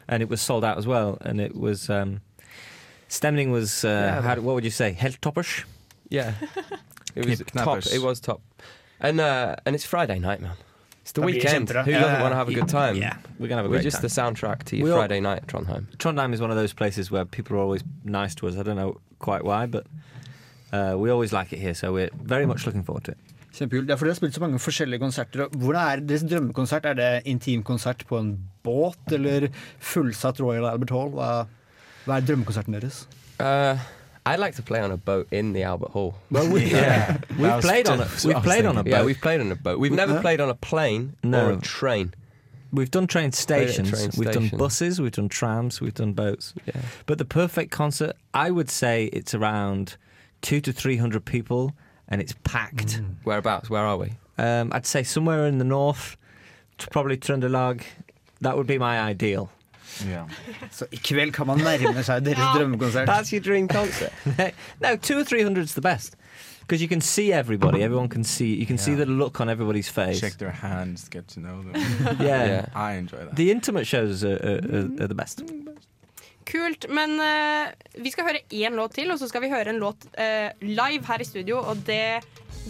and 0.08 0.22
it 0.22 0.28
was 0.28 0.40
sold 0.40 0.64
out 0.64 0.76
as 0.78 0.86
well. 0.86 1.16
And 1.22 1.40
it 1.40 1.54
was 1.54 1.88
um, 1.90 2.20
stemning 3.08 3.50
was 3.50 3.84
uh, 3.84 3.88
Yeah. 3.88 4.22
how, 4.22 4.34
what 4.40 4.54
would 4.54 4.64
you 4.64 4.70
say? 4.70 4.92
Helt 4.92 5.20
toppers. 5.22 5.64
Yeah, 6.10 6.32
it 7.14 7.26
was 7.26 7.42
top. 7.54 7.86
It 7.86 8.02
was 8.02 8.20
top, 8.20 8.40
and 9.00 9.20
uh, 9.20 9.56
and 9.66 9.74
it's 9.74 9.84
Friday 9.84 10.18
night, 10.18 10.40
man. 10.40 10.56
It's 11.08 11.12
the 11.14 11.22
Det 11.22 11.26
weekend. 11.26 11.70
Who 11.70 11.90
Ja, 11.90 12.00
doesn't 12.02 12.20
want 12.20 12.32
to 12.32 12.36
have 12.36 12.48
a 12.50 12.52
good 12.54 12.68
time? 12.68 12.96
Yeah, 12.96 13.14
we're 13.38 13.48
gonna 13.48 13.62
have 13.62 13.64
a 13.64 13.68
We're 13.70 13.76
great 13.80 13.84
just 13.84 14.02
time. 14.02 14.08
the 14.08 14.14
soundtrack 14.48 14.64
to 14.64 14.76
your 14.76 14.84
We 14.84 14.90
all- 14.92 14.98
Friday 14.98 15.20
night, 15.20 15.46
Trondheim. 15.46 15.86
Trondheim 15.96 16.34
is 16.34 16.40
one 16.42 16.50
of 16.50 16.56
those 16.58 16.74
places 16.74 17.10
where 17.10 17.24
people 17.24 17.56
are 17.56 17.60
always 17.60 17.82
nice 18.04 18.34
to 18.34 18.46
us. 18.48 18.56
I 18.56 18.62
don't 18.62 18.76
know 18.76 19.00
quite 19.18 19.42
why, 19.42 19.64
but 19.66 19.86
uh, 20.70 20.98
we 20.98 21.08
always 21.10 21.32
like 21.32 21.50
it 21.54 21.60
here. 21.60 21.72
So 21.72 21.92
we're 21.94 22.10
very 22.22 22.44
much 22.44 22.66
looking 22.66 22.82
forward 22.84 23.04
to 23.04 23.12
it. 23.12 23.18
Kjempekult. 23.54 23.88
Ja, 23.88 23.96
for 23.96 24.04
Dere 24.04 24.12
har 24.12 24.20
spilt 24.20 24.34
så 24.34 24.40
mange 24.40 24.58
forskjellige 24.58 24.98
konserter. 25.00 25.48
Hvordan 25.48 25.80
er 25.92 26.00
deres 26.06 26.22
drømmekonsert? 26.28 26.84
Er 26.84 26.94
det 26.94 27.22
intimkonsert 27.24 28.04
på 28.06 28.18
en 28.20 28.38
båt, 28.62 28.98
eller 29.12 29.48
fullsatt 29.80 30.40
Royal 30.40 30.66
Albert 30.68 30.90
Hall? 30.90 31.08
Hva, 31.16 31.46
hva 32.04 32.16
er 32.20 32.20
drømmekonserten 32.28 32.76
deres? 32.76 33.06
Uh, 33.40 33.80
I'd 34.26 34.38
like 34.40 34.54
to 34.56 34.62
play 34.62 34.80
on 34.80 34.90
a 34.90 34.96
boat 34.96 35.28
in 35.30 35.52
the 35.52 35.62
Albert 35.62 35.90
Hall. 35.90 36.14
Well, 36.30 36.50
we, 36.50 36.64
Yeah. 36.66 37.18
we've 37.38 37.60
played 37.62 37.88
on 37.88 38.00
a 38.00 38.08
we've 38.24 38.36
played 38.42 38.66
on 38.66 38.76
a 38.76 38.82
thinking. 38.82 38.92
Yeah, 38.92 38.98
boat. 38.98 39.06
we've 39.06 39.20
played 39.20 39.40
on 39.40 39.50
a 39.52 39.56
boat. 39.56 39.78
We've 39.78 39.92
never 39.92 40.14
Yeah. 40.14 40.20
played 40.20 40.40
on 40.40 40.48
a 40.50 40.54
plane 40.54 41.14
No. 41.22 41.46
or 41.48 41.52
a 41.52 41.56
train. 41.60 42.14
We've 42.70 42.90
done 42.90 43.06
train 43.06 43.32
stations. 43.32 43.90
train 43.90 44.10
We've 44.18 44.30
done 44.30 44.48
buses. 44.48 45.00
We've 45.00 45.12
done 45.12 45.30
trams. 45.30 45.80
We've 45.80 45.94
done 45.94 46.12
boats. 46.12 46.52
Yeah. 46.66 46.82
But 47.06 47.16
the 47.18 47.24
perfect 47.24 47.70
concert, 47.70 48.14
I 48.34 48.50
would 48.50 48.68
say, 48.68 49.06
it's 49.06 49.34
around 49.34 49.96
two 50.42 50.60
to 50.60 50.72
three 50.72 50.98
hundred 50.98 51.24
people, 51.24 51.72
and 52.08 52.20
it's 52.20 52.34
packed. 52.44 53.00
Whereabouts? 53.24 53.70
Where 53.70 53.82
are 53.86 53.96
we? 53.96 54.12
Um, 54.36 54.70
I'd 54.72 54.84
say 54.84 55.02
somewhere 55.02 55.46
in 55.46 55.56
the 55.56 55.64
north, 55.64 56.18
t- 56.76 56.86
probably 56.90 57.16
Trøndelag. 57.16 57.82
That 58.42 58.56
would 58.58 58.66
be 58.66 58.76
my 58.78 59.00
ideal. 59.00 59.50
Yeah. 60.06 60.28
Så 60.70 60.86
i 60.90 60.96
kveld 60.96 61.32
kan 61.32 61.46
man 61.46 61.58
nærme 61.58 62.02
seg 62.04 62.24
deres 62.26 62.52
drømmekonsert. 62.56 63.08
That's 63.08 63.32
your 63.32 63.42
dream 63.42 63.68
concert. 63.68 64.12
no, 64.84 64.96
two 64.96 65.18
or 65.18 65.24
three 65.24 65.42
hundred 65.42 65.64
is 65.64 65.74
the 65.74 65.82
best 65.82 66.16
because 66.60 66.82
you 66.82 66.88
can 66.88 67.00
see 67.00 67.32
everybody. 67.32 67.82
Everyone 67.82 68.08
can 68.08 68.24
see. 68.24 68.54
You 68.54 68.66
can 68.66 68.78
see 68.78 68.94
the 68.94 69.06
look 69.06 69.40
on 69.40 69.48
everybody's 69.48 69.88
face. 69.88 70.20
Shake 70.20 70.38
their 70.38 70.50
hands, 70.50 71.08
get 71.08 71.28
to 71.28 71.40
know 71.40 71.62
them. 71.62 71.74
Yeah. 72.20 72.46
Yeah. 72.46 72.66
I 72.74 72.92
enjoy 72.94 73.18
that. 73.18 73.36
The 73.36 73.50
intimate 73.50 73.86
shows 73.86 74.22
are, 74.22 74.38
are, 74.42 74.60
are, 74.76 74.88
are 75.02 75.08
the 75.08 75.14
best. 75.14 75.42
Kult. 76.44 76.86
Men 76.88 77.20
uh, 77.20 77.72
vi 78.02 78.10
skal 78.10 78.24
høre 78.28 78.44
én 78.52 78.76
låt 78.76 78.94
til, 78.96 79.10
og 79.12 79.18
så 79.18 79.28
skal 79.28 79.44
vi 79.44 79.50
høre 79.52 79.72
en 79.72 79.80
låt 79.80 80.06
uh, 80.16 80.48
live 80.60 81.04
her 81.08 81.20
i 81.20 81.24
studio. 81.24 81.58
Og 81.58 81.82
det 81.86 82.20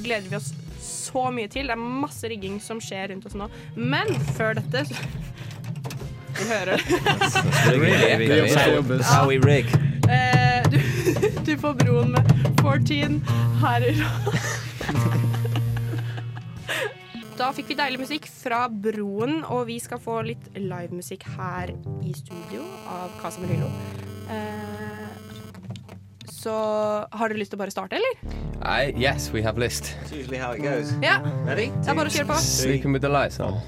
gleder 0.02 0.30
vi 0.30 0.38
oss 0.38 0.52
så 0.82 1.30
mye 1.34 1.50
til. 1.50 1.66
Det 1.66 1.74
er 1.74 1.82
masse 1.82 2.30
rigging 2.30 2.58
som 2.62 2.80
skjer 2.82 3.10
rundt 3.12 3.26
oss 3.26 3.36
nå. 3.38 3.50
Men 3.74 4.14
før 4.38 4.58
dette 4.60 4.86
Vi 6.38 6.44
hører 6.48 6.76
Det 7.68 8.28
Yeah. 8.28 8.74
jobbes. 8.74 9.06
How 9.10 9.26
we 9.28 9.38
rig. 9.42 9.66
Eh, 10.08 10.62
du, 10.70 10.78
du 11.46 11.52
får 11.60 11.74
broen 11.82 12.10
med 12.14 12.22
14 12.60 13.20
her 13.62 13.80
i 13.88 13.94
Da 17.38 17.52
fikk 17.54 17.68
vi 17.70 17.76
deilig 17.78 18.00
musikk 18.02 18.24
fra 18.26 18.64
Broen, 18.68 19.44
og 19.46 19.66
vi 19.68 19.76
skal 19.78 20.00
få 20.02 20.16
litt 20.26 20.48
livemusikk 20.58 21.22
her 21.36 21.70
i 22.02 22.12
studio 22.18 22.64
av 22.90 23.12
Casa 23.22 23.38
Murillo. 23.44 23.68
Eh, 24.26 25.06
så 26.34 26.54
har 27.12 27.30
dere 27.30 27.38
lyst 27.38 27.52
til 27.54 27.58
å 27.60 27.62
bare 27.62 27.70
starte, 27.74 27.94
eller? 28.00 28.14
I, 28.58 28.90
yes, 28.98 29.30
we 29.30 29.42
have 29.46 29.54
list. 29.62 29.92
It's 30.02 30.10
usually 30.18 30.38
how 30.42 30.50
it 30.58 30.62
goes. 30.66 30.90
Ja, 31.02 31.20
Ready? 31.46 31.68
det 31.78 31.92
er 31.94 31.94
bare 32.00 32.10
å 32.10 32.14
kjøre 32.16 32.26
på. 32.32 32.40
Sleeping 32.42 32.92
with 32.96 33.06
the 33.06 33.12
lights 33.12 33.38
on. 33.38 33.60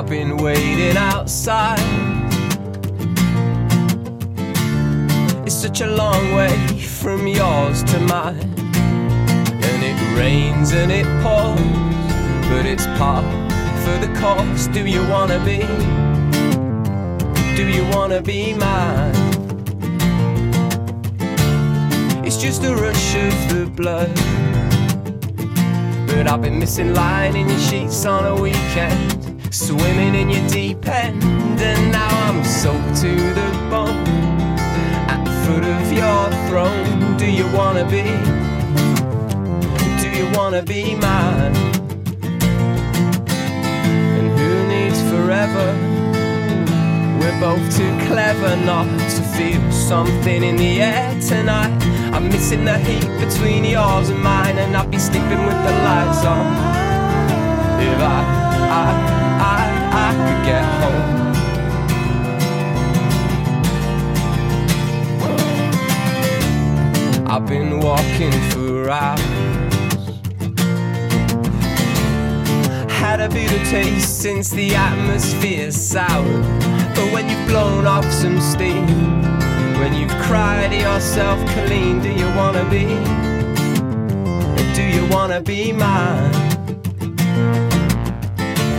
I've 0.00 0.08
been 0.08 0.38
waiting 0.38 0.96
outside. 0.96 1.78
It's 5.44 5.54
such 5.54 5.82
a 5.82 5.86
long 5.88 6.34
way 6.34 6.56
from 6.78 7.26
yours 7.26 7.84
to 7.84 8.00
mine. 8.00 8.38
And 9.62 9.84
it 9.84 10.18
rains 10.18 10.72
and 10.72 10.90
it 10.90 11.04
pours, 11.22 11.60
but 12.48 12.64
it's 12.64 12.86
part 12.96 13.26
for 13.84 13.98
the 13.98 14.10
cost. 14.18 14.72
Do 14.72 14.86
you 14.86 15.06
wanna 15.06 15.38
be? 15.44 15.58
Do 17.54 17.68
you 17.68 17.84
wanna 17.94 18.22
be 18.22 18.54
mine? 18.54 19.14
It's 22.24 22.38
just 22.38 22.64
a 22.64 22.74
rush 22.74 23.16
of 23.16 23.34
the 23.52 23.70
blood. 23.76 24.16
But 26.06 26.26
I've 26.26 26.40
been 26.40 26.58
missing 26.58 26.94
lying 26.94 27.36
in 27.36 27.50
your 27.50 27.58
sheets 27.58 28.06
on 28.06 28.24
a 28.24 28.40
weekend. 28.40 29.19
Swimming 29.52 30.14
in 30.14 30.30
your 30.30 30.48
deep 30.48 30.86
end, 30.86 31.24
and 31.60 31.90
now 31.90 32.08
I'm 32.28 32.44
soaked 32.44 33.00
to 33.00 33.10
the 33.10 33.50
bone. 33.68 34.06
At 35.10 35.24
the 35.24 35.32
foot 35.42 35.64
of 35.64 35.92
your 35.92 36.30
throne, 36.46 37.16
do 37.16 37.28
you 37.28 37.46
wanna 37.52 37.84
be? 37.84 38.02
Do 40.00 40.08
you 40.08 40.30
wanna 40.38 40.62
be 40.62 40.94
mine? 40.94 41.56
And 44.18 44.38
who 44.38 44.68
needs 44.68 45.02
forever? 45.10 45.74
We're 47.18 47.40
both 47.40 47.76
too 47.76 47.92
clever 48.06 48.54
not 48.64 48.86
to 48.86 49.22
feel 49.36 49.60
something 49.72 50.44
in 50.44 50.56
the 50.56 50.80
air 50.80 51.20
tonight. 51.20 51.76
I'm 52.14 52.28
missing 52.28 52.64
the 52.64 52.78
heat 52.78 53.08
between 53.18 53.64
yours 53.64 54.10
and 54.10 54.22
mine, 54.22 54.58
and 54.58 54.76
I'll 54.76 54.86
be 54.86 54.98
sleeping 54.98 55.44
with 55.44 55.60
the 55.66 55.72
lights 55.82 56.24
on. 56.24 56.46
If 57.82 57.98
I, 57.98 58.20
I, 58.70 59.19
I've 67.40 67.48
been 67.48 67.80
walking 67.80 68.32
for 68.50 68.90
hours. 68.90 69.20
Had 72.92 73.20
a 73.22 73.30
bitter 73.30 73.64
taste 73.70 74.20
since 74.20 74.50
the 74.50 74.74
atmosphere's 74.74 75.74
sour. 75.74 76.22
But 76.94 77.12
when 77.14 77.30
you've 77.30 77.48
blown 77.48 77.86
off 77.86 78.04
some 78.12 78.40
steam, 78.40 78.86
when 79.80 79.94
you've 79.94 80.14
cried 80.22 80.72
yourself 80.74 81.38
clean, 81.52 82.02
do 82.02 82.10
you 82.10 82.26
wanna 82.36 82.68
be? 82.68 82.84
Do 84.74 84.82
you 84.82 85.06
wanna 85.08 85.40
be 85.40 85.72
mine? 85.72 86.32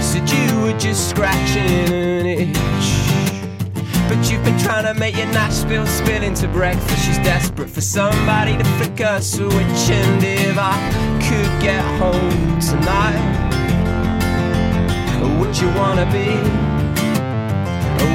Said 0.01 0.29
you 0.29 0.61
were 0.61 0.77
just 0.77 1.09
scratching 1.09 1.91
an 1.93 2.25
itch. 2.27 2.70
But 4.11 4.29
you've 4.29 4.43
been 4.43 4.59
trying 4.59 4.83
to 4.93 4.99
make 4.99 5.15
your 5.15 5.27
Nashville 5.27 5.87
spill 5.87 6.21
into 6.21 6.45
breakfast. 6.49 7.05
She's 7.05 7.15
desperate 7.19 7.69
for 7.69 7.79
somebody 7.79 8.57
to 8.57 8.63
flick 8.75 8.99
a 8.99 9.21
switch. 9.21 9.53
And 9.53 10.21
if 10.21 10.57
I 10.59 10.75
could 11.21 11.61
get 11.61 11.81
home 11.97 12.59
tonight, 12.59 13.21
would 15.39 15.57
you 15.57 15.69
wanna 15.79 16.05
be? 16.11 16.27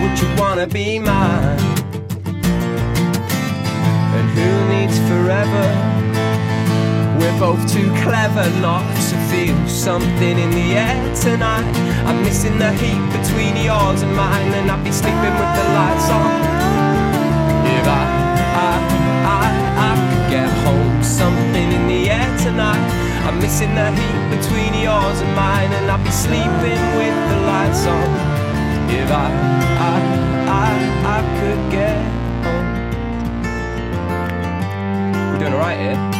Would 0.03 0.21
you 0.21 0.29
wanna 0.39 0.67
be 0.67 0.99
mine? 0.99 1.76
Both 7.47 7.63
too 7.73 7.89
clever 8.03 8.43
not 8.59 8.83
to 9.09 9.17
feel 9.31 9.57
something 9.69 10.37
in 10.37 10.51
the 10.51 10.75
air 10.75 10.99
tonight. 11.15 11.63
I'm 12.05 12.21
missing 12.25 12.59
the 12.59 12.73
heat 12.73 12.99
between 13.17 13.55
yours 13.57 14.03
and 14.03 14.13
mine, 14.17 14.51
and 14.59 14.69
I'll 14.69 14.83
be 14.83 14.91
sleeping 14.91 15.35
with 15.41 15.53
the 15.59 15.67
lights 15.79 16.09
on. 16.11 16.31
If 17.79 17.87
I, 17.87 18.03
I, 18.67 18.73
I, 19.39 19.45
I 19.91 19.93
could 20.09 20.27
get 20.37 20.51
home, 20.67 20.99
something 21.05 21.69
in 21.79 21.87
the 21.87 22.11
air 22.11 22.31
tonight. 22.39 22.85
I'm 23.27 23.39
missing 23.39 23.73
the 23.77 23.91
heat 23.95 24.23
between 24.37 24.73
yours 24.83 25.21
and 25.21 25.33
mine, 25.37 25.71
and 25.79 25.89
I'll 25.89 26.03
be 26.03 26.11
sleeping 26.11 26.83
with 26.99 27.17
the 27.31 27.39
lights 27.53 27.87
on. 27.87 28.09
If 28.91 29.09
I, 29.25 29.27
I, 29.93 29.97
I, 30.65 30.71
I 31.17 31.19
could 31.39 31.63
get 31.71 31.97
home. 32.43 32.67
We're 35.31 35.39
doing 35.39 35.53
alright 35.53 35.79
here. 35.79 36.16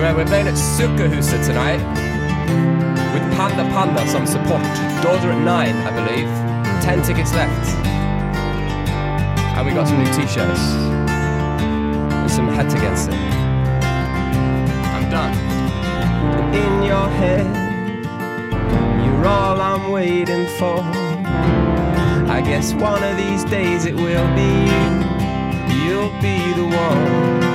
We're, 0.00 0.24
playing 0.24 0.48
at 0.48 0.54
Sukkahuset 0.54 1.44
tonight 1.44 1.76
with 3.12 3.22
Panda 3.36 3.64
Panda 3.68 4.06
some 4.08 4.26
support. 4.26 4.62
Doors 5.04 5.22
are 5.26 5.32
at 5.32 5.44
nine, 5.44 5.76
I 5.76 5.90
believe. 5.92 6.26
Ten 6.82 7.02
tickets 7.02 7.34
left. 7.34 7.68
And 9.56 9.66
we 9.66 9.74
got 9.74 9.86
some 9.86 9.98
new 9.98 10.06
t-shirts. 10.06 10.60
And 12.16 12.30
some 12.30 12.48
hettegenser. 12.48 13.12
I'm 14.94 15.10
done. 15.10 15.34
In 16.54 16.82
your 16.82 17.08
head 17.20 17.46
You're 19.04 19.26
all 19.26 19.60
I'm 19.60 19.92
waiting 19.92 20.46
for. 20.56 20.80
I 22.26 22.40
guess 22.42 22.72
one 22.72 23.04
of 23.04 23.18
these 23.18 23.44
days 23.44 23.84
it 23.84 23.94
will 23.94 24.34
be 24.34 24.50
you. 24.72 25.84
You'll 25.84 26.20
be 26.22 26.54
the 26.54 26.64
one. 26.74 27.49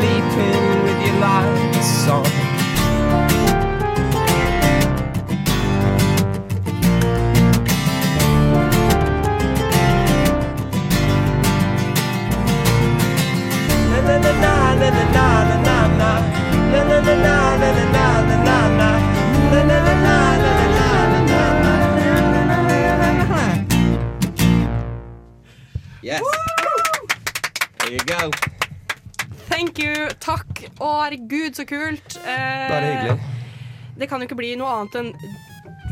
Sleeping 0.00 0.82
with 0.84 1.06
your 1.06 1.20
lights 1.20 2.08
on. 2.08 2.24
Na 13.90 13.98
na 14.06 14.16
na 14.18 14.32
na 14.42 14.52
na 14.80 14.88
na 14.90 15.04
na 15.12 15.56
na 15.66 15.78
na. 15.98 16.10
Na 16.72 16.80
na 16.88 16.98
na 17.00 17.14
na 17.14 17.34
na 17.60 17.68
na 17.70 17.84
na 17.94 18.06
na 18.28 18.36
na 18.46 18.58
na. 18.78 18.88
Na 19.50 19.60
na 19.68 19.78
na 19.86 19.94
na 20.02 20.16
na 20.40 20.52
na 20.52 20.96
na 21.10 21.44
na 22.90 23.24
na. 23.30 23.42
Yes. 26.02 26.22
There 27.78 27.92
you 27.92 27.98
go. 28.06 28.30
Thank 29.60 29.76
you. 29.76 30.08
Takk. 30.24 30.62
Å, 30.80 30.86
herregud, 31.04 31.52
så 31.58 31.66
kult. 31.68 32.14
Eh, 32.24 32.66
Bare 32.70 32.86
hyggelig. 32.86 33.16
Det 34.00 34.06
kan 34.08 34.22
jo 34.22 34.28
ikke 34.30 34.38
bli 34.38 34.54
noe 34.56 34.70
annet 34.72 34.94
enn 34.96 35.10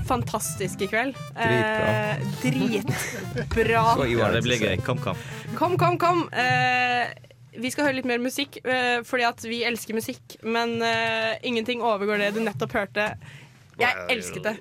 fantastisk 0.09 0.87
i 0.87 0.89
kveld. 0.89 1.19
Dritbra. 1.37 1.91
Eh, 1.93 2.23
dritbra. 2.41 3.83
Ja, 4.09 4.31
det 4.33 4.41
blir 4.47 4.63
gøy. 4.65 4.79
Kom, 4.87 4.97
kom. 5.05 5.21
Kom, 5.59 5.77
kom, 5.77 5.99
kom. 6.01 6.23
Eh, 6.33 7.13
vi 7.61 7.69
skal 7.75 7.91
høre 7.91 7.99
litt 7.99 8.09
mer 8.09 8.25
musikk, 8.25 8.57
eh, 8.65 9.03
fordi 9.05 9.29
at 9.29 9.45
vi 9.45 9.61
elsker 9.69 10.01
musikk. 10.01 10.39
Men 10.49 10.79
eh, 10.81 11.37
ingenting 11.45 11.85
overgår 11.85 12.25
det 12.25 12.33
du 12.39 12.41
nettopp 12.47 12.73
hørte. 12.73 13.11
Jeg 13.79 13.95
elsket 14.11 14.43
det. 14.43 14.55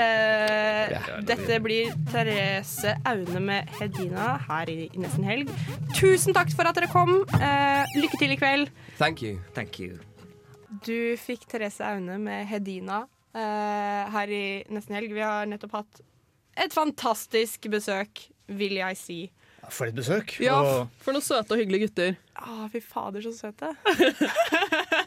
Eh, 0.00 1.10
dette 1.28 1.58
blir 1.64 1.90
Therese 2.08 2.94
Aune 3.08 3.42
med 3.44 3.68
Hedina 3.78 4.30
her 4.46 4.70
i 4.72 4.86
Nesten 4.96 5.26
Helg. 5.28 5.50
Tusen 5.98 6.32
takk 6.36 6.52
for 6.56 6.68
at 6.70 6.78
dere 6.78 6.88
kom. 6.92 7.18
Eh, 7.36 7.92
lykke 8.00 8.20
til 8.22 8.32
i 8.32 8.38
kveld. 8.40 8.72
Thank 9.00 9.22
you. 9.26 9.36
Thank 9.56 9.76
you. 9.82 9.98
Du 10.86 11.16
fikk 11.20 11.44
Therese 11.52 11.84
Aune 11.84 12.16
med 12.22 12.46
Hedina 12.48 13.02
eh, 13.36 14.08
her 14.16 14.32
i 14.32 14.44
Nesten 14.72 14.96
Helg. 14.96 15.12
Vi 15.12 15.20
har 15.24 15.44
nettopp 15.50 15.76
hatt 15.82 16.02
et 16.64 16.72
fantastisk 16.76 17.68
besøk, 17.72 18.26
vil 18.48 18.78
jeg 18.80 18.96
si. 19.00 19.20
For 19.70 19.88
et 19.88 19.94
besøk. 19.96 20.34
Ja, 20.42 20.56
Og 20.58 20.88
for 21.04 21.14
noen 21.14 21.24
søte 21.24 21.54
og 21.54 21.60
hyggelige 21.60 21.86
gutter. 21.86 22.16
Å, 22.40 22.66
fy 22.72 22.80
fader, 22.82 23.22
så 23.28 23.32
søte. 23.36 23.70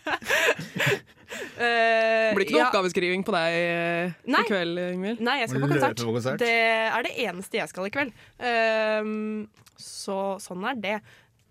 Eh, 1.56 2.32
Blir 2.36 2.46
ikke 2.46 2.56
noe 2.56 2.62
ja. 2.62 2.68
oppgaveskriving 2.70 3.24
på 3.28 3.34
deg 3.36 3.54
uh, 3.56 4.16
Nei. 4.28 4.42
i 4.44 4.48
kveld, 4.48 4.80
Ingvild? 4.92 5.22
Nei, 5.24 5.36
jeg 5.42 5.50
skal 5.52 5.64
på 5.64 5.70
konsert. 5.72 6.02
på 6.04 6.14
konsert. 6.16 6.40
Det 6.40 6.52
er 6.52 7.06
det 7.08 7.12
eneste 7.26 7.60
jeg 7.60 7.72
skal 7.72 7.88
i 7.88 7.92
kveld. 7.92 8.12
Uh, 8.40 9.48
så 9.80 10.18
sånn 10.44 10.64
er 10.68 10.80
det. 10.80 10.96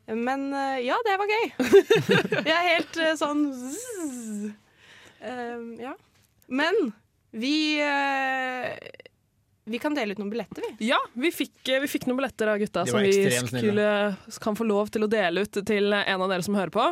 Men 0.04 0.50
eh, 0.52 0.82
ja, 0.84 0.98
det 1.06 1.14
var 1.16 1.30
gøy. 1.32 1.46
jeg 2.50 2.54
er 2.54 2.66
helt 2.68 2.98
sånn 3.16 3.46
zzz. 3.56 4.50
Ehm, 5.24 5.70
Ja. 5.80 5.94
Men 6.52 6.76
vi 7.32 7.80
Vi 9.64 9.80
kan 9.80 9.96
dele 9.96 10.12
ut 10.12 10.20
noen 10.20 10.32
billetter, 10.34 10.60
vi. 10.60 10.90
Ja, 10.90 10.98
vi 11.16 11.30
fikk, 11.32 11.56
vi 11.64 11.88
fikk 11.88 12.04
noen 12.04 12.20
billetter 12.20 12.52
av 12.52 12.60
gutta 12.60 12.84
som 12.84 13.00
vi 13.00 13.14
skulle, 13.32 13.88
kan 14.44 14.60
få 14.60 14.68
lov 14.68 14.92
til 14.92 15.06
å 15.06 15.08
dele 15.08 15.46
ut 15.46 15.56
til 15.64 15.96
en 15.96 16.20
av 16.20 16.28
dere 16.28 16.44
som 16.44 16.56
hører 16.58 16.72
på. 16.74 16.84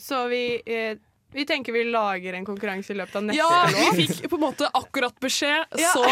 Så 0.00 0.28
vi, 0.30 0.42
eh, 0.66 0.94
vi 1.32 1.44
tenker 1.46 1.72
vi 1.72 1.84
lager 1.90 2.34
en 2.34 2.44
konkurranse 2.46 2.90
i 2.90 2.96
løpet 2.98 3.16
av 3.20 3.22
neste 3.28 3.36
Ja, 3.38 3.66
låt. 3.70 3.96
vi 3.96 4.06
fikk 4.08 4.28
på 4.32 4.38
en 4.40 4.46
måte 4.48 4.70
akkurat 4.74 5.14
beskjed, 5.22 5.64
Ja. 5.78 5.92
så 5.94 6.04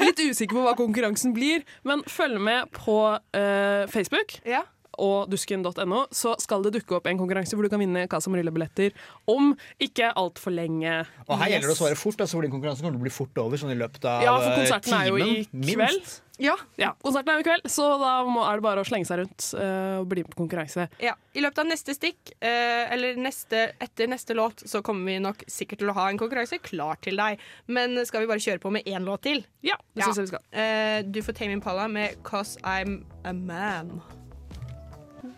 litt 0.00 0.16
usikker 0.22 0.54
på 0.56 0.62
hva 0.68 0.76
konkurransen 0.78 1.34
blir. 1.34 1.64
Men 1.84 2.02
følg 2.08 2.40
med 2.40 2.70
på 2.72 3.18
eh, 3.34 3.86
Facebook 3.92 4.38
Ja. 4.46 4.62
og 4.98 5.28
dusken.no, 5.32 6.06
så 6.12 6.34
skal 6.40 6.62
det 6.62 6.72
dukke 6.78 6.96
opp 6.96 7.06
en 7.06 7.18
konkurranse 7.18 7.56
hvor 7.56 7.62
du 7.64 7.68
kan 7.72 7.80
vinne 7.80 8.06
Casa 8.08 8.30
Marilla-billetter 8.30 8.92
om 9.28 9.54
ikke 9.80 10.12
altfor 10.14 10.52
lenge. 10.54 11.06
Og 11.28 11.38
her 11.38 11.48
gjelder 11.54 11.68
det 11.72 11.76
å 11.76 11.80
svare 11.80 11.96
fort, 11.96 12.20
altså, 12.20 12.40
den 12.42 12.50
konkurransen 12.52 12.84
kommer 12.84 12.96
til 12.96 13.02
å 13.02 13.06
bli 13.08 13.16
fort 13.18 13.38
over. 13.44 13.56
Sånn 13.60 13.72
i 13.72 13.78
løpet 13.80 14.04
av 14.04 14.22
Ja, 14.22 14.38
for 14.38 14.52
eh, 14.52 14.58
konserten 14.62 14.92
er 15.00 15.08
jo 15.08 15.16
i 15.16 15.44
kveld. 15.50 15.76
minst. 15.76 16.20
Ja. 16.42 16.56
Ja, 16.80 16.90
konserten 17.02 17.30
er 17.36 17.42
i 17.42 17.46
kveld, 17.46 17.68
så 17.70 17.86
da 18.02 18.12
er 18.26 18.58
det 18.58 18.64
bare 18.66 18.82
å 18.82 18.88
slenge 18.88 19.06
seg 19.08 19.20
rundt 19.22 19.48
uh, 19.54 20.00
og 20.00 20.08
bli 20.10 20.24
med 20.24 20.32
på 20.32 20.40
konkurranse. 20.42 20.88
Ja, 21.02 21.14
I 21.38 21.44
løpet 21.44 21.62
av 21.62 21.68
neste 21.70 21.94
stikk, 21.96 22.32
uh, 22.42 22.92
eller 22.92 23.20
neste, 23.20 23.68
etter 23.82 24.10
neste 24.10 24.34
låt, 24.38 24.64
så 24.68 24.82
kommer 24.84 25.12
vi 25.12 25.20
nok 25.22 25.44
sikkert 25.50 25.82
til 25.84 25.92
å 25.92 25.96
ha 26.00 26.08
en 26.10 26.18
konkurranse 26.20 26.58
klar 26.64 26.98
til 27.04 27.20
deg. 27.20 27.38
Men 27.70 27.94
skal 28.08 28.24
vi 28.24 28.32
bare 28.32 28.42
kjøre 28.42 28.62
på 28.64 28.72
med 28.74 28.88
én 28.90 29.06
låt 29.06 29.22
til? 29.28 29.44
Ja, 29.62 29.78
det 29.94 30.02
Ja. 30.02 30.08
synes 30.10 30.18
jeg 30.18 30.26
vi 30.28 30.32
skal. 30.34 30.44
Uh, 30.50 30.98
du 31.12 31.22
får 31.22 31.38
Tame 31.38 31.52
Impala 31.60 31.86
med 31.88 32.18
'Cause 32.22 32.58
I'm 32.62 33.04
a 33.24 33.32
Man'. 33.32 34.02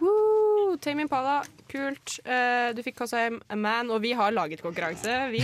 Woo, 0.00 0.76
Tame 0.80 1.04
Impala, 1.04 1.42
kult. 1.70 2.18
Uh, 2.24 2.72
du 2.74 2.80
fikk 2.82 2.96
'Cause 2.96 3.12
I'm 3.18 3.40
a 3.48 3.56
Man', 3.56 3.90
og 3.90 4.00
vi 4.02 4.12
har 4.12 4.32
laget 4.32 4.62
konkurranse, 4.62 5.30
vi. 5.30 5.42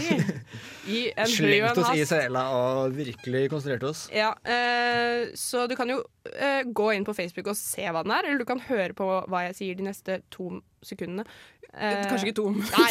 I 0.89 1.13
en 1.17 1.27
Slengt 1.35 1.79
oss 1.79 1.93
i 1.95 2.05
sela 2.09 2.47
og 2.57 2.97
virkelig 2.97 3.51
konsentrert 3.53 3.85
oss. 3.91 4.07
Ja, 4.15 4.33
uh, 4.33 5.29
så 5.35 5.67
du 5.69 5.77
kan 5.77 5.93
jo 5.93 6.01
uh, 6.01 6.63
gå 6.65 6.91
inn 6.97 7.05
på 7.05 7.15
Facebook 7.15 7.53
og 7.53 7.57
se 7.57 7.85
hva 7.85 8.03
den 8.03 8.17
er, 8.17 8.25
eller 8.27 8.39
du 8.41 8.49
kan 8.49 8.65
høre 8.71 8.97
på 8.97 9.11
hva 9.29 9.45
jeg 9.49 9.59
sier 9.61 9.79
de 9.79 9.89
neste 9.91 10.23
to 10.31 10.63
sekundene. 10.85 11.25
Eh, 11.71 12.03
Kanskje 12.11 12.31
ikke 12.31 12.37
to 12.41 12.49
Nei, 12.51 12.89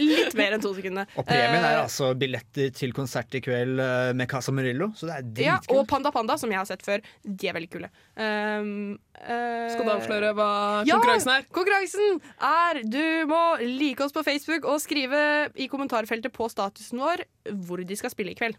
litt 0.00 0.36
mer 0.38 0.56
enn 0.56 0.62
to 0.64 0.72
sekunder. 0.76 1.08
Og 1.18 1.26
premien 1.28 1.60
er 1.60 1.76
Eh, 1.76 1.82
altså 1.82 2.10
billetter 2.18 2.70
til 2.76 2.94
konsert 2.96 3.34
i 3.36 3.42
kveld 3.44 3.80
eh, 3.82 4.12
med 4.16 4.28
Casa 4.30 4.54
Murillo, 4.54 4.90
så 4.96 5.08
det 5.08 5.44
er 5.44 5.50
ja, 5.50 5.56
og 5.74 5.84
Panda 5.90 6.12
Panda, 6.14 6.38
som 6.40 6.52
jeg 6.52 6.60
har 6.60 6.68
sett 6.68 6.84
før. 6.86 7.04
De 7.22 7.50
er 7.50 7.56
veldig 7.56 7.70
kule. 7.72 7.90
Um, 8.16 8.96
uh, 9.18 9.66
Skal 9.72 9.84
du 9.84 9.92
avsløre 9.92 10.32
hva 10.36 10.50
ja, 10.88 10.96
konkurransen 10.96 11.34
er? 11.34 11.48
Konkurransen 11.54 12.20
er 12.48 12.80
Du 12.88 13.02
må 13.30 13.42
like 13.62 14.04
oss 14.04 14.14
på 14.16 14.24
Facebook 14.26 14.68
og 14.68 14.80
skrive 14.84 15.20
i 15.54 15.68
kommentarfeltet 15.72 16.32
på 16.34 16.48
statusen 16.52 17.02
vår 17.02 17.26
hvor 17.66 17.82
de 17.84 17.98
skal 17.98 18.12
spille 18.12 18.32
i 18.32 18.38
kveld. 18.38 18.56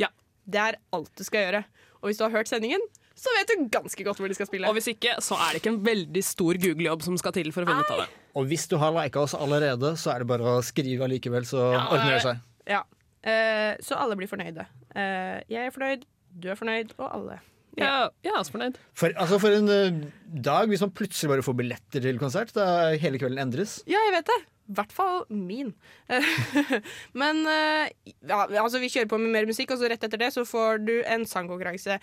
Ja. 0.00 0.10
Det 0.42 0.58
er 0.58 0.80
alt 0.94 1.12
du 1.16 1.24
skal 1.26 1.46
gjøre. 1.46 1.62
Og 2.02 2.10
hvis 2.10 2.18
du 2.18 2.26
har 2.26 2.34
hørt 2.34 2.50
sendingen, 2.50 2.82
så 3.18 3.34
vet 3.36 3.52
du 3.52 3.66
ganske 3.72 4.06
godt 4.06 4.20
hvor 4.20 4.30
de 4.30 4.36
skal 4.36 4.48
spille. 4.48 4.68
Og 4.70 4.78
hvis 4.78 4.90
ikke, 4.94 5.16
så 5.24 5.38
er 5.38 5.52
det 5.52 5.62
ikke 5.62 5.72
en 5.74 5.82
veldig 5.84 6.24
stor 6.26 6.58
Google-jobb 6.64 7.04
som 7.06 7.18
skal 7.20 7.36
til 7.36 7.52
for 7.54 7.64
å 7.64 7.70
finne 7.70 7.84
ut 7.84 7.94
av 7.94 8.02
det. 8.04 8.08
Og 8.38 8.48
hvis 8.48 8.66
du 8.70 8.78
har 8.80 8.94
lika 8.96 9.22
oss 9.22 9.36
allerede, 9.36 9.94
så 10.00 10.14
er 10.14 10.22
det 10.22 10.30
bare 10.32 10.56
å 10.56 10.64
skrive 10.64 11.06
allikevel, 11.06 11.46
så 11.48 11.68
ordner 11.76 12.16
det 12.16 12.24
seg. 12.24 12.42
Ja. 12.70 12.82
Uh, 13.22 13.72
så 13.84 13.98
alle 14.02 14.18
blir 14.18 14.30
fornøyde. 14.30 14.66
Uh, 14.96 15.38
jeg 15.52 15.68
er 15.68 15.74
fornøyd, 15.74 16.06
du 16.42 16.48
er 16.50 16.58
fornøyd, 16.58 16.94
og 16.98 17.08
alle. 17.10 17.42
Ja, 17.78 18.08
jeg 18.20 18.32
er 18.32 18.38
også 18.38 18.56
fornøyd. 18.56 18.80
For, 18.98 19.12
altså 19.16 19.38
for 19.40 19.54
en 19.56 19.70
uh, 19.70 20.00
dag, 20.44 20.68
hvis 20.68 20.82
man 20.84 20.92
plutselig 20.96 21.30
bare 21.30 21.44
får 21.46 21.56
billetter 21.60 22.04
til 22.04 22.18
konsert, 22.20 22.52
da 22.56 22.96
hele 23.00 23.20
kvelden 23.20 23.40
endres. 23.46 23.78
Ja, 23.88 24.00
jeg 24.08 24.16
vet 24.18 24.32
det. 24.32 24.40
I 24.72 24.74
hvert 24.76 24.92
fall 24.94 25.24
min. 25.28 25.72
Men 27.20 27.40
eh, 27.50 28.12
ja, 28.28 28.44
altså, 28.62 28.78
vi 28.80 28.88
kjører 28.92 29.10
på 29.10 29.18
med 29.20 29.34
mer 29.34 29.48
musikk, 29.48 29.74
og 29.74 29.80
så 29.80 29.90
rett 29.90 30.04
etter 30.06 30.20
det 30.20 30.30
så 30.32 30.44
får 30.48 30.84
du 30.86 30.94
en 31.02 31.26
sangkonkurranse 31.28 31.98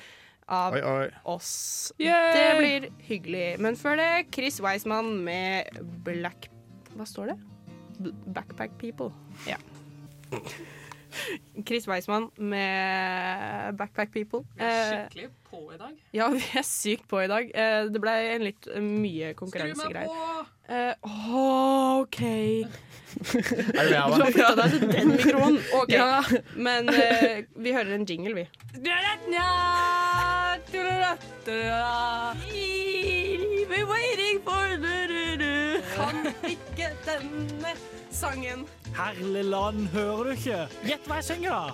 av 0.50 0.74
Oi, 0.74 0.82
oi. 0.82 1.10
oss. 1.30 1.52
Yay! 2.02 2.34
Det 2.34 2.48
blir 2.60 2.88
hyggelig. 3.08 3.46
Men 3.62 3.78
før 3.80 4.00
det, 4.02 4.10
Chris 4.36 4.60
Weismann 4.64 5.12
med 5.26 5.70
Black 6.06 6.50
Hva 6.96 7.06
står 7.08 7.34
det? 7.34 7.38
B 8.00 8.12
Backpack 8.34 8.78
People. 8.82 9.12
Ja. 9.48 9.58
Chris 11.68 11.88
Weismann 11.90 12.30
med 12.38 13.76
Backpack 13.78 14.12
People. 14.14 14.44
Vi 14.56 14.64
er 14.64 14.92
Skikkelig 15.10 15.30
på 15.50 15.62
i 15.74 15.78
dag. 15.82 15.96
ja, 16.14 16.28
vi 16.30 16.44
er 16.60 16.66
sykt 16.66 17.08
på 17.10 17.22
i 17.24 17.28
dag. 17.32 17.50
Eh, 17.54 17.88
det 17.90 18.02
ble 18.04 18.14
en 18.36 18.46
litt 18.46 18.68
eh, 18.70 18.82
mye 18.86 19.34
konkurransegreier. 19.38 20.06
på! 20.06 20.46
Eh, 20.70 20.94
OK. 22.00 22.20
Er 22.22 22.68
du 23.26 23.74
med, 23.74 23.90
Du 23.90 23.96
Ava? 23.98 24.16
har 24.16 24.32
flytta 24.32 24.56
deg 24.62 24.76
til 24.78 24.92
den 24.94 25.10
mikroen. 25.16 25.58
Okay. 25.82 25.98
Ja. 25.98 26.22
Men 26.56 26.90
eh, 26.94 27.42
vi 27.58 27.74
hører 27.74 27.96
en 27.98 28.06
jingle, 28.06 28.36
vi. 28.38 28.48
We're 33.70 33.88
waiting 33.88 34.42
for 34.44 34.66
du-du-du. 34.82 35.82
Kan 35.96 36.28
ikke 36.44 36.90
denne 37.06 37.72
sangen. 38.12 38.66
Herlig 38.98 39.46
land, 39.46 39.88
hører 39.94 40.24
du 40.24 40.30
ikke? 40.34 40.68
Gjett 40.84 41.08
hva 41.08 41.20
jeg 41.20 41.28
synger, 41.30 41.50
da! 41.54 41.74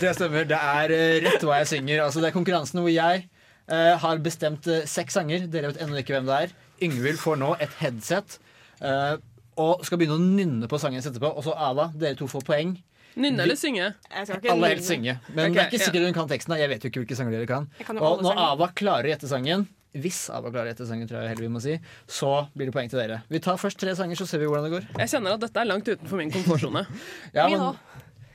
Det 0.00 0.14
stemmer. 0.16 0.46
Det 0.48 0.56
er 0.56 0.94
eh, 0.94 1.18
rett 1.26 1.44
hva 1.44 1.60
jeg 1.60 1.70
synger. 1.74 2.04
Altså, 2.06 2.22
det 2.22 2.30
er 2.30 2.36
konkurransen 2.36 2.80
hvor 2.80 2.92
jeg 2.92 3.26
uh, 3.68 3.94
har 4.00 4.22
bestemt 4.24 4.68
uh, 4.70 4.84
seks 4.88 5.18
sanger. 5.18 5.46
Dere 5.52 5.72
vet 5.72 5.82
ennå 5.84 6.00
ikke 6.00 6.16
hvem 6.16 6.28
det 6.30 6.36
er. 6.46 6.54
Yngvild 6.86 7.20
får 7.20 7.36
nå 7.42 7.54
et 7.60 7.74
headset 7.82 8.38
uh, 8.80 9.16
og 9.60 9.84
skal 9.88 10.00
begynne 10.00 10.16
å 10.16 10.24
nynne 10.24 10.68
på 10.70 10.80
sangen 10.80 11.00
etterpå. 11.02 11.32
Og 11.36 11.44
så 11.44 11.56
Ava, 11.68 11.90
dere 11.96 12.16
to 12.18 12.28
får 12.30 12.44
poeng. 12.48 12.76
Nynne 13.16 13.46
eller 13.46 13.56
synge? 13.56 13.88
Alle 14.12 14.68
helst 14.74 14.90
synge. 14.90 15.16
Men 15.32 15.46
okay, 15.48 15.54
det 15.54 15.62
er 15.62 15.70
ikke 15.70 15.78
ja. 15.80 15.86
sikkert 15.88 16.04
hun 16.04 16.16
kan 16.18 16.28
teksten. 16.28 16.54
Jeg 16.60 16.68
vet 16.68 16.84
jo 16.84 16.90
ikke 16.92 17.00
hvilke 17.00 17.16
sanger 17.16 17.32
dere 17.32 17.48
kan. 17.48 17.68
Kan 17.80 17.96
Og 17.96 18.20
når. 18.24 18.36
Ava 18.42 18.68
klarer 18.76 19.08
å 19.08 19.12
gjette 19.14 19.30
sangen, 19.30 19.64
hvis 19.96 20.18
Ava 20.34 20.50
klarer 20.52 20.68
å 20.68 20.72
gjette 20.74 20.88
sangen, 20.88 21.08
tror 21.08 21.22
jeg 21.22 21.32
heller 21.32 21.46
vi 21.46 21.52
må 21.54 21.62
si, 21.64 21.78
så 22.18 22.32
blir 22.52 22.68
det 22.68 22.74
poeng 22.76 22.90
til 22.92 23.00
dere. 23.00 23.22
Vi 23.32 23.40
tar 23.44 23.56
først 23.60 23.80
tre 23.80 23.94
sanger, 23.96 24.20
så 24.20 24.28
ser 24.28 24.42
vi 24.42 24.50
hvordan 24.50 24.68
det 24.68 24.74
går. 24.74 24.88
Jeg 25.00 25.14
kjenner 25.14 25.38
at 25.38 25.46
dette 25.46 25.62
er 25.62 25.70
langt 25.70 25.88
utenfor 25.88 26.20
min 26.20 26.34
komfortsone. 26.34 26.84
Ja, 27.36 27.48
men. 27.48 27.70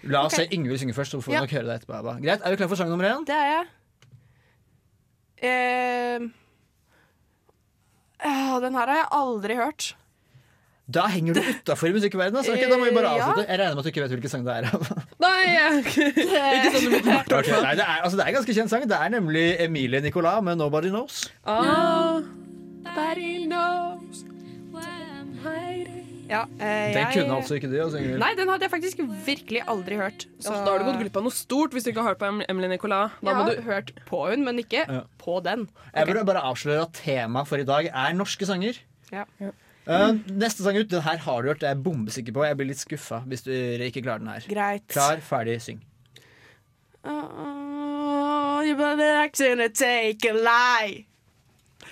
La 0.09 0.23
oss 0.25 0.33
okay. 0.33 0.47
se 0.49 0.57
Ingvild 0.57 0.81
synge 0.81 0.97
først, 0.97 1.13
så 1.13 1.21
får 1.21 1.29
vi 1.29 1.37
Ja. 1.37 1.45
nok 1.45 1.53
høre 1.53 1.67
det 1.67 1.75
etterpå. 1.81 1.93
Ava. 1.99 2.17
Greit, 2.17 2.41
Er 2.41 2.49
du 2.49 2.57
klar 2.57 2.69
for 2.71 2.75
sang 2.79 2.89
nummer 2.89 3.05
én? 3.05 3.25
Det 3.25 3.37
er 3.37 3.47
jeg. 3.53 3.65
Uh, 5.41 6.21
den 8.61 8.73
her 8.77 8.87
har 8.87 8.97
jeg 8.97 9.09
aldri 9.17 9.55
hørt. 9.61 9.95
Da 10.91 11.05
henger 11.13 11.33
du 11.37 11.41
utafor 11.41 11.93
musikkverdenen. 11.95 12.41
Altså. 12.41 12.53
Okay, 12.55 12.69
da 12.71 12.77
må 12.81 12.85
vi 12.89 12.95
bare 12.95 13.11
avslutte. 13.15 13.45
Jeg 13.47 13.59
regner 13.61 13.75
med 13.75 13.81
at 13.81 13.87
du 13.87 13.91
ikke 13.93 14.03
vet 14.05 14.15
hvilken 14.15 14.33
sang 14.33 14.43
det 14.45 14.55
er. 14.57 14.63
Nei, 15.21 15.41
ikke 15.85 16.71
sånn 16.75 16.87
umiddelbart. 16.89 17.33
okay, 17.39 17.61
Nei, 17.63 17.73
det, 17.79 17.85
er, 17.87 18.01
altså, 18.03 18.17
det 18.19 18.25
er 18.25 18.31
en 18.33 18.37
ganske 18.41 18.55
kjent 18.59 18.73
sang. 18.73 18.85
Det 18.91 18.97
er 18.97 19.13
nemlig 19.15 19.45
Emilie 19.67 20.01
Nicolas 20.03 20.41
med 20.43 20.57
'Nobody 20.59 20.89
Knows'. 20.93 21.29
Ah, 21.45 22.21
Nobody 22.85 23.45
knows 23.47 24.23
where 24.73 25.07
I'm 25.19 25.33
hiding. 25.45 25.97
Ja, 26.31 26.45
eh, 26.59 26.93
Den 26.95 26.95
jeg- 26.95 27.13
kunne 27.13 27.35
altså 27.35 27.55
ikke 27.59 27.67
du. 27.67 27.75
å 27.83 27.89
synge? 27.91 28.17
Nei, 28.17 28.29
den 28.39 28.47
hadde 28.47 28.63
jeg 28.63 28.71
faktisk 28.71 29.01
virkelig 29.25 29.61
aldri 29.67 29.97
hørt. 29.99 30.27
Så 30.39 30.53
da 30.53 30.71
har 30.71 30.79
du 30.79 30.85
gått 30.87 30.99
glipp 31.01 31.17
av 31.19 31.23
noe 31.25 31.31
stort 31.35 31.71
hvis 31.75 31.83
du 31.83 31.89
ikke 31.91 32.01
har 32.05 32.13
hørt 32.13 32.19
på 32.21 32.27
Em- 32.29 32.45
Emily 32.47 32.69
Nicolas. 32.71 33.11
Da 33.21 33.31
ja. 33.31 33.35
må 33.35 33.43
har 33.43 33.55
du 33.55 33.61
hørt 33.67 33.91
på 34.07 34.29
hun, 34.29 34.45
men 34.45 34.57
ikke 34.63 34.85
Ja. 34.87 35.01
på 35.19 35.41
den. 35.43 35.67
Jeg 35.93 36.07
burde 36.07 36.23
bare 36.25 36.39
avsløre 36.41 36.83
at 36.87 36.93
temaet 36.93 37.47
for 37.47 37.57
i 37.59 37.63
dag 37.67 37.85
er 37.93 38.13
norske 38.15 38.45
sanger. 38.47 38.79
Ja. 39.11 39.25
Uh, 39.87 40.13
neste 40.37 40.61
sang 40.63 40.77
ut, 40.77 40.89
den 40.91 41.01
her 41.01 41.17
har 41.17 41.41
du 41.41 41.47
hørt, 41.49 41.61
det 41.61 41.67
er 41.69 41.73
jeg 41.75 41.83
bombesikker 41.83 42.33
på. 42.35 42.43
Jeg 42.45 42.57
blir 42.59 42.69
litt 42.69 42.81
skuffa 42.83 43.23
hvis 43.27 43.41
du 43.47 43.51
ikke 43.51 44.03
klarer 44.05 44.21
den 44.21 44.29
her. 44.33 44.45
Greit. 44.49 44.85
Klar, 44.93 45.21
ferdig, 45.25 45.57
syng. 45.61 45.81
Oh, 47.03 48.61
been 48.63 48.99
acting 49.01 49.57
to 49.57 49.69
take 49.69 50.23
a 50.29 50.33
lie. 50.33 51.05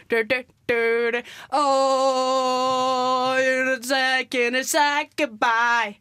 Du, 0.07 0.23
du, 0.23 0.43
du, 0.67 1.11
du. 1.11 1.21
Oh, 1.51 3.35
you're 3.41 3.79
taking 3.79 4.55
a 4.55 4.63
say 4.63 5.09
goodbye. 5.17 5.97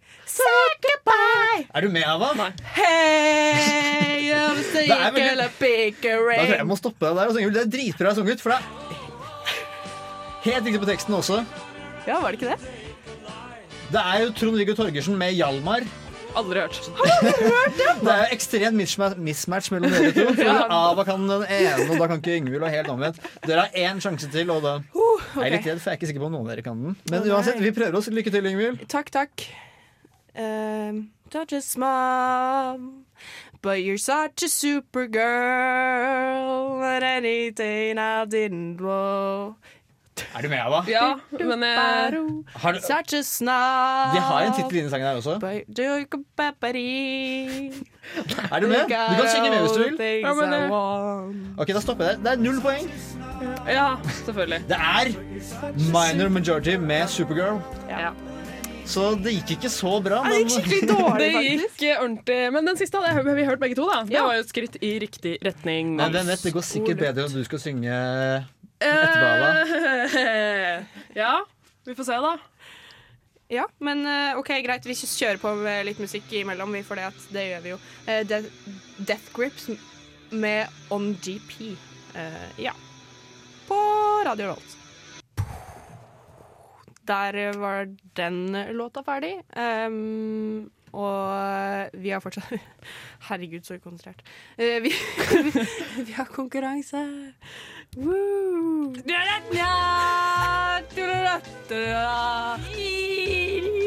Goodbye. 0.82 1.66
Er 1.74 1.80
du 1.80 1.88
med, 1.88 2.04
Ava? 2.06 2.34
Nei. 2.36 2.50
Hey, 2.74 4.30
I'm 4.32 4.56
veldig- 5.14 5.40
a 5.40 5.48
big 5.58 6.04
jeg 6.04 6.48
jeg 6.58 6.66
må 6.66 6.76
stoppe 6.76 7.06
deg 7.06 7.16
der. 7.16 7.26
og 7.26 7.34
synge. 7.34 7.54
Det 7.54 7.62
er 7.64 7.70
dritbra 7.72 8.14
sunget, 8.14 8.40
for 8.40 8.50
det 8.50 8.58
er 8.58 8.64
helt 10.44 10.66
riktig 10.66 10.80
på 10.80 10.86
teksten 10.90 11.14
også. 11.14 11.42
Ja, 12.08 12.20
var 12.24 12.32
det 12.32 12.40
ikke 12.40 12.54
det? 12.54 12.60
Det 13.92 14.00
er 14.00 14.22
jo 14.22 14.28
Trond-Viggo 14.36 14.74
Torgersen 14.76 15.16
med 15.20 15.34
'Hjalmar'. 15.36 15.84
Aldri 16.36 16.60
hørt. 16.60 16.76
Det 18.04 18.10
er 18.12 18.18
jo 18.18 18.26
ekstremt 18.32 18.76
misma- 18.76 19.16
mismatch 19.16 19.72
mellom 19.72 19.90
dere 19.90 20.12
to. 20.12 20.34
For 20.36 20.72
Ava 20.72 21.04
kan 21.04 21.24
den 21.28 21.44
ene, 21.48 21.90
og 21.90 21.98
da 21.98 22.06
kan 22.06 22.16
ikke 22.20 22.36
Yngvild, 22.36 22.62
og 22.62 22.70
helt 22.70 22.88
omvendt. 22.92 23.18
Dere 23.46 23.60
har 23.60 23.70
én 23.74 24.00
sjanse 24.00 24.28
til, 24.32 24.50
og 24.50 24.62
da 24.62 24.74
er 24.76 25.42
jeg 25.42 25.52
litt 25.56 25.66
redd, 25.66 25.80
for 25.80 25.90
jeg 25.90 25.96
er 25.96 25.98
ikke 26.00 26.06
sikker 26.12 26.22
på 26.22 26.28
om 26.28 26.32
noen 26.36 26.46
av 26.46 26.52
dere 26.52 26.62
kan 26.66 26.76
den. 26.84 26.96
Men 27.10 27.18
oh, 27.22 27.28
uansett, 27.32 27.60
vi 27.64 27.72
prøver 27.76 27.98
oss. 27.98 28.08
Lykke 28.12 28.30
til, 28.34 28.46
Yngvild. 28.52 28.76
Takk, 28.88 29.10
takk. 29.10 29.34
Um, 30.38 31.10
just 31.50 31.76
mom, 31.78 33.04
but 33.62 33.82
you're 33.82 33.98
such 33.98 34.42
a 34.44 34.48
supergirl 34.48 35.24
at 36.84 37.02
anything 37.02 37.98
I 37.98 38.24
didn't 38.26 38.76
know. 38.76 39.56
Er 40.36 40.42
du 40.42 40.48
med, 40.48 40.58
da? 40.72 40.80
Ja, 40.90 41.06
men 41.44 41.62
jeg, 41.62 41.76
Har 42.56 42.72
du, 42.72 42.78
Such 42.80 43.14
a 43.18 43.22
snob. 43.22 44.14
de 44.14 44.20
har 44.20 44.42
en 44.46 44.52
tittel 44.56 44.76
i 44.76 44.80
den 44.82 44.90
sangen 44.90 45.06
her 45.06 45.16
også. 45.16 45.38
Er 48.52 48.60
du 48.60 48.66
med? 48.68 48.84
Du 48.88 48.94
kan 49.18 49.28
synge 49.34 49.50
med 49.50 49.58
hvis 49.64 49.74
du 49.76 49.82
vil. 49.82 49.98
Ja, 50.22 50.32
men 50.34 50.50
Ok, 51.58 51.68
Da 51.74 51.80
stopper 51.80 52.04
jeg. 52.12 52.18
Det 52.24 52.32
er 52.32 52.36
null 52.42 52.60
poeng. 52.64 52.88
ja, 53.68 53.88
selvfølgelig. 54.24 54.62
Det 54.68 54.76
er 54.76 55.12
Minor 55.92 56.28
Majority 56.28 56.76
med 56.80 57.08
Supergirl. 57.08 57.60
Ja. 57.90 58.10
Så 58.88 59.10
det 59.20 59.34
gikk 59.36 59.50
ikke 59.58 59.68
så 59.68 59.98
bra. 60.00 60.22
Det 60.24 60.38
gikk 60.38 60.52
skikkelig 60.54 60.88
dårlig, 60.88 61.26
Det 61.34 61.42
gikk 61.76 61.82
ordentlig. 62.00 62.38
Men 62.54 62.66
den 62.70 62.78
siste 62.80 62.96
hadde 63.04 63.34
vi 63.36 63.44
hørt 63.44 63.60
begge 63.60 63.76
to. 63.76 63.84
da 63.84 64.02
Det 64.04 64.12
Ja. 64.16 64.22
var 64.24 64.34
jo 64.38 64.40
et 64.40 64.48
skritt 64.48 64.76
i 64.80 64.98
riktig 64.98 65.38
retning. 65.44 65.96
Men 65.96 66.12
vet, 66.12 66.42
det 66.42 66.52
går 66.54 66.64
sikkert 66.64 66.98
bedre 66.98 67.24
om 67.26 67.32
du 67.32 67.44
skal 67.44 67.58
synge 67.58 67.92
etterpå. 68.78 69.26
Bala? 69.26 69.50
ja, 71.22 71.34
vi 71.84 71.94
får 71.94 72.04
se, 72.04 72.20
da. 72.22 72.36
Ja, 73.48 73.68
men 73.78 74.06
eh, 74.06 74.38
OK, 74.38 74.50
greit. 74.64 74.86
Vi 74.86 74.96
kjører 74.98 75.40
på 75.40 75.54
med 75.62 75.86
litt 75.88 76.00
musikk 76.02 76.32
imellom, 76.36 76.74
vi, 76.76 76.82
for 76.84 77.00
det, 77.00 77.08
at 77.08 77.30
det 77.32 77.46
gjør 77.46 77.62
vi 77.64 77.72
jo. 77.72 77.78
Eh, 78.04 78.20
Death, 78.28 79.30
Grips 79.36 79.70
med 80.30 80.68
On 80.92 81.14
GP. 81.16 81.72
Eh, 82.14 82.50
ja. 82.60 82.74
På 83.68 83.78
Radio 84.28 84.52
Rolt. 84.52 84.76
Der 87.08 87.52
var 87.56 87.88
den 88.16 88.52
låta 88.76 89.02
ferdig. 89.02 89.38
Um, 89.56 90.68
og 90.92 91.88
vi 91.96 92.12
har 92.12 92.20
fortsatt 92.20 92.52
Herregud, 93.28 93.64
så 93.64 93.78
konsentrert. 93.80 94.20
Uh, 94.60 94.76
vi, 94.84 94.92
vi, 94.92 95.64
vi 96.10 96.12
har 96.16 96.28
konkurranse. 96.28 97.00
Woo! 97.98 98.94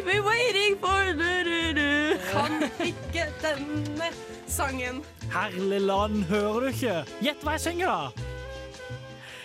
We're 0.05 0.23
waiting 0.23 0.75
for 0.81 1.13
du-du-du. 1.15 2.17
Kan 2.31 2.63
ikke 2.83 3.29
denne 3.41 4.09
sangen. 4.47 5.03
Herlig 5.31 5.81
land, 5.81 6.23
hører 6.27 6.59
du 6.59 6.67
ikke? 6.73 6.97
Gjett 7.23 7.45
hva 7.45 7.55
jeg 7.55 7.63
synger, 7.69 7.87
da! 7.87 8.27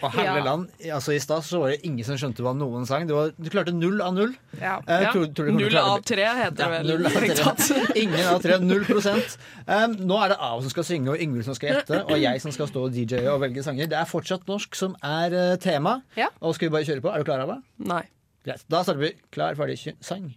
Og 0.06 0.14
herlig 0.14 0.42
Ja. 0.86 0.94
altså 0.96 1.12
I 1.14 1.18
stad 1.22 1.42
så 1.46 1.58
var 1.62 1.72
det 1.74 1.80
ingen 1.88 2.04
som 2.06 2.16
skjønte 2.20 2.44
hva 2.46 2.52
noen 2.56 2.86
sang. 2.88 3.06
Du, 3.08 3.14
var, 3.16 3.32
du 3.36 3.48
klarte 3.52 3.74
null 3.74 4.00
av 4.04 4.14
null. 4.16 4.32
Ja. 4.60 4.76
Eh, 4.86 5.06
tror- 5.12 5.28
tror 5.34 5.50
Null 5.52 5.70
klare 5.70 5.92
av 5.92 6.00
det? 6.02 6.06
tre 6.14 6.24
heter 6.40 6.56
det 6.56 6.68
vel. 6.72 7.06
av. 7.50 7.96
Ingen 8.02 8.26
av 8.30 8.40
tre. 8.44 8.58
Null 8.62 8.84
prosent. 8.88 9.36
Um, 9.66 9.96
nå 10.06 10.18
er 10.24 10.32
det 10.34 10.38
Av 10.40 10.60
som 10.62 10.70
skal 10.72 10.84
synge, 10.88 11.10
og 11.14 11.20
Yngvild 11.26 11.44
som 11.48 11.54
skal 11.58 11.72
gjette, 11.74 12.02
og 12.06 12.18
jeg 12.22 12.40
som 12.44 12.52
skal 12.54 12.68
stå 12.70 12.84
og 12.88 12.92
DJ 12.94 13.26
og 13.32 13.40
velge 13.42 13.62
sanger. 13.66 13.86
Det 13.90 13.98
er 13.98 14.08
fortsatt 14.10 14.46
norsk 14.48 14.74
som 14.78 14.96
er 15.02 15.34
uh, 15.36 15.56
tema. 15.60 15.98
Ja. 16.16 16.28
Og 16.40 16.54
skal 16.56 16.68
vi 16.70 16.76
bare 16.78 16.86
kjøre 16.88 17.02
på? 17.04 17.12
Er 17.14 17.18
du 17.24 17.28
klar, 17.28 17.42
Ava? 17.44 17.58
Nei. 17.78 18.02
Greit. 18.46 18.62
Da 18.70 18.82
starter 18.86 19.02
vi. 19.02 19.12
Klar, 19.34 19.56
ferdig, 19.58 19.76
kjø- 19.82 19.96
sang. 20.06 20.28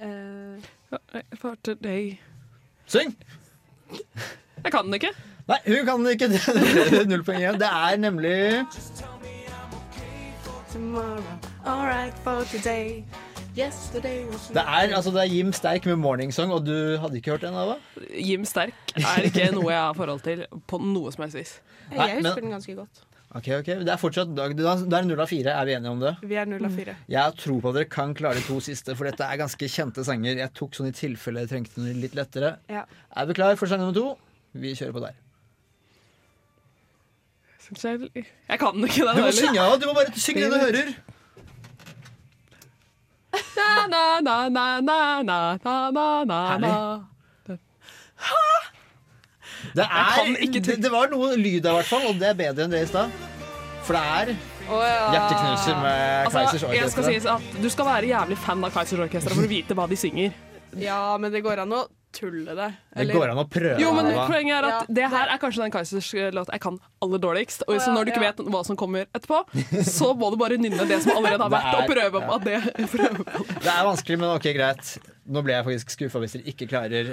uh, 0.00 0.58
For 1.40 1.56
today. 1.62 2.18
Syng! 2.88 3.14
Jeg 4.64 4.72
kan 4.72 4.86
den 4.86 4.94
ikke. 4.98 5.10
Nei, 5.48 5.58
hun 5.64 5.86
kan 5.88 6.06
ikke. 6.12 6.28
Det 6.92 7.06
Null 7.08 7.24
poeng 7.24 7.40
igjen. 7.40 7.58
Det 7.60 7.68
er 7.72 7.96
nemlig 8.02 8.36
tomorrow, 10.68 11.24
all 11.64 11.86
right 11.86 12.14
for 12.24 12.44
today. 12.52 13.04
Yesterday 13.56 14.24
was 14.28 14.48
Det 14.52 14.62
er, 14.62 14.92
altså, 14.94 15.10
det 15.10 15.22
er 15.24 15.32
Jim 15.32 15.52
Sterk 15.52 15.86
med 15.86 15.96
'Morning 15.96 16.30
Song', 16.32 16.52
og 16.52 16.66
du 16.66 16.98
hadde 17.00 17.16
ikke 17.16 17.30
hørt 17.30 17.40
den, 17.40 17.54
Ava? 17.54 17.74
Jim 18.14 18.44
Sterk 18.44 18.74
er 18.96 19.24
ikke 19.26 19.48
noe 19.54 19.72
jeg 19.72 19.80
har 19.80 19.94
forhold 19.94 20.20
til 20.20 20.44
på 20.68 20.78
noe 20.78 21.12
som 21.12 21.24
helst 21.24 21.36
vis. 21.36 21.60
Jeg 21.90 21.98
men- 21.98 22.24
husker 22.24 22.40
den 22.44 22.50
ganske 22.50 22.74
godt. 22.76 23.02
Ok, 23.34 23.48
ok. 23.58 23.66
Det 23.84 23.88
er 23.92 23.96
fortsatt 24.00 24.30
dag. 24.36 24.54
da 24.56 24.98
er 24.98 25.04
null 25.04 25.20
av 25.20 25.28
fire. 25.28 25.50
Er 25.52 25.64
vi 25.64 25.72
enige 25.74 25.90
om 25.90 26.00
det? 26.00 26.16
Vi 26.22 26.34
er 26.34 26.44
null 26.46 26.64
av 26.64 26.70
fire. 26.70 26.94
Jeg 27.08 27.20
har 27.20 27.32
tro 27.32 27.60
på 27.60 27.68
at 27.68 27.74
dere 27.74 27.84
kan 27.84 28.14
klare 28.14 28.34
de 28.34 28.40
to 28.40 28.60
siste, 28.60 28.94
for 28.96 29.04
dette 29.04 29.20
er 29.24 29.36
ganske 29.36 29.68
kjente 29.68 30.04
sanger. 30.04 30.36
Jeg 30.36 30.54
tok 30.54 30.72
sånn 30.72 30.88
i 30.88 30.92
tilfelle 30.92 31.40
jeg 31.40 31.48
trengte 31.48 31.78
noe 31.82 31.92
litt 31.92 32.14
lettere. 32.14 32.56
Ja. 32.70 32.84
Er 33.16 33.26
vi 33.26 33.34
klar 33.34 33.56
for 33.56 33.66
sang 33.66 33.80
nummer 33.80 33.94
to? 33.94 34.18
Vi 34.54 34.72
kjører 34.72 34.92
på 34.92 35.00
der. 35.00 35.12
Selv. 37.76 38.08
Jeg 38.14 38.58
kan 38.58 38.84
ikke 38.84 39.04
det. 39.04 39.16
Du 39.16 39.22
må 39.22 39.30
synge, 39.36 39.60
da. 39.60 39.76
Du 39.76 39.86
må 39.90 39.94
bare 39.98 40.12
synge 40.16 40.40
det 40.44 40.50
du 40.52 40.58
hører. 40.58 40.92
Herlig. 46.48 46.72
Det 49.74 49.84
er, 49.84 50.60
det, 50.60 50.76
det 50.82 50.90
var 50.92 51.10
noe 51.12 51.36
lyd 51.36 51.60
der, 51.60 51.70
i 51.70 51.74
hvert 51.80 51.88
fall, 51.88 52.06
og 52.08 52.14
det 52.20 52.30
er 52.30 52.36
bedre 52.38 52.64
enn 52.64 52.72
det 52.72 52.84
i 52.86 52.88
stad. 52.88 53.10
For 53.86 53.96
det 53.96 54.02
er 54.04 54.32
oh, 54.68 54.82
ja. 54.84 55.04
hjerteknuser 55.14 55.78
med 55.82 56.00
altså, 56.24 56.38
Kaizers 56.38 56.64
Orkester. 56.68 56.90
Skal 56.92 57.04
si 57.08 57.62
du 57.62 57.68
skal 57.72 57.88
være 57.88 58.10
jævlig 58.12 58.38
fan 58.40 58.64
av 58.64 58.74
Kaizers 58.74 59.04
Orkester 59.06 59.34
for 59.34 59.48
å 59.48 59.50
vite 59.50 59.76
hva 59.78 59.86
de 59.90 59.98
synger. 59.98 60.36
Ja, 60.78 61.00
men 61.20 61.32
det 61.34 61.42
går 61.44 61.64
an 61.64 61.72
å 61.74 61.86
tulle 62.16 62.54
det. 62.56 62.68
Det 62.96 63.06
går 63.14 63.30
an 63.32 63.40
å 63.42 63.44
prøve. 63.50 63.76
Jo, 63.82 63.90
men. 63.96 64.08
Poenget 64.28 64.54
er 64.56 64.66
at 64.68 64.72
Ja, 64.88 64.94
det 64.98 65.08
her 65.12 65.32
er 65.34 65.40
kanskje 65.42 65.62
den 65.64 65.72
Kaizers 65.74 66.08
låt 66.34 66.48
jeg 66.52 66.60
kan 66.64 66.78
aller 67.04 67.20
dårligst. 67.22 67.62
Og 67.68 67.76
så 67.80 67.92
når 67.94 68.08
du 68.08 68.12
ikke 68.14 68.22
vet 68.24 68.40
hva 68.48 68.62
som 68.66 68.78
kommer 68.80 69.04
etterpå, 69.14 69.42
så 69.86 70.14
må 70.18 70.30
du 70.32 70.38
bare 70.40 70.56
nynne 70.60 70.86
det 70.88 71.02
som 71.04 71.12
allerede 71.18 71.44
har 71.44 71.52
vært, 71.58 71.68
er- 71.68 71.82
og 71.82 71.90
prøve 71.94 72.22
på 72.24 72.38
at 72.38 72.48
det 72.48 72.58
det. 73.62 73.68
Er 73.74 73.84
vanskelig, 73.86 74.18
men 74.22 74.32
ok, 74.34 74.48
greit. 74.56 74.94
Nå 75.28 75.42
ble 75.44 75.52
jeg 75.58 75.66
faktisk 75.66 75.90
skuffa 75.92 76.22
hvis 76.22 76.38
dere 76.38 76.48
ikke 76.54 76.66
klarer 76.70 77.10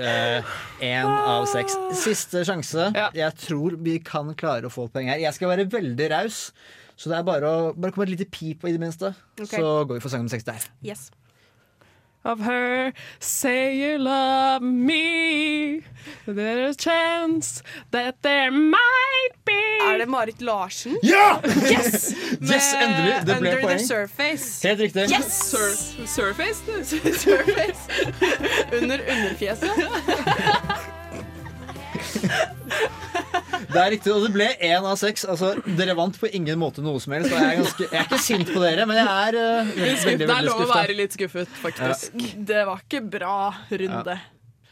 én 0.79 1.03
av 1.09 1.43
seks. 1.51 1.75
Siste 1.99 2.45
sjanse. 2.47 2.87
Ja. 2.95 3.09
Jeg 3.15 3.35
tror 3.43 3.75
vi 3.83 3.97
kan 3.99 4.31
klare 4.39 4.69
å 4.69 4.73
få 4.73 4.87
poeng 4.93 5.09
her. 5.11 5.19
Jeg 5.19 5.35
skal 5.35 5.51
være 5.51 5.67
veldig 5.73 6.07
raus, 6.13 6.45
så 6.95 7.11
det 7.11 7.17
er 7.19 7.27
bare 7.27 7.49
å 7.51 7.73
bare 7.75 7.91
komme 7.91 8.07
et 8.07 8.13
lite 8.15 8.29
pip 8.31 8.63
i 8.63 8.71
det 8.71 8.79
minste. 8.79 9.11
Okay. 9.35 9.59
Så 9.59 9.83
går 9.89 9.97
vi 9.99 10.03
for 10.05 10.13
sang 10.13 10.23
nummer 10.23 10.31
seks 10.31 10.47
der. 10.47 10.63
Yes. 10.87 11.09
Of 12.25 12.39
her. 12.39 12.93
Say 13.19 13.77
you 13.77 13.97
love 13.97 14.61
me. 14.61 15.81
There's 16.27 16.75
a 16.75 16.77
chance 16.77 17.63
that 17.91 18.21
there 18.21 18.51
might 18.51 19.29
be 19.45 19.53
Er 19.81 19.97
det 19.97 20.09
Marit 20.09 20.41
Larsen? 20.41 20.99
Ja! 21.01 21.39
Yes! 21.45 22.13
Yes, 22.41 22.73
endelig. 22.73 23.25
Det 23.25 23.39
ble 23.39 23.49
Under 23.49 23.61
poeng. 23.61 23.77
the 23.77 23.85
Surface. 23.85 24.63
Helt 24.67 24.79
riktig. 24.79 25.09
Yes! 25.09 25.49
Sur 25.51 26.05
surface? 26.07 26.61
surface. 27.19 27.87
Under 28.81 28.99
underfjeset. 28.99 29.71
Det 33.75 33.81
er 33.81 33.91
riktig, 33.91 34.11
og 34.15 34.23
det 34.23 34.31
ble 34.31 34.45
én 34.63 34.85
av 34.87 34.95
seks. 34.99 35.25
Altså, 35.27 35.51
dere 35.77 35.95
vant 35.97 36.15
på 36.19 36.29
ingen 36.31 36.59
måte 36.61 36.83
noe 36.85 37.01
som 37.03 37.15
helst. 37.17 37.33
Og 37.33 37.35
jeg, 37.35 37.49
er 37.49 37.59
ganske, 37.59 37.87
jeg 37.89 37.99
er 37.99 38.07
ikke 38.07 38.21
sint 38.23 38.51
på 38.53 38.61
dere, 38.63 38.85
men 38.87 39.01
jeg 39.01 39.09
er 39.09 39.39
uh, 39.39 39.73
veldig, 39.73 39.97
skuffet 39.99 40.11
veldig, 40.11 40.29
Det 40.29 40.37
er 40.37 40.47
lov 40.47 40.63
å 40.63 40.69
være 40.71 40.97
litt 41.01 41.17
skuffet, 41.17 41.57
faktisk. 41.59 42.23
Det 42.51 42.63
var 42.71 42.85
ikke 42.85 43.03
bra 43.17 43.37
runde. 43.83 44.19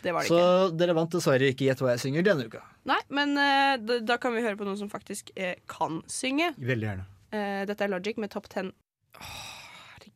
Det 0.03 0.11
var 0.11 0.25
det 0.25 0.31
Så 0.31 0.39
ikke. 0.39 0.75
dere 0.81 0.95
vant 0.97 1.13
dessverre 1.15 1.47
ikke 1.53 1.67
Gjett 1.69 1.79
hva 1.83 1.93
jeg 1.93 2.03
synger 2.03 2.25
denne 2.27 2.47
uka. 2.51 2.63
Nei, 2.87 2.99
men 3.15 3.35
uh, 3.39 3.75
da, 3.79 3.99
da 4.03 4.19
kan 4.23 4.35
vi 4.35 4.43
høre 4.43 4.59
på 4.59 4.67
noen 4.67 4.79
som 4.79 4.91
faktisk 4.91 5.35
uh, 5.35 5.55
kan 5.71 6.01
synge. 6.11 6.53
Veldig 6.59 6.89
gjerne. 6.89 7.09
Eh, 7.33 7.63
dette 7.65 7.81
er 7.85 7.89
Logic 7.89 8.19
med 8.21 8.29
Top 8.33 8.47
10. 8.49 8.69
Åh, 9.17 9.52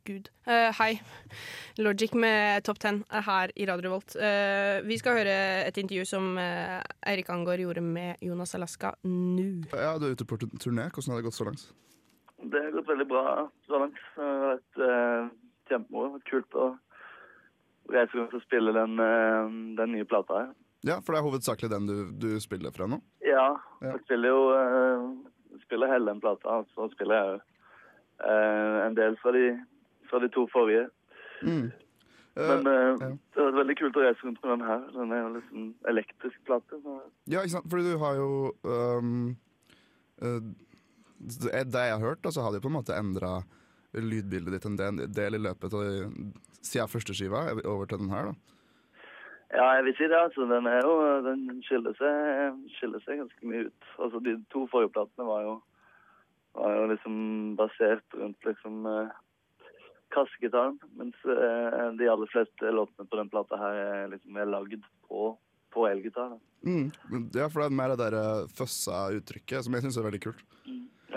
herregud. 0.08 0.30
Uh, 0.48 0.72
hei. 0.80 1.02
Logic 1.78 2.14
med 2.14 2.64
Top 2.64 2.80
10 2.80 3.04
er 3.12 3.22
her 3.26 3.52
i 3.56 3.66
Radio 3.68 3.90
Revolt. 3.90 4.16
Uh, 4.16 4.80
vi 4.88 4.98
skal 4.98 5.18
høre 5.20 5.36
et 5.68 5.78
intervju 5.78 6.06
som 6.08 6.38
uh, 6.38 6.82
Eirik 7.08 7.30
Angård 7.30 7.60
gjorde 7.60 7.82
med 7.84 8.18
Jonas 8.22 8.56
Alaska 8.56 8.94
nå. 9.04 9.66
Ja, 9.74 9.98
du 10.00 10.08
er 10.08 10.16
ute 10.16 10.26
på 10.26 10.38
turné. 10.38 10.88
Hvordan 10.92 11.14
har 11.14 11.22
det 11.22 11.28
gått 11.28 11.38
så 11.38 11.48
langt? 11.48 11.68
Det 12.38 12.62
har 12.64 12.72
gått 12.72 12.88
veldig 12.88 13.08
bra 13.10 13.26
så 13.68 13.82
langt. 13.82 14.00
Det 14.16 14.24
har 14.24 14.54
vært 14.54 14.82
uh, 14.82 15.32
kjempemoro. 15.72 16.22
Kult 16.30 16.56
å 16.56 16.70
reise 17.92 18.18
rundt 18.18 18.36
og 18.36 18.44
spille 18.44 18.74
den, 18.76 18.98
den 19.78 19.94
nye 19.96 20.06
plata 20.08 20.42
her. 20.42 20.50
Ja, 20.86 20.98
for 21.02 21.16
det 21.16 21.22
er 21.22 21.26
hovedsakelig 21.26 21.70
den 21.72 21.88
du, 21.88 21.96
du 22.20 22.30
spiller 22.44 22.74
fra 22.76 22.88
nå? 22.88 23.00
Ja, 23.24 23.56
Ja. 23.82 23.94
jeg 23.94 24.02
spiller 24.04 24.34
jo 24.34 24.42
spiller 25.64 25.92
hele 25.92 26.12
den 26.12 26.20
plata, 26.20 26.60
og 26.62 26.68
så 26.76 26.88
spiller 26.92 27.16
jeg 27.16 27.40
eh, 28.26 28.78
en 28.88 28.96
del 28.98 29.18
fra 29.22 29.34
de, 29.36 29.46
fra 30.10 30.22
de 30.24 30.30
to 30.34 30.48
forrige. 30.54 30.88
Mm. 31.42 31.68
Men 32.38 32.68
eh, 32.70 33.04
det 33.34 33.40
har 33.40 33.50
vært 33.50 33.60
veldig 33.64 33.76
kult 33.80 33.98
å 33.98 34.06
reise 34.06 34.26
rundt 34.26 34.42
med 34.44 34.52
den 34.54 34.66
her. 34.68 34.82
Den 34.94 35.14
er 35.14 35.22
jo 35.24 35.30
liksom 35.36 35.68
elektrisk 35.90 36.42
plate. 36.46 36.82
Så. 36.84 36.98
Ja, 37.26 37.42
ikke 37.42 37.56
sant? 37.56 37.70
Fordi 37.72 37.86
du 37.88 38.02
har 38.02 38.20
jo 38.20 38.28
um, 38.64 39.14
uh, 40.22 40.42
Det 41.18 41.54
jeg 41.64 41.96
har 41.96 42.04
hørt, 42.04 42.22
da, 42.26 42.34
så 42.34 42.46
har 42.46 42.54
de 42.54 42.62
på 42.62 42.70
en 42.70 42.78
måte 42.78 42.98
endra 42.98 43.40
lydbildet 43.98 44.54
ditt 44.54 44.68
en 44.68 44.78
del, 44.78 45.36
i 45.38 45.42
løpet 45.42 45.74
av 45.74 45.88
siden 46.62 46.92
første 46.92 47.16
skiva 47.18 47.48
over 47.64 47.90
til 47.90 48.04
den 48.04 48.14
her. 48.14 48.30
da. 48.30 48.58
Ja, 49.56 49.68
jeg 49.80 49.88
vil 49.88 49.96
si 49.98 50.10
det. 50.12 50.20
altså. 50.20 50.46
Den, 50.52 50.68
jo, 50.84 50.94
den 51.26 51.64
skiller, 51.66 51.96
seg, 51.98 52.60
skiller 52.76 53.02
seg 53.06 53.24
ganske 53.24 53.50
mye 53.50 53.70
ut. 53.72 53.90
Altså, 53.98 54.22
De 54.22 54.36
to 54.54 54.68
forrige 54.70 54.94
platene 54.94 55.26
var 55.26 55.46
jo, 55.48 55.56
var 56.60 56.76
jo 56.76 56.90
liksom 56.92 57.16
basert 57.58 58.20
rundt 58.20 58.46
liksom 58.46 58.86
kassegitaren. 60.16 60.78
Mens 61.00 61.18
eh, 61.26 61.88
de 62.00 62.10
aller 62.12 62.32
fleste 62.32 62.74
låtene 62.74 63.08
på 63.08 63.20
den 63.20 63.32
plata 63.34 63.60
her 63.62 63.82
er 63.84 64.12
liksom 64.14 64.38
er 64.38 64.52
lagd 64.52 64.86
på, 65.08 65.32
på 65.74 65.88
elgitar. 65.90 66.38
Mm. 66.68 66.90
Ja, 67.36 67.48
for 67.48 67.64
det 67.64 67.70
er 67.70 67.80
mer 67.80 67.94
det 67.94 68.00
der 68.02 68.18
uh, 68.18 68.48
føssa 68.52 69.08
uttrykket, 69.16 69.66
som 69.66 69.76
jeg 69.78 69.86
syns 69.86 70.00
er 70.00 70.08
veldig 70.08 70.24
kult. 70.30 70.46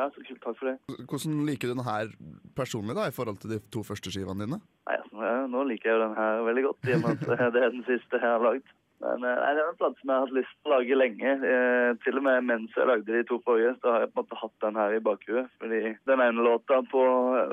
Ja, 0.00 0.06
så 0.14 0.22
kult. 0.24 0.40
Takk 0.44 0.58
for 0.58 0.70
det. 0.70 1.06
Hvordan 1.10 1.40
liker 1.48 1.68
du 1.68 1.74
den 1.74 1.84
her 1.84 2.12
personlig, 2.56 2.94
da, 2.96 3.08
i 3.08 3.14
forhold 3.14 3.40
til 3.42 3.56
de 3.56 3.58
to 3.74 3.82
første 3.84 4.12
skivene 4.12 4.46
dine? 4.46 4.60
Nei, 4.88 4.96
altså, 4.96 5.24
eh, 5.26 5.46
Nå 5.52 5.64
liker 5.68 5.90
jeg 5.90 5.98
jo 5.98 6.04
den 6.06 6.18
her 6.20 6.44
veldig 6.46 6.64
godt, 6.68 6.86
i 6.86 6.94
og 6.96 7.02
med 7.02 7.10
at 7.16 7.32
eh, 7.34 7.48
det 7.56 7.64
er 7.64 7.74
den 7.74 7.84
siste 7.88 8.20
jeg 8.20 8.26
har 8.26 8.44
lagd. 8.44 8.70
Men 9.00 9.22
nei, 9.24 9.52
det 9.56 9.62
er 9.62 9.70
en 9.70 9.78
plate 9.80 9.96
som 10.00 10.10
jeg 10.10 10.16
har 10.18 10.26
hatt 10.26 10.36
lyst 10.36 10.56
til 10.58 10.68
å 10.70 10.74
lage 10.74 10.98
lenge. 10.98 11.30
Eh, 11.50 11.90
til 12.04 12.20
og 12.20 12.24
med 12.26 12.48
mens 12.48 12.74
jeg 12.76 12.88
lagde 12.88 13.14
de 13.14 13.22
to 13.28 13.38
forrige, 13.46 13.72
så 13.80 13.94
har 13.94 14.04
jeg 14.04 14.10
på 14.10 14.18
en 14.18 14.22
måte 14.24 14.40
hatt 14.42 14.66
den 14.66 14.80
her 14.80 14.96
i 14.96 15.04
bakhuet. 15.06 15.54
Fordi 15.62 15.80
den 16.10 16.24
ene 16.26 16.44
låta 16.44 16.82
på 16.90 17.04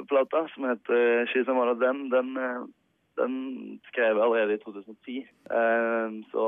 plata, 0.09 0.43
som 0.53 0.67
heter 0.67 1.23
'She's 1.31 1.47
One 1.47 1.71
of 1.71 1.79
Them', 1.79 2.09
den, 2.11 2.35
eh, 2.37 2.65
den 3.17 3.79
skrev 3.87 4.17
jeg 4.17 4.25
allerede 4.25 4.53
i 4.53 4.63
2010. 4.65 5.17
Eh, 5.49 6.09
så, 6.31 6.43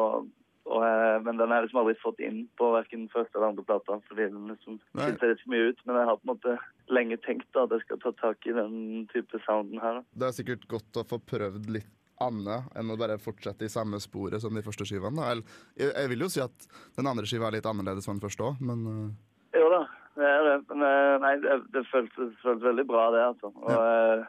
og, 0.66 0.82
eh, 0.84 1.18
men 1.24 1.38
den 1.38 1.48
har 1.48 1.56
jeg 1.62 1.64
liksom 1.70 1.82
aldri 1.82 1.96
fått 2.04 2.20
inn 2.20 2.50
på 2.60 2.72
verken 2.76 3.08
første 3.10 3.36
eller 3.36 3.48
andre 3.48 3.64
plata, 3.64 4.02
fordi 4.08 4.28
den 4.28 4.52
liksom 4.52 4.80
skiller 5.00 5.32
litt 5.32 5.44
for 5.46 5.54
mye 5.54 5.70
ut. 5.70 5.80
Men 5.86 5.96
jeg 5.96 6.06
har 6.06 6.18
på 6.18 6.28
en 6.28 6.34
måte 6.36 6.58
lenge 6.90 7.18
tenkt 7.24 7.48
da, 7.54 7.64
at 7.64 7.72
jeg 7.72 7.82
skal 7.88 8.00
ta 8.04 8.12
tak 8.12 8.48
i 8.48 8.52
den 8.52 9.08
type 9.14 9.40
sounden 9.48 9.80
her. 9.80 9.94
da. 9.94 10.04
Det 10.20 10.28
er 10.28 10.38
sikkert 10.44 10.68
godt 10.68 10.92
å 11.00 11.08
få 11.08 11.24
prøvd 11.24 11.72
litt 11.72 11.99
annet 12.24 12.68
enn 12.78 12.92
å 12.92 12.98
bare 13.00 13.18
fortsette 13.22 13.66
i 13.68 13.72
samme 13.72 14.00
sporet 14.04 14.42
som 14.44 14.56
de 14.56 14.64
første 14.66 14.86
skivene. 14.88 15.28
Jeg, 15.30 15.92
jeg 15.94 16.10
vil 16.12 16.26
jo 16.26 16.30
si 16.34 16.42
at 16.44 16.68
den 16.98 17.08
andre 17.10 17.28
skiva 17.30 17.48
er 17.50 17.58
litt 17.58 17.70
annerledes 17.70 18.08
enn 18.10 18.18
den 18.20 18.26
første 18.26 18.46
òg, 18.50 18.60
men 18.64 18.84
uh, 18.88 19.60
Jo 19.60 19.70
da, 19.72 19.84
det 20.20 20.34
det. 20.48 20.58
Eh, 20.76 21.16
nei, 21.24 21.32
det, 21.46 21.56
det 21.76 21.86
føltes, 21.92 22.36
føltes 22.44 22.66
veldig 22.68 22.86
bra, 22.90 23.08
det, 23.16 23.24
altså. 23.32 23.54
Og, 23.56 23.72
ja. 23.72 24.26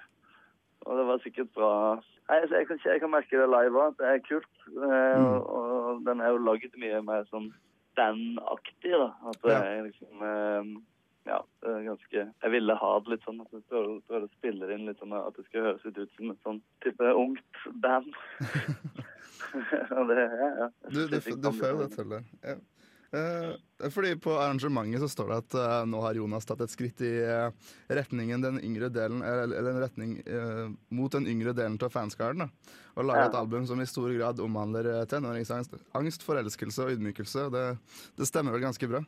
og 0.87 1.01
det 1.01 1.09
var 1.11 1.25
sikkert 1.27 1.53
bra 1.59 1.73
Nei, 2.31 2.37
altså, 2.45 2.61
jeg, 2.61 2.67
kan, 2.69 2.79
jeg 2.87 3.01
kan 3.03 3.11
merke 3.11 3.39
det 3.41 3.49
live 3.51 3.81
òg, 3.83 3.89
at 3.91 3.97
det 3.99 4.07
er 4.07 4.21
kult. 4.29 4.53
Mm. 4.71 5.25
og, 5.27 5.49
og 5.51 6.05
den 6.07 6.21
er 6.23 6.31
jo 6.31 6.45
laget 6.47 6.77
mye 6.79 7.01
mer 7.03 7.25
sånn 7.27 7.49
bandaktig, 7.99 8.93
da. 8.95 9.09
At 9.33 9.41
det 9.43 9.51
Ja. 9.57 9.63
er 9.67 9.81
liksom 9.89 10.23
eh, 10.23 10.69
Ja, 11.31 11.39
ganske 11.87 12.25
Jeg 12.25 12.51
ville 12.55 12.75
ha 12.81 12.91
det 13.05 13.13
litt 13.15 13.27
sånn 13.27 13.43
at 13.45 13.53
du 13.55 13.61
prøver, 13.71 14.27
å 14.27 14.33
spille 14.39 14.71
inn 14.75 14.89
litt 14.89 14.99
sånn 15.03 15.15
at 15.15 15.37
det 15.37 15.47
skal 15.47 15.69
høres 15.69 15.87
litt 15.87 16.01
ut 16.01 16.17
som 16.17 16.33
et 16.35 16.49
sånn 16.49 16.61
type 16.85 17.13
ungt 17.23 17.63
band. 17.85 18.11
og 19.99 20.11
det, 20.11 20.19
ja, 20.27 20.51
ja. 20.65 20.69
Jeg 20.89 20.93
du, 20.97 21.01
du, 21.15 21.33
du 21.47 21.51
får 21.61 21.81
det 21.85 21.91
til 21.95 22.15
det. 22.17 22.23
Ja. 22.43 22.59
Eh, 23.13 23.91
fordi 23.91 24.13
på 24.23 24.37
arrangementet 24.39 25.03
så 25.03 25.09
står 25.11 25.31
det 25.33 25.39
at 25.41 25.55
eh, 25.59 25.79
nå 25.91 26.03
har 26.05 26.15
Jonas 26.15 26.47
tatt 26.47 26.61
et 26.63 26.71
skritt 26.71 27.01
i 27.03 27.11
eh, 27.25 27.71
retningen 27.91 28.45
den 28.45 28.61
yngre 28.63 28.87
delen, 28.95 29.25
eller, 29.27 29.51
eller 29.51 29.73
en 29.73 29.83
retning 29.83 30.13
eh, 30.23 30.69
mot 30.95 31.11
den 31.11 31.27
yngre 31.31 31.55
delen 31.57 31.79
av 31.83 31.91
fanskaren. 31.91 32.45
da. 32.45 32.77
Og 32.95 33.09
laga 33.09 33.27
et 33.27 33.39
album 33.39 33.67
som 33.67 33.83
i 33.83 33.89
stor 33.89 34.13
grad 34.15 34.43
omhandler 34.43 34.93
eh, 34.93 35.07
tenåringsangst, 35.11 35.75
angst, 35.99 36.27
forelskelse 36.27 36.87
og 36.87 36.95
ydmykelse. 36.95 37.49
Det, 37.55 37.65
det 38.19 38.31
stemmer 38.31 38.55
vel 38.55 38.69
ganske 38.69 38.91
bra? 38.91 39.03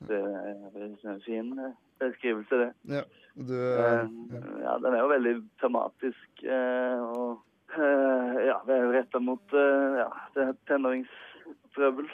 Ja. 0.00 0.06
Det 0.06 0.18
er 0.18 1.10
en 1.10 1.20
fin 1.24 1.58
eh, 1.58 1.74
beskrivelse, 1.98 2.54
det. 2.54 2.72
Ja, 2.94 3.02
du, 3.34 3.54
Eh, 3.54 4.06
ja. 4.32 4.40
ja, 4.62 4.78
den 4.78 4.94
er 4.94 5.00
jo 5.00 5.08
veldig 5.08 5.34
tematisk. 5.60 6.44
eh, 6.44 7.00
og 7.02 7.44
ja, 7.78 8.56
det 8.66 8.74
er 8.74 8.84
jo 8.84 8.92
retta 8.94 9.20
mot 9.20 9.52
ja, 9.52 10.08
det 10.34 10.46
tenåringstrøbbel. 10.66 12.08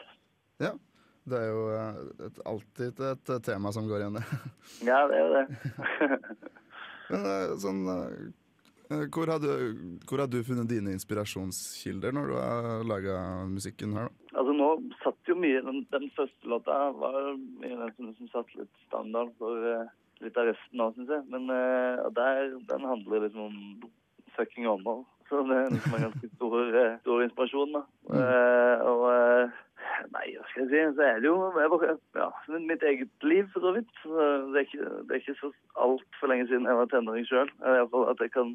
ja. 0.60 0.74
Det 1.24 1.38
er 1.40 1.46
jo 1.48 1.60
et, 2.26 2.38
alltid 2.44 2.98
et, 3.00 3.30
tema 3.46 3.70
som 3.72 3.86
går 3.88 4.02
igjen, 4.02 4.18
det. 4.18 4.24
Ja, 4.84 5.06
det 5.08 5.16
er 5.16 5.22
jo 5.24 5.30
det. 5.38 6.18
Men 7.08 7.54
sånn 7.62 7.80
hvor 8.88 9.30
har, 9.32 9.40
du, 9.40 9.98
hvor 10.08 10.20
har 10.20 10.28
du 10.28 10.42
funnet 10.44 10.68
dine 10.68 10.92
inspirasjonskilder 10.92 12.12
når 12.12 12.30
du 12.30 12.34
har 12.36 12.84
laga 12.84 13.16
musikken 13.48 13.96
her? 13.96 14.10
da? 14.10 14.24
altså 14.34 14.54
nå 14.58 14.68
satt 15.02 15.30
jo 15.30 15.36
mye 15.38 15.62
Den, 15.64 15.82
den 15.94 16.08
første 16.16 16.50
låta 16.50 16.76
var 16.98 17.18
mye 17.62 17.78
den 17.80 17.92
som 17.96 18.14
som 18.18 18.30
satte 18.32 18.60
litt 18.60 18.72
standard 18.88 19.32
for 19.40 19.68
eh, 19.72 19.92
litt 20.22 20.38
av 20.38 20.48
resten 20.50 20.80
av, 20.80 20.94
syns 20.94 21.10
jeg. 21.10 21.24
Men 21.32 21.50
eh, 21.52 22.04
og 22.04 22.14
der, 22.16 22.54
den 22.70 22.88
handler 22.88 23.26
liksom 23.26 23.48
om 23.48 23.90
fucking 24.36 24.68
Åmål. 24.70 25.04
Så 25.28 25.40
det 25.48 25.56
er 25.56 25.70
liksom 25.72 25.96
en 25.96 26.06
ganske 26.06 26.30
stor, 26.36 26.56
eh, 26.80 26.96
stor 27.00 27.22
inspirasjon, 27.24 27.76
da. 27.78 27.84
Eh, 28.20 28.84
og 28.90 29.06
eh, 29.12 29.62
Nei, 30.10 30.30
hva 30.34 30.44
skal 30.48 30.64
jeg 30.64 30.70
si? 30.70 30.96
Så 30.96 31.02
er 31.04 31.18
det 31.20 31.28
jo 31.28 31.34
bare, 31.54 31.94
ja, 32.16 32.28
mitt 32.56 32.82
eget 32.82 33.26
liv, 33.26 33.44
for 33.52 33.62
så 33.62 33.74
vidt. 33.76 33.90
Så 34.02 34.12
det, 34.52 34.62
er 34.62 34.64
ikke, 34.64 34.86
det 35.06 35.12
er 35.12 35.20
ikke 35.20 35.34
så 35.38 35.50
altfor 35.84 36.30
lenge 36.30 36.46
siden 36.48 36.68
jeg 36.68 36.78
var 36.78 36.88
tenåring 36.90 37.26
sjøl. 37.28 37.50
Iallfall 37.62 38.08
at 38.10 38.22
jeg 38.24 38.32
kan 38.34 38.54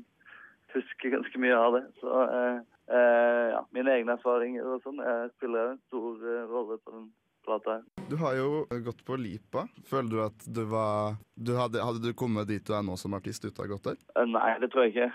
huske 0.76 1.10
ganske 1.10 1.40
mye 1.42 1.56
av 1.58 1.78
det. 1.78 1.86
Så 2.02 2.20
eh, 2.24 2.60
eh, 2.96 3.48
ja, 3.54 3.64
mine 3.76 3.96
egne 3.96 4.16
erfaringer 4.18 4.68
og 4.68 4.84
sånn 4.86 5.02
eh, 5.04 5.26
spiller 5.38 5.74
en 5.74 5.82
stor 5.88 6.22
rolle 6.52 6.80
på 6.84 6.94
den 6.96 7.10
plata. 7.46 7.80
Du 8.10 8.18
har 8.22 8.38
jo 8.38 8.66
gått 8.86 9.04
på 9.08 9.18
Lipa. 9.20 9.66
Føler 9.90 10.12
du 10.12 10.22
at 10.26 10.46
du 10.46 10.64
var 10.70 11.18
du 11.36 11.56
hadde, 11.58 11.84
hadde 11.84 12.04
du 12.04 12.14
kommet 12.18 12.50
dit 12.50 12.66
du 12.66 12.76
er 12.76 12.86
nå 12.86 12.98
som 13.00 13.16
artist 13.18 13.46
uten 13.46 13.64
å 13.64 13.68
ha 13.68 13.74
gått 13.74 13.92
der? 13.92 14.00
Nei, 14.30 14.54
det 14.62 14.72
tror 14.74 14.88
jeg 14.88 14.96
ikke. 14.96 15.12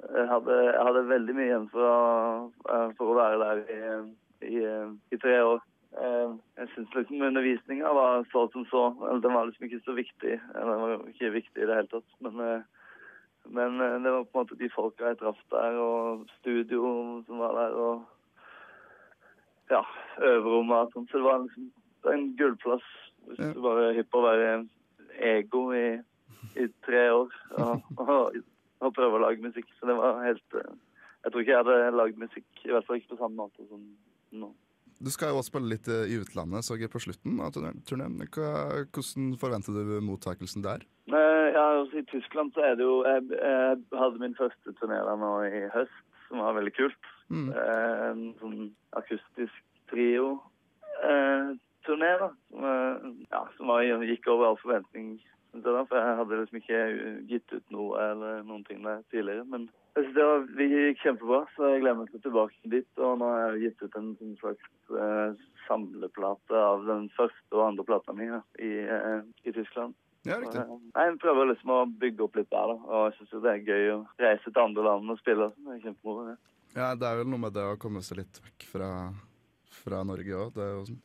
Jeg 0.00 0.28
hadde, 0.30 0.54
jeg 0.64 0.84
hadde 0.88 1.08
veldig 1.10 1.34
mye 1.36 1.48
igjen 1.50 1.66
for 1.70 1.86
å, 1.86 1.98
for 2.96 3.12
å 3.12 3.18
være 3.18 3.40
der 3.42 3.58
i, 3.68 3.80
i, 4.48 4.62
i 5.12 5.18
tre 5.20 5.36
år. 5.44 5.60
Jeg 5.90 6.68
syns 6.72 6.94
liksom 6.94 7.24
undervisninga 7.26 7.90
var 7.94 8.24
så 8.32 8.46
som 8.54 8.64
så. 8.70 8.84
Den 9.20 9.34
var 9.34 9.48
liksom 9.48 9.66
ikke 9.66 9.82
så 9.84 9.94
viktig. 9.98 10.38
Den 10.54 10.70
var 10.70 10.94
ikke 11.10 11.32
viktig 11.34 11.62
i 11.62 11.68
det 11.68 11.76
hele 11.76 11.90
tatt. 11.92 12.06
Men, 12.24 12.64
men 13.50 13.80
eh, 13.80 13.98
det 14.02 14.12
var 14.14 14.24
på 14.24 14.38
en 14.38 14.44
måte 14.44 14.58
de 14.60 14.70
folka 14.72 15.10
jeg 15.10 15.18
traff 15.20 15.40
der, 15.50 15.78
og 15.82 16.26
studio 16.38 16.82
som 17.26 17.42
var 17.42 17.56
der, 17.58 17.74
og 17.74 18.04
ja, 19.70 19.82
øverrommet 20.18 20.96
og. 20.96 21.06
Så 21.10 21.18
det 21.18 21.26
var 21.26 21.42
liksom 21.44 21.70
det 22.04 22.14
en 22.14 22.30
gullplass 22.36 22.86
hvis 23.28 23.54
du 23.54 23.60
bare 23.62 23.90
er 23.90 23.98
hypp 23.98 24.08
på 24.10 24.22
å 24.22 24.24
være 24.24 24.52
ego 25.20 25.64
i, 25.76 25.88
i 26.56 26.66
tre 26.86 27.02
år 27.12 27.34
og, 27.60 27.90
og, 28.06 28.38
og 28.80 28.94
prøve 28.96 29.18
å 29.18 29.22
lage 29.26 29.44
musikk. 29.44 29.68
Så 29.78 29.90
det 29.90 29.98
var 29.98 30.22
helt, 30.24 30.56
eh, 30.56 30.72
jeg 31.24 31.32
tror 31.32 31.44
ikke 31.44 31.54
jeg 31.54 31.62
hadde 31.64 31.96
lagd 31.98 32.22
musikk, 32.22 32.48
i 32.64 32.72
hvert 32.72 32.88
fall 32.88 33.00
ikke 33.00 33.14
på 33.14 33.20
samme 33.20 33.42
måte 33.42 33.66
som 33.68 33.84
nå. 34.40 34.52
Du 35.00 35.08
skal 35.10 35.30
jo 35.32 35.38
også 35.40 35.48
spille 35.54 35.70
litt 35.72 35.88
eh, 35.88 36.10
i 36.12 36.18
utlandet, 36.20 36.60
så 36.66 36.76
jeg 36.76 36.90
på 36.92 37.00
slutten 37.00 37.38
av 37.40 37.54
turneen. 37.56 38.20
Hvordan 38.20 39.30
forventer 39.40 39.72
du 39.72 39.96
mottakelsen 40.04 40.60
der? 40.66 40.84
Eh, 41.08 41.46
ja, 41.54 41.80
altså, 41.80 41.96
I 42.02 42.08
Tyskland 42.10 42.52
så 42.54 42.60
er 42.68 42.74
det 42.76 42.84
jo 42.84 42.96
Jeg, 43.08 43.20
jeg 43.32 43.78
hadde 43.96 44.20
min 44.20 44.38
første 44.38 44.68
turné 44.76 44.98
der 45.06 45.16
nå 45.22 45.32
i 45.48 45.50
høst, 45.72 45.98
som 46.28 46.36
var 46.44 46.52
veldig 46.58 46.74
kult. 46.76 47.04
Mm. 47.32 47.48
Eh, 47.48 48.00
en 48.10 48.22
sånn 48.42 48.60
akustisk 49.00 49.58
trio-turné, 49.90 52.12
da. 52.20 52.28
Som, 52.52 53.16
ja, 53.32 53.40
som 53.56 53.64
var, 53.72 53.80
gikk 54.04 54.24
over 54.28 54.44
all 54.50 54.60
forventning. 54.60 55.08
Synes 55.50 55.66
jeg 55.66 55.76
da, 55.76 55.84
For 55.90 55.98
jeg 56.00 56.18
hadde 56.20 56.40
liksom 56.40 56.58
ikke 56.60 56.80
gitt 57.30 57.54
ut 57.54 57.76
noe 57.76 58.02
eller 58.10 58.42
noen 58.46 58.64
ting 58.68 58.82
der 58.86 59.02
tidligere. 59.12 59.46
Men 59.50 59.68
jeg 59.96 60.04
synes 60.04 60.16
det 60.16 60.26
var, 60.28 60.44
vi 60.58 60.68
gikk 60.72 61.00
kjempebra, 61.04 61.40
så 61.54 61.72
jeg 61.72 61.82
gleder 61.84 61.98
meg 62.00 62.12
til 62.12 62.22
tilbake 62.26 62.74
dit. 62.74 62.90
Og 62.98 63.16
nå 63.20 63.30
har 63.30 63.40
jeg 63.56 63.64
gitt 63.64 63.82
ut 63.86 63.98
en 64.00 64.12
en 64.20 64.36
slags 64.42 64.68
eh, 65.06 65.48
samleplate 65.66 66.62
av 66.66 66.86
den 66.86 67.10
første 67.16 67.56
og 67.56 67.66
andre 67.68 67.86
plata 67.88 68.14
mi 68.16 68.28
ja, 68.28 68.40
i, 68.58 68.70
eh, 68.84 69.26
i 69.46 69.54
Tyskland. 69.56 69.96
Ja, 70.28 70.36
riktig. 70.36 70.60
Og, 70.60 70.82
eh, 70.94 71.02
Jeg 71.06 71.18
prøver 71.22 71.50
liksom 71.50 71.74
å 71.74 71.80
bygge 72.00 72.24
opp 72.26 72.36
litt 72.36 72.50
der, 72.52 72.74
da. 72.74 72.78
Og 72.86 73.08
jeg 73.08 73.18
syns 73.18 73.42
det 73.42 73.52
er 73.54 73.66
gøy 73.72 73.92
å 73.94 73.98
reise 74.20 74.52
til 74.52 74.62
andre 74.62 74.84
land 74.84 75.10
og 75.10 75.20
spille. 75.22 75.50
sånn. 75.54 75.66
Det 75.66 75.76
er 75.78 75.84
kjempemoro. 75.88 76.28
Ja. 76.28 76.36
Ja, 76.76 76.94
det 76.94 77.06
er 77.08 77.16
vel 77.18 77.26
noe 77.26 77.42
med 77.42 77.54
det 77.56 77.64
å 77.66 77.78
komme 77.82 78.02
seg 78.06 78.20
litt 78.20 78.38
vekk 78.44 78.66
fra, 78.70 78.88
fra 79.74 80.04
Norge 80.06 80.36
òg. 80.38 80.52
Det 80.54 80.62
er 80.62 80.74
jo 80.76 80.84
sånn 80.86 81.00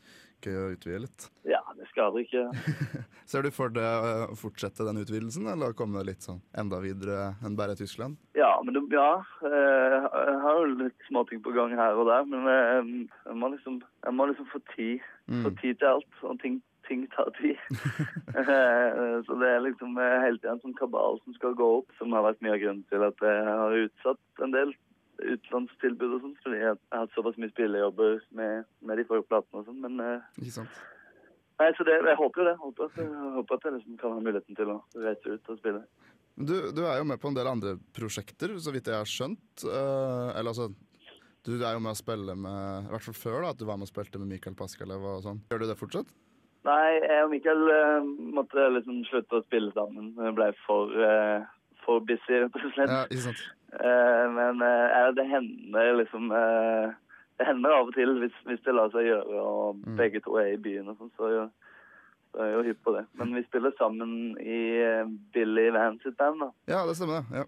gøy 0.54 0.62
å 0.62 0.74
utvide 0.76 1.00
litt. 1.06 1.28
Ja, 1.50 1.62
det 1.78 1.88
skader 1.92 2.22
ikke. 2.24 2.44
Ser 3.32 3.42
du 3.46 3.50
for 3.56 3.74
deg 3.74 3.84
eh, 4.10 4.26
å 4.30 4.38
fortsette 4.38 4.86
den 4.88 5.02
utvidelsen, 5.02 5.48
eller 5.50 5.74
komme 5.78 6.04
litt 6.06 6.26
sånn 6.26 6.42
enda 6.58 6.78
videre 6.84 7.32
enn 7.46 7.58
bare 7.58 7.76
Tyskland? 7.80 8.20
Ja, 8.38 8.52
men 8.66 8.78
det, 8.78 8.84
ja. 8.94 9.10
eh, 9.42 9.98
Jeg 10.06 10.38
har 10.46 10.60
jo 10.62 10.78
litt 10.84 11.08
småting 11.10 11.42
på 11.46 11.56
gang 11.56 11.74
her 11.78 11.98
og 11.98 12.08
der, 12.12 12.28
men 12.30 12.46
jeg, 12.52 13.10
jeg 13.26 13.40
må 13.42 13.50
liksom, 13.56 13.82
jeg 14.06 14.14
må 14.20 14.30
liksom 14.30 14.48
få 14.54 14.62
tid. 14.76 15.04
Mm. 15.32 15.44
Få 15.48 15.54
tid 15.62 15.80
til 15.82 15.90
alt. 15.96 16.20
Og 16.30 16.38
ting, 16.44 16.60
ting 16.90 17.08
tar 17.16 17.34
tid. 17.42 17.58
Eh, 18.36 19.22
Så 19.24 19.38
det 19.40 19.48
er 19.48 19.62
liksom 19.64 19.94
eh, 19.96 20.18
hele 20.26 20.36
tiden 20.42 20.58
en 20.58 20.62
sånn 20.66 20.74
kabal 20.76 21.16
som 21.24 21.34
skal 21.38 21.54
gå 21.56 21.68
opp, 21.78 21.94
som 21.96 22.12
har 22.12 22.26
vært 22.26 22.42
mye 22.44 22.52
av 22.58 22.60
grunnen 22.60 22.82
til 22.92 23.06
at 23.06 23.22
jeg 23.24 23.46
har 23.48 23.76
utsatt 23.86 24.44
en 24.44 24.52
del 24.52 24.74
utenlandstilbud 25.22 26.18
og 26.18 26.26
sånn, 26.26 26.36
fordi 26.44 26.60
jeg 26.62 26.74
har 26.74 27.04
hatt 27.04 27.16
såpass 27.16 27.38
mye 27.42 27.54
spillejobber 27.54 28.20
med, 28.38 28.68
med 28.86 29.00
de 29.00 29.08
forrige 29.10 29.30
platene 29.30 29.62
og 29.62 29.70
sånn, 29.70 29.80
men 29.84 30.04
eh, 30.04 30.28
Ikke 30.42 30.58
sant? 30.60 30.84
Nei, 31.56 31.70
så 31.78 31.86
det, 31.88 32.02
jeg 32.04 32.20
håper 32.20 32.42
jo 32.42 32.48
det. 32.50 32.56
Håper 32.60 32.90
at, 32.90 32.98
jeg 33.00 33.30
håper 33.38 33.56
at 33.56 33.66
jeg 33.66 33.78
liksom 33.78 34.00
kan 34.02 34.12
ha 34.12 34.24
muligheten 34.24 34.58
til 34.58 34.74
å 34.74 34.82
reise 35.00 35.38
ut 35.38 35.54
og 35.54 35.62
spille. 35.62 35.86
Du, 36.36 36.56
du 36.76 36.82
er 36.84 36.98
jo 37.00 37.08
med 37.08 37.22
på 37.22 37.32
en 37.32 37.38
del 37.38 37.48
andre 37.48 37.78
prosjekter, 37.96 38.58
så 38.60 38.74
vidt 38.76 38.92
jeg 38.92 39.00
har 39.00 39.08
skjønt. 39.08 39.64
Eh, 39.64 40.30
eller 40.36 40.52
altså 40.52 40.68
Du 41.46 41.54
er 41.56 41.78
jo 41.78 41.82
med 41.86 41.94
å 41.94 42.00
spille 42.00 42.36
med 42.36 42.90
I 42.90 42.92
hvert 42.92 43.08
fall 43.08 43.20
før, 43.22 43.40
da, 43.46 43.54
at 43.54 43.62
du 43.62 43.68
var 43.70 43.80
med 43.80 43.88
og 43.88 43.94
spilte 43.94 44.20
med 44.20 44.34
Mikael 44.34 44.58
Paskalev 44.60 45.04
og 45.14 45.24
sånn. 45.24 45.40
Gjør 45.52 45.64
du 45.64 45.68
det 45.70 45.80
fortsatt? 45.80 46.12
Nei, 46.66 46.96
jeg 46.98 47.24
og 47.24 47.30
Mikael 47.32 47.62
uh, 47.70 48.08
måtte 48.36 48.64
liksom 48.74 49.04
slutte 49.08 49.38
å 49.38 49.46
spille 49.46 49.70
sammen. 49.76 50.12
Vi 50.18 50.32
ble 50.36 50.50
for, 50.66 50.92
uh, 50.98 51.46
for 51.86 52.02
busy, 52.10 52.40
rett 52.42 52.58
og 52.58 52.74
slett. 52.74 52.90
Ja, 52.90 53.04
ikke 53.06 53.28
sant? 53.28 53.44
Eh, 53.76 54.26
men 54.32 54.62
eh, 54.64 55.10
det 55.18 55.26
hender 55.28 55.90
liksom 56.00 56.30
eh, 56.32 56.94
Det 57.36 57.48
hender 57.50 57.74
av 57.76 57.90
og 57.90 57.94
til, 57.98 58.14
hvis, 58.22 58.36
hvis 58.48 58.62
det 58.64 58.74
lar 58.78 58.92
seg 58.94 59.10
gjøre, 59.10 59.42
og 59.42 59.82
Mm. 59.84 59.98
begge 60.00 60.22
to 60.24 60.38
er 60.40 60.54
i 60.54 60.62
byen 60.62 60.88
og 60.88 60.96
sånn, 61.02 61.10
så, 61.18 61.32
så 62.32 62.40
er 62.40 62.48
jeg 62.48 62.56
jo 62.56 62.64
hypp 62.70 62.80
på 62.88 62.94
det. 62.96 63.02
Men 63.20 63.34
vi 63.36 63.44
spiller 63.44 63.74
sammen 63.76 64.14
i 64.40 64.60
Billy 65.36 65.66
Van 65.76 66.00
sitt 66.04 66.16
band, 66.18 66.40
da. 66.46 66.50
Ja, 66.72 66.86
det 66.88 66.96
stemmer, 66.96 67.26
det. 67.28 67.42
Ja. 67.44 67.46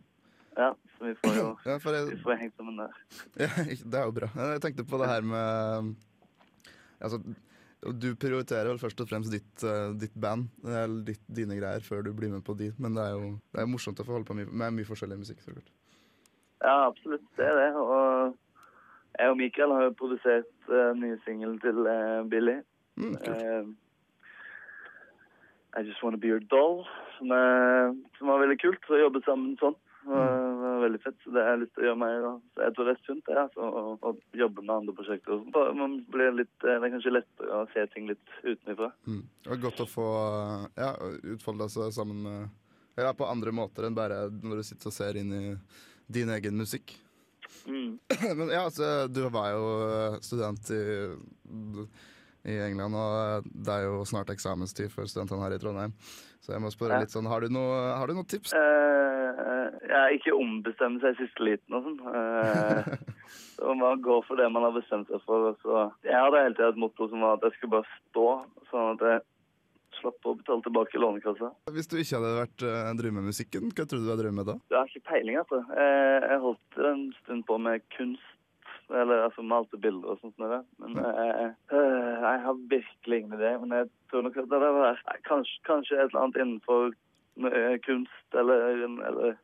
Ja, 0.58 0.68
så 0.98 1.06
vi 1.08 1.14
får 1.22 1.36
jo 1.38 1.48
Ja, 1.70 1.78
jeg, 1.80 2.06
vi 2.12 2.20
får 2.26 2.40
hengt 2.42 2.56
sammen 2.60 2.80
der. 2.84 3.00
ja, 3.46 3.50
det 3.64 4.00
er 4.02 4.06
jo 4.10 4.16
bra. 4.20 4.30
Jeg 4.52 4.62
tenkte 4.68 4.88
på 4.90 5.00
det 5.00 5.08
her 5.14 5.22
med 5.24 5.96
Altså, 7.00 7.20
du 7.94 8.08
prioriterer 8.18 8.72
vel 8.74 8.80
først 8.82 9.00
og 9.04 9.08
fremst 9.08 9.30
ditt, 9.32 9.64
ditt 10.02 10.16
band, 10.18 10.48
eller 10.66 11.04
ditt, 11.06 11.22
dine 11.30 11.60
greier, 11.60 11.84
før 11.86 12.02
du 12.04 12.10
blir 12.18 12.32
med 12.34 12.42
på 12.44 12.56
de. 12.58 12.72
Men 12.82 12.98
det 12.98 13.04
er 13.06 13.14
jo 13.14 13.28
det 13.54 13.62
er 13.62 13.70
morsomt 13.70 14.02
å 14.02 14.06
få 14.08 14.16
holde 14.18 14.26
på 14.28 14.34
med 14.36 14.50
mye 14.74 14.88
forskjellig 14.90 15.20
musikk. 15.22 15.44
så 15.46 15.54
klart. 15.54 15.70
Ja, 16.64 16.88
absolutt. 16.88 17.26
Det 17.38 17.46
er 17.46 17.58
det. 17.60 17.72
Og 17.76 18.36
jeg 19.18 19.34
og 19.34 19.38
Mikael 19.38 19.74
har 19.74 19.88
jo 19.88 19.98
produsert 19.98 20.70
uh, 20.70 20.94
nye 20.98 21.18
singelen 21.26 21.60
til 21.64 21.84
uh, 21.86 22.24
Billy. 22.30 22.60
Mm, 22.98 23.14
kult. 23.14 23.28
Eh, 23.30 23.66
I 25.78 25.84
Just 25.86 26.02
Wanna 26.04 26.18
Be 26.18 26.32
Your 26.32 26.42
Doll, 26.50 26.82
som, 27.18 27.32
er, 27.32 27.92
som 28.18 28.32
var 28.32 28.42
veldig 28.42 28.58
kult 28.64 28.90
å 28.90 29.04
jobbe 29.04 29.22
sammen 29.28 29.54
sånn. 29.62 29.78
Og 30.08 30.14
Det 30.16 30.62
var 30.64 30.78
veldig 30.86 31.00
fett, 31.04 31.18
så 31.24 31.34
det 31.36 31.42
har 31.44 31.50
jeg 31.52 31.62
lyst 31.66 31.74
til 31.76 31.84
å 31.84 31.88
gjøre 31.90 32.00
mer 32.00 32.26
av. 32.30 32.38
Så 32.56 32.64
jeg 32.64 32.74
tror 32.76 32.88
det 32.88 32.94
er 32.94 33.02
sunt 33.06 33.26
det, 33.28 33.36
altså, 33.42 33.68
å, 33.68 33.82
å 34.08 34.40
jobbe 34.40 34.64
med 34.64 34.74
andre 34.78 34.96
prosjekter. 34.96 35.42
sånn. 35.42 35.82
Man 35.82 35.98
blir 36.14 36.38
litt, 36.38 36.54
eh, 36.64 36.78
det 36.78 36.88
er 36.88 36.94
kanskje 36.96 37.14
lettere 37.14 37.60
å 37.60 37.68
se 37.74 37.84
ting 37.94 38.08
litt 38.10 38.38
utenfra. 38.44 38.90
Mm. 39.10 39.20
Det 39.44 39.52
var 39.52 39.62
godt 39.68 39.84
å 39.84 39.90
få 39.92 40.08
ja, 40.80 40.94
utfolde 41.36 41.68
seg 41.74 41.92
sammen 41.98 42.24
med 42.24 43.04
ja, 43.04 43.12
på 43.14 43.28
andre 43.30 43.54
måter 43.54 43.86
enn 43.86 43.98
bare 43.98 44.24
når 44.32 44.64
du 44.64 44.68
sitter 44.72 44.90
og 44.90 44.96
ser 44.96 45.20
inn 45.20 45.34
i 45.36 45.44
din 46.08 46.30
egen 46.34 46.58
musikk. 46.60 46.96
Mm. 47.68 47.98
Men 48.40 48.50
ja, 48.54 48.64
altså, 48.68 49.08
du 49.12 49.26
var 49.34 49.52
jo 49.52 49.66
student 50.24 50.70
i, 50.72 50.82
i 52.48 52.56
England, 52.70 52.96
og 52.96 53.48
det 53.52 53.74
er 53.76 53.88
jo 53.90 54.06
snart 54.08 54.32
eksamenstid 54.32 54.92
for 54.94 55.08
studentene 55.10 55.44
her 55.44 55.56
i 55.58 55.60
Trondheim. 55.62 55.96
Så 56.40 56.54
jeg 56.56 56.64
må 56.64 56.72
spørre 56.72 56.96
Ja. 56.96 57.04
litt 57.04 57.12
sånn, 57.12 57.28
har 57.28 57.44
du 57.44 57.52
noe, 57.52 57.76
har 57.98 58.08
du 58.08 58.16
noen 58.16 58.28
tips? 58.30 58.54
Uh, 58.56 59.68
ja, 59.90 60.06
ikke 60.16 60.36
ombestemme 60.38 61.02
seg 61.04 61.18
i 61.18 61.26
siste 61.26 61.44
liten 61.44 61.76
og 61.76 61.84
sånn. 61.90 61.98
Uh, 62.08 62.88
så 63.58 63.76
man 63.76 64.00
går 64.06 64.24
for 64.30 64.40
det 64.40 64.48
man 64.54 64.64
har 64.64 64.76
bestemt 64.78 65.12
seg 65.12 65.20
for. 65.28 65.52
Så 65.66 65.90
jeg 66.08 66.16
hadde 66.16 66.44
hele 66.46 66.56
tiden 66.56 66.72
et 66.78 66.84
motto 66.86 67.10
som 67.12 67.26
var 67.26 67.36
at 67.36 67.50
jeg 67.50 67.58
skulle 67.58 67.82
bare 67.82 67.98
stå, 67.98 68.28
sånn 68.72 68.94
at 68.96 69.04
jeg 69.12 69.26
slapp 70.00 70.28
å 70.30 70.36
betale 70.40 70.64
tilbake 70.66 71.02
Lånekassa. 71.02 71.52
Hvis 71.76 71.90
du 71.92 71.98
ikke 72.00 72.18
hadde 72.20 72.34
vært 72.40 72.66
uh, 72.66 72.94
drevet 73.00 73.18
med 73.20 73.30
musikken, 73.32 73.70
hva 73.74 73.86
trodde 73.86 74.06
du 74.06 74.12
hadde 74.12 74.24
drevet 74.24 74.40
med 74.40 74.50
da? 74.50 74.58
Jeg 74.72 74.78
har 74.80 74.92
ikke 74.92 75.10
peiling, 75.12 75.38
altså. 75.42 75.62
Jeg, 75.78 76.24
jeg 76.32 76.42
holdt 76.46 76.82
en 76.92 77.06
stund 77.22 77.46
på 77.50 77.58
med 77.68 77.86
kunst. 77.98 78.34
Eller 78.88 79.26
altså 79.26 79.44
malte 79.44 79.76
bilder 79.84 80.14
og 80.14 80.22
sånt. 80.22 80.38
Men 80.40 80.94
jeg, 80.96 81.50
øh, 81.76 82.14
jeg 82.24 82.38
har 82.46 82.62
virkelig 82.72 83.18
ingen 83.20 83.34
idé. 83.36 83.50
Men 83.60 83.74
jeg 83.76 83.90
tror 84.12 84.24
nok 84.24 84.38
at 84.40 84.48
det 84.48 84.60
hadde 84.62 84.86
vært 84.86 85.10
kanskje, 85.28 85.58
kanskje 85.68 85.98
et 85.98 86.06
eller 86.08 86.22
annet 86.22 86.40
innenfor 86.44 86.86
eh, 87.52 87.76
kunst 87.84 88.38
eller, 88.40 88.64
eller, 89.10 89.36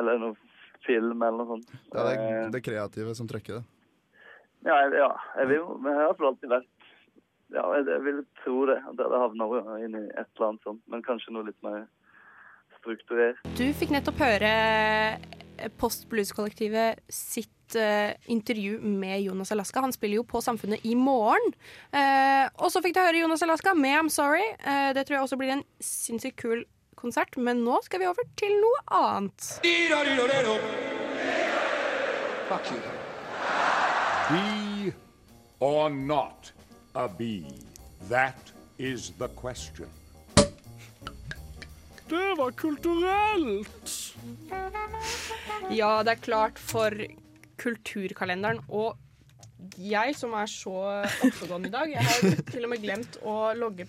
eller 0.00 0.22
noe 0.22 0.38
film 0.86 1.20
eller 1.20 1.42
noe 1.42 1.50
sånt. 1.52 1.74
Det 1.92 2.00
er 2.00 2.08
det, 2.08 2.16
Eh, 2.30 2.48
det 2.54 2.62
kreative 2.64 3.12
som 3.18 3.28
trekker 3.28 3.60
det. 3.60 3.64
ja, 4.66 4.76
ja, 4.88 5.10
jeg 5.36 5.48
vil 5.52 5.60
jeg 5.60 5.98
har 6.00 6.24
alltid 6.30 6.50
vært 6.50 6.75
Ja, 7.54 7.62
jeg, 7.76 7.86
jeg 7.86 8.02
vil 8.02 8.22
tro 8.42 8.64
det. 8.70 8.80
At 8.82 8.98
havner 8.98 9.06
hadde 9.06 9.22
havna 9.22 9.78
inn 9.84 9.98
i 9.98 10.04
et 10.08 10.26
eller 10.34 10.48
annet 10.48 10.66
sånt. 10.66 10.82
Men 10.90 11.04
kanskje 11.06 11.34
noe 11.34 11.46
litt 11.46 11.60
mer 11.66 11.84
strukturert. 12.80 13.42
Du 13.58 13.66
fikk 13.76 13.92
nettopp 13.94 14.18
høre 14.22 14.52
Post 15.80 16.08
Blues-kollektivet 16.10 17.00
sitt 17.08 17.76
eh, 17.78 18.12
intervju 18.32 18.80
med 18.80 19.22
Jonas 19.22 19.52
Alaska. 19.52 19.80
Han 19.80 19.94
spiller 19.94 20.20
jo 20.20 20.26
på 20.28 20.42
Samfunnet 20.42 20.84
i 20.86 20.94
morgen. 20.98 21.54
Eh, 21.92 22.46
og 22.58 22.72
så 22.72 22.82
fikk 22.84 22.96
du 22.96 23.02
høre 23.02 23.22
Jonas 23.22 23.46
Alaska 23.46 23.74
med 23.74 24.00
I'm 24.00 24.10
Sorry. 24.12 24.44
Eh, 24.58 24.90
det 24.96 25.06
tror 25.06 25.18
jeg 25.18 25.28
også 25.28 25.40
blir 25.40 25.54
en 25.56 25.64
sinnssykt 25.80 26.40
kul 26.42 26.66
konsert. 26.98 27.38
Men 27.38 27.64
nå 27.64 27.78
skal 27.86 28.02
vi 28.02 28.10
over 28.10 28.26
til 28.36 28.58
noe 28.60 28.82
annet. 28.90 29.60
Bee 34.26 34.92
or 35.60 35.88
not 35.90 36.55
a 36.96 37.08
bee? 37.08 37.44
That 38.08 38.52
is 38.78 39.12
the 39.18 39.28
question. 39.28 39.88
Det 42.08 42.34
var 42.38 42.50
kulturelt! 42.54 44.14
Ja, 45.74 46.02
det 46.06 46.12
er 46.14 46.20
klart 46.22 46.58
for 46.62 46.94
kulturkalenderen. 47.58 48.60
Og 48.68 48.94
jeg 49.80 50.14
som 50.16 50.34
er 50.38 50.46
så 50.50 50.74
oppegående 51.26 51.68
i 51.68 51.74
dag, 51.74 51.90
jeg 51.96 52.06
har 52.06 52.42
til 52.52 52.66
og 52.68 52.72
med 52.72 52.84
glemt 52.84 53.18
å 53.26 53.36
logge 53.58 53.88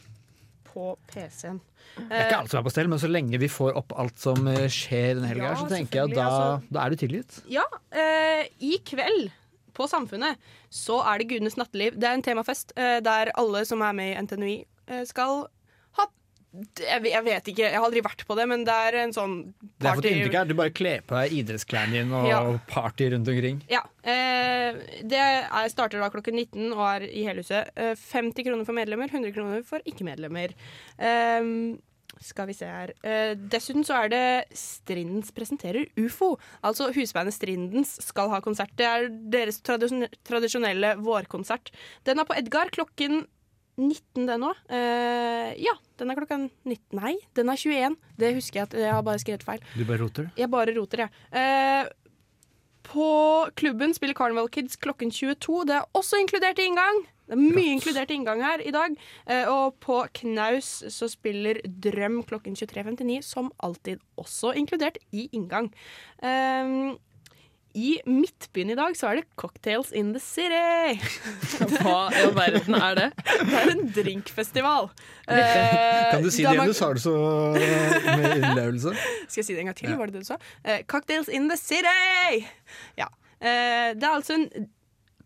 på 0.68 0.96
PC-en. 1.12 1.60
Det 1.98 2.10
er 2.10 2.26
ikke 2.28 2.40
alt 2.42 2.52
som 2.52 2.60
er 2.60 2.66
på 2.68 2.74
stell, 2.74 2.90
men 2.92 3.02
så 3.02 3.10
lenge 3.10 3.40
vi 3.42 3.50
får 3.50 3.78
opp 3.80 3.94
alt 4.02 4.18
som 4.22 4.50
eh, 4.52 4.66
skjer 4.70 5.16
denne 5.18 5.30
helga, 5.32 5.52
Ja, 5.54 5.58
så 5.62 5.70
tenker 5.72 6.02
jeg 6.02 6.12
at 6.12 6.18
da, 6.18 6.26
altså. 6.28 6.74
da 6.74 6.84
er 6.84 6.94
du 6.94 7.02
tilgitt. 7.02 7.38
Ja, 7.54 7.64
eh, 7.94 8.50
i 8.66 8.78
kveld 8.86 9.30
på 9.78 9.88
Samfunnet 9.90 10.42
så 10.74 11.00
er 11.06 11.22
det 11.22 11.30
Gudenes 11.32 11.58
natteliv. 11.60 11.98
Det 12.00 12.10
er 12.10 12.18
en 12.18 12.26
temafest 12.26 12.74
eh, 12.78 12.98
der 13.06 13.32
alle 13.38 13.64
som 13.70 13.84
er 13.86 13.96
med 13.98 14.14
i 14.16 14.26
NTNUI 14.26 14.56
eh, 14.90 15.04
skal 15.10 15.46
ha 16.00 16.08
jeg 16.58 17.02
vet, 17.04 17.12
jeg 17.12 17.24
vet 17.26 17.50
ikke, 17.52 17.66
jeg 17.68 17.76
har 17.76 17.86
aldri 17.86 18.02
vært 18.02 18.24
på 18.26 18.36
det, 18.40 18.46
men 18.50 18.64
det 18.66 18.74
er 18.88 18.96
en 19.04 19.12
sånn 19.14 19.34
Det 19.62 19.86
har 19.86 19.98
fått 20.00 20.06
party... 20.08 20.14
inntrykk 20.16 20.38
her, 20.40 20.48
Du 20.50 20.54
bare 20.58 20.74
kler 20.74 21.04
på 21.06 21.18
deg 21.20 21.36
idrettsklærne 21.42 21.94
dine 22.00 22.22
og 22.22 22.30
Ja. 22.32 22.40
party 22.72 23.10
rundt 23.14 23.30
omkring. 23.30 23.60
Ja. 23.70 23.84
Eh, 24.02 24.80
det 25.06 25.20
er, 25.22 25.68
starter 25.70 26.02
da 26.02 26.10
klokken 26.14 26.40
19 26.40 26.72
og 26.72 26.82
er 26.88 27.06
i 27.12 27.28
Helhuset. 27.28 27.70
Eh, 27.76 27.94
50 28.00 28.48
kroner 28.48 28.66
for 28.66 28.78
medlemmer, 28.80 29.12
100 29.12 29.36
kroner 29.36 29.62
for 29.68 29.84
ikke-medlemmer. 29.92 30.56
Eh, 30.98 31.52
Skal 32.24 32.50
vi 32.50 32.56
se 32.58 32.68
her. 32.70 32.94
Eh, 33.06 33.34
dessuten 33.52 33.86
så 33.88 34.02
er 34.04 34.12
det 34.14 34.58
Strindens 34.58 35.34
presenterer 35.36 35.88
ufo. 36.00 36.36
Altså 36.66 36.90
husbandet 36.96 37.36
Strindens 37.36 37.98
skal 38.06 38.32
ha 38.34 38.42
konsert. 38.44 38.74
Det 38.80 38.88
er 38.88 39.10
deres 39.10 39.62
tradisjonelle 39.62 40.96
vårkonsert. 41.04 41.74
Den 42.08 42.22
er 42.22 42.30
på 42.30 42.38
Edgar 42.38 42.74
klokken 42.74 43.26
19, 43.78 44.26
den 44.26 44.46
òg. 44.48 44.58
Uh, 44.72 45.54
ja, 45.62 45.76
den 46.02 46.10
er 46.10 46.18
klokka 46.18 46.40
19. 46.42 46.80
Nei, 46.98 47.14
den 47.38 47.52
er 47.54 47.62
21. 47.62 47.98
Det 48.18 48.34
husker 48.40 48.62
jeg 48.62 48.70
at 48.72 48.78
jeg 48.82 48.96
har 48.96 49.06
bare 49.06 49.22
skrevet 49.22 49.46
feil. 49.46 49.62
Du 49.78 49.84
bare 49.86 50.02
roter? 50.02 50.32
Jeg 50.40 50.50
bare 50.50 50.74
roter, 50.78 51.06
jeg. 51.06 51.28
Eh, 51.38 51.92
på 52.88 53.10
klubben 53.60 53.94
spiller 53.94 54.18
Carnival 54.18 54.50
Kids 54.50 54.80
klokken 54.82 55.14
22. 55.14 55.68
Det 55.70 55.78
er 55.78 55.86
også 55.98 56.24
inkludert 56.24 56.58
i 56.58 56.66
inngang. 56.72 57.04
Det 57.28 57.36
er 57.36 57.42
mye 57.44 57.74
inkludert 57.76 58.12
inngang 58.16 58.40
her 58.46 58.62
i 58.64 58.72
dag. 58.72 58.94
Eh, 59.28 59.48
og 59.52 59.76
på 59.84 60.00
Knaus 60.22 60.70
så 60.94 61.10
spiller 61.12 61.60
Drøm 61.68 62.22
klokken 62.28 62.56
23.59, 62.56 63.20
som 63.28 63.52
alltid 63.64 64.00
også 64.20 64.54
inkludert 64.56 64.98
i 65.12 65.28
inngang. 65.36 65.68
Um, 66.24 66.96
I 67.78 67.98
Midtbyen 68.10 68.72
i 68.74 68.78
dag 68.80 68.96
så 68.98 69.10
er 69.12 69.20
det 69.20 69.28
Cocktails 69.38 69.92
in 69.92 70.14
the 70.16 70.22
City. 70.24 70.96
Hva 71.84 72.08
i 72.16 72.24
all 72.24 72.32
verden 72.38 72.80
er 72.80 72.96
det? 72.98 73.10
Det 73.44 73.60
er 73.60 73.74
en 73.76 73.84
drinkfestival. 73.94 74.88
Eh, 75.28 76.08
Kan 76.14 76.24
du 76.24 76.32
si 76.32 76.48
det 76.48 76.56
igjen? 76.56 76.72
Du 76.72 76.80
sa 76.80 76.90
det 76.96 77.04
så 77.04 77.14
med 77.54 78.32
innlevelse. 78.40 78.96
Skal 79.28 79.42
jeg 79.44 79.50
si 79.52 79.54
det 79.54 79.62
en 79.66 79.70
gang 79.74 79.78
til? 79.84 79.92
Ja. 79.92 80.00
Var 80.00 80.10
det 80.10 80.18
det 80.18 80.24
du 80.26 80.32
sa? 80.32 80.40
Eh, 80.64 80.82
cocktails 80.90 81.28
in 81.30 81.52
the 81.52 81.60
city! 81.60 82.48
Ja. 82.98 83.12
Eh, 83.38 83.94
det 83.94 84.08
er 84.08 84.16
altså 84.16 84.40
en 84.40 84.48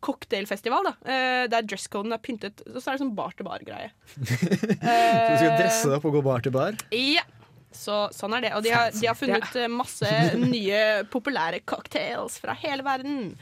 cocktailfestival, 0.04 0.89
da. 0.91 0.95
Eh, 1.06 1.43
der 1.52 1.68
dresscoden 1.68 2.16
er 2.16 2.22
pyntet. 2.24 2.64
Og 2.70 2.80
så 2.82 2.91
er 2.91 2.97
det 2.97 3.04
sånn 3.06 3.14
bar-til-bar-greie. 3.18 3.91
Så 4.16 4.26
du 4.32 5.36
skal 5.38 5.54
dresse 5.60 5.88
deg 5.91 5.99
opp 5.99 6.10
og 6.10 6.18
gå 6.20 6.26
bar 6.26 6.43
til 6.45 6.56
bar? 6.58 6.78
Ja. 6.95 7.24
Så, 7.72 8.10
sånn 8.12 8.34
er 8.36 8.43
det. 8.43 8.49
Og 8.58 8.66
de 8.66 8.74
har, 8.76 8.89
de 8.91 9.08
har 9.08 9.16
funnet 9.16 9.54
eh, 9.56 9.70
masse 9.72 10.10
nye 10.41 10.82
populære 11.12 11.62
cocktails 11.64 12.36
fra 12.43 12.56
hele 12.60 12.84
verden. 12.84 13.38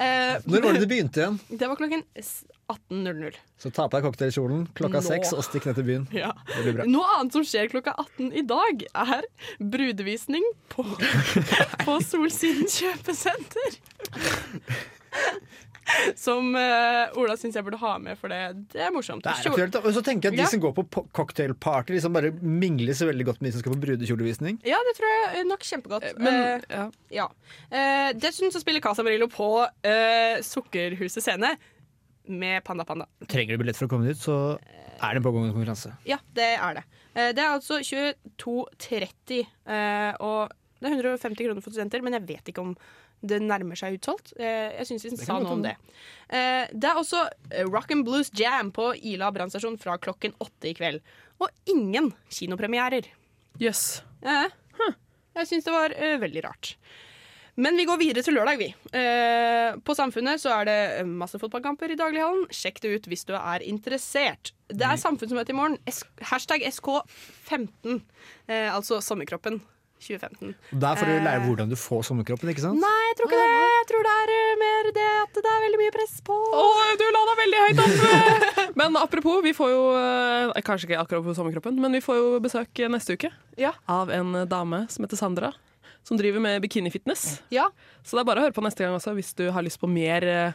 Eh, 0.00 0.38
Når 0.48 0.64
var 0.64 0.72
det 0.78 0.86
du 0.86 0.88
begynte 0.88 1.20
igjen? 1.20 1.36
Det 1.52 1.68
var 1.68 1.76
klokken 1.76 2.00
18.00. 2.16 3.36
Så 3.60 3.68
ta 3.76 3.84
på 3.84 3.98
deg 3.98 4.06
cocktailkjolen 4.06 4.64
klokka 4.76 5.02
seks 5.04 5.34
og 5.36 5.44
stikk 5.44 5.68
ned 5.68 5.76
til 5.76 5.86
byen. 5.90 6.06
Ja. 6.16 6.30
Det 6.48 6.62
blir 6.64 6.78
bra. 6.78 6.86
Noe 6.88 7.10
annet 7.18 7.36
som 7.36 7.44
skjer 7.44 7.68
klokka 7.74 7.92
18 8.00 8.32
i 8.40 8.46
dag, 8.48 8.86
er 9.04 9.28
brudevisning 9.60 10.48
på, 10.72 10.86
på 11.84 11.98
Solsiden 12.08 12.64
kjøpesenter. 12.72 13.78
Som 16.24 16.54
uh, 16.56 17.12
Ola 17.20 17.36
syns 17.40 17.58
jeg 17.58 17.66
burde 17.66 17.80
ha 17.82 17.94
med, 18.02 18.18
for 18.20 18.32
det, 18.32 18.40
det 18.72 18.82
er 18.86 18.92
morsomt. 18.94 19.24
Det 19.24 19.32
er 19.32 19.50
aktuelt. 19.50 19.78
Og 19.82 19.90
så 19.96 20.02
tenker 20.06 20.30
jeg 20.30 20.34
at 20.34 20.42
Ja. 20.42 20.48
De 20.48 20.54
som 20.56 20.62
går 20.64 20.74
på 20.78 21.04
cocktailparty, 21.16 21.94
liksom 21.96 22.16
bare 22.16 22.32
mingler 22.40 22.96
så 22.96 23.08
veldig 23.10 23.26
godt 23.28 23.42
med 23.42 23.50
de 23.50 23.56
som 23.56 23.64
skal 23.64 23.76
på 23.76 23.82
brudekjolevisning. 23.84 24.58
Ja, 24.68 24.80
det 24.88 24.96
tror 24.98 25.12
jeg 25.14 25.46
nok 25.50 25.68
kjempegodt. 25.68 26.08
Men- 26.18 26.64
uh, 26.72 26.88
ja. 27.12 27.28
Uh, 27.72 28.10
dessuten 28.18 28.52
så 28.54 28.62
spiller 28.62 28.84
Casa 28.84 29.04
Marillo 29.04 29.28
på 29.32 29.48
eh, 29.84 30.40
Sukkerhuset 30.44 31.22
scene 31.24 31.54
med 32.26 32.64
Panda 32.64 32.84
Panda. 32.88 33.06
Trenger 33.28 33.54
du 33.54 33.62
billett 33.64 33.76
for 33.78 33.88
å 33.88 33.92
komme 33.92 34.08
dit, 34.08 34.18
så 34.20 34.56
er 34.56 35.14
det 35.14 35.20
en 35.20 35.26
pågående 35.26 35.52
konkurranse. 35.54 35.92
Ja, 36.08 36.18
det 36.36 36.54
er 36.56 36.78
det. 36.78 36.84
Eh, 37.14 37.30
det 37.36 37.42
er 37.44 37.52
altså 37.54 37.80
22,30, 37.84 39.40
eh, 39.66 40.12
og 40.24 40.52
det 40.80 40.90
er 40.90 40.96
150 40.98 41.38
kroner 41.46 41.64
for 41.64 41.72
studenter, 41.74 42.02
men 42.04 42.16
jeg 42.18 42.26
vet 42.28 42.52
ikke 42.52 42.64
om 42.64 42.74
det 43.24 43.40
nærmer 43.42 43.78
seg 43.80 43.96
utsolgt. 43.98 44.34
Eh, 44.36 44.74
jeg 44.80 44.88
syns 44.90 45.06
vi 45.08 45.16
sa 45.20 45.38
noe 45.40 45.54
om 45.56 45.62
det. 45.64 45.74
Eh, 46.28 46.66
det 46.72 46.90
er 46.90 47.00
også 47.00 47.22
eh, 47.50 47.64
Rock 47.68 47.94
and 47.96 48.04
Blues 48.06 48.30
Jam 48.36 48.70
på 48.74 48.90
Ila 49.12 49.30
brannstasjon 49.34 49.78
fra 49.80 49.96
klokken 50.02 50.36
åtte 50.44 50.70
i 50.70 50.76
kveld. 50.76 51.00
Og 51.40 51.48
ingen 51.72 52.12
kinopremierer. 52.32 53.08
Jøss. 53.60 54.02
Eh, 54.22 54.46
Jeg 55.34 55.48
syns 55.50 55.64
det 55.66 55.72
var 55.74 55.94
veldig 56.22 56.44
rart. 56.44 56.76
Men 57.58 57.76
vi 57.78 57.84
går 57.86 57.98
videre 58.00 58.22
til 58.26 58.34
lørdag, 58.34 58.58
vi. 58.58 58.66
Eh, 58.98 59.76
på 59.86 59.94
Samfunnet 59.94 60.40
så 60.42 60.50
er 60.60 60.66
det 60.66 60.78
masse 61.06 61.38
fotballkamper 61.38 61.90
i 61.94 61.98
daglighallen. 61.98 62.48
Sjekk 62.54 62.80
det 62.82 62.90
ut 62.96 63.04
hvis 63.10 63.22
du 63.28 63.32
er 63.38 63.62
interessert. 63.66 64.50
Det 64.70 64.82
er 64.86 64.98
samfunnsmøte 64.98 65.54
i 65.54 65.58
morgen. 65.58 65.76
Hashtag 66.30 66.64
SK15. 66.70 68.00
Eh, 68.50 68.70
altså 68.74 68.98
Sommerkroppen 69.02 69.60
2015. 70.04 70.54
er 70.92 70.98
for 71.00 71.08
å 71.10 71.16
lære 71.16 71.32
Eh, 71.34 71.46
hvordan 71.48 71.70
du 71.72 71.76
får 71.80 72.02
sommerkroppen, 72.08 72.50
ikke 72.52 72.62
sant? 72.64 72.80
Nei, 72.82 73.00
jeg 73.10 73.16
tror 73.18 73.30
ikke 73.30 73.40
det. 73.40 73.66
Jeg 73.74 73.86
tror 73.90 74.06
det 74.06 74.14
er 74.22 74.32
eh, 74.36 74.54
mer 74.62 74.88
det 74.98 75.06
at 75.22 75.40
det 75.40 75.52
er 75.54 75.62
veldig 75.64 75.80
mye 75.80 75.94
press 75.96 76.14
på. 76.26 76.38
Åh, 76.60 76.80
du 77.00 77.04
la 77.16 77.22
deg 77.30 77.40
veldig 77.42 77.62
høyt 77.64 77.82
opp! 77.84 78.74
men 78.80 78.98
apropos, 79.00 79.40
vi 79.44 79.54
får 79.56 79.72
jo 79.74 79.82
eh, 79.98 80.62
Kanskje 80.64 80.90
ikke 80.90 81.02
akkurat 81.02 81.26
på 81.26 81.36
sommerkroppen, 81.36 81.80
men 81.82 81.96
vi 81.98 82.02
får 82.04 82.20
jo 82.20 82.28
besøk 82.44 82.84
neste 82.92 83.16
uke 83.18 83.32
Ja. 83.60 83.72
av 83.90 84.12
en 84.14 84.44
dame 84.50 84.84
som 84.92 85.06
heter 85.06 85.20
Sandra. 85.20 85.52
Som 86.04 86.18
driver 86.20 86.42
med 86.44 86.60
bikinifitness. 86.60 87.40
Ja. 87.54 87.70
Så 88.04 88.18
det 88.18 88.24
er 88.24 88.28
bare 88.28 88.42
å 88.42 88.44
høre 88.44 88.56
på 88.56 88.62
neste 88.64 88.84
gang 88.84 88.92
også 88.98 89.14
hvis 89.16 89.32
du 89.38 89.46
har 89.54 89.64
lyst 89.64 89.80
på 89.80 89.88
mer 89.88 90.52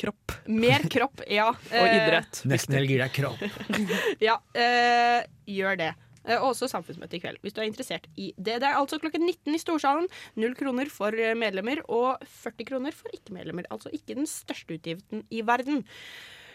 kropp. 0.00 0.32
Mer 0.46 0.84
kropp, 0.90 1.20
ja. 1.28 1.50
Og 1.80 1.86
idrett. 1.88 2.42
Nesten 2.48 2.76
helg 2.78 2.92
gir 2.94 3.02
deg 3.04 3.12
kropp. 3.12 3.42
Ja, 4.26 4.38
eh, 4.56 5.26
gjør 5.50 5.76
det. 5.80 5.90
Eh, 6.28 6.36
og 6.36 6.50
også 6.52 6.68
samfunnsmøte 6.68 7.16
i 7.16 7.22
kveld, 7.22 7.38
hvis 7.44 7.54
du 7.56 7.62
er 7.62 7.68
interessert 7.68 8.06
i 8.16 8.30
det. 8.36 8.58
Det 8.60 8.68
er 8.68 8.76
altså 8.76 8.98
klokken 9.00 9.24
19 9.24 9.56
i 9.56 9.62
Storsalen. 9.62 10.08
Null 10.36 10.54
kroner 10.58 10.90
for 10.92 11.16
eh, 11.16 11.36
medlemmer 11.38 11.80
og 11.88 12.20
40 12.44 12.68
kroner 12.68 12.96
for 12.96 13.12
ikke-medlemmer. 13.16 13.68
Altså 13.72 13.92
ikke 13.94 14.18
den 14.18 14.28
største 14.28 14.76
utgiften 14.76 15.24
i 15.30 15.40
verden. 15.46 15.84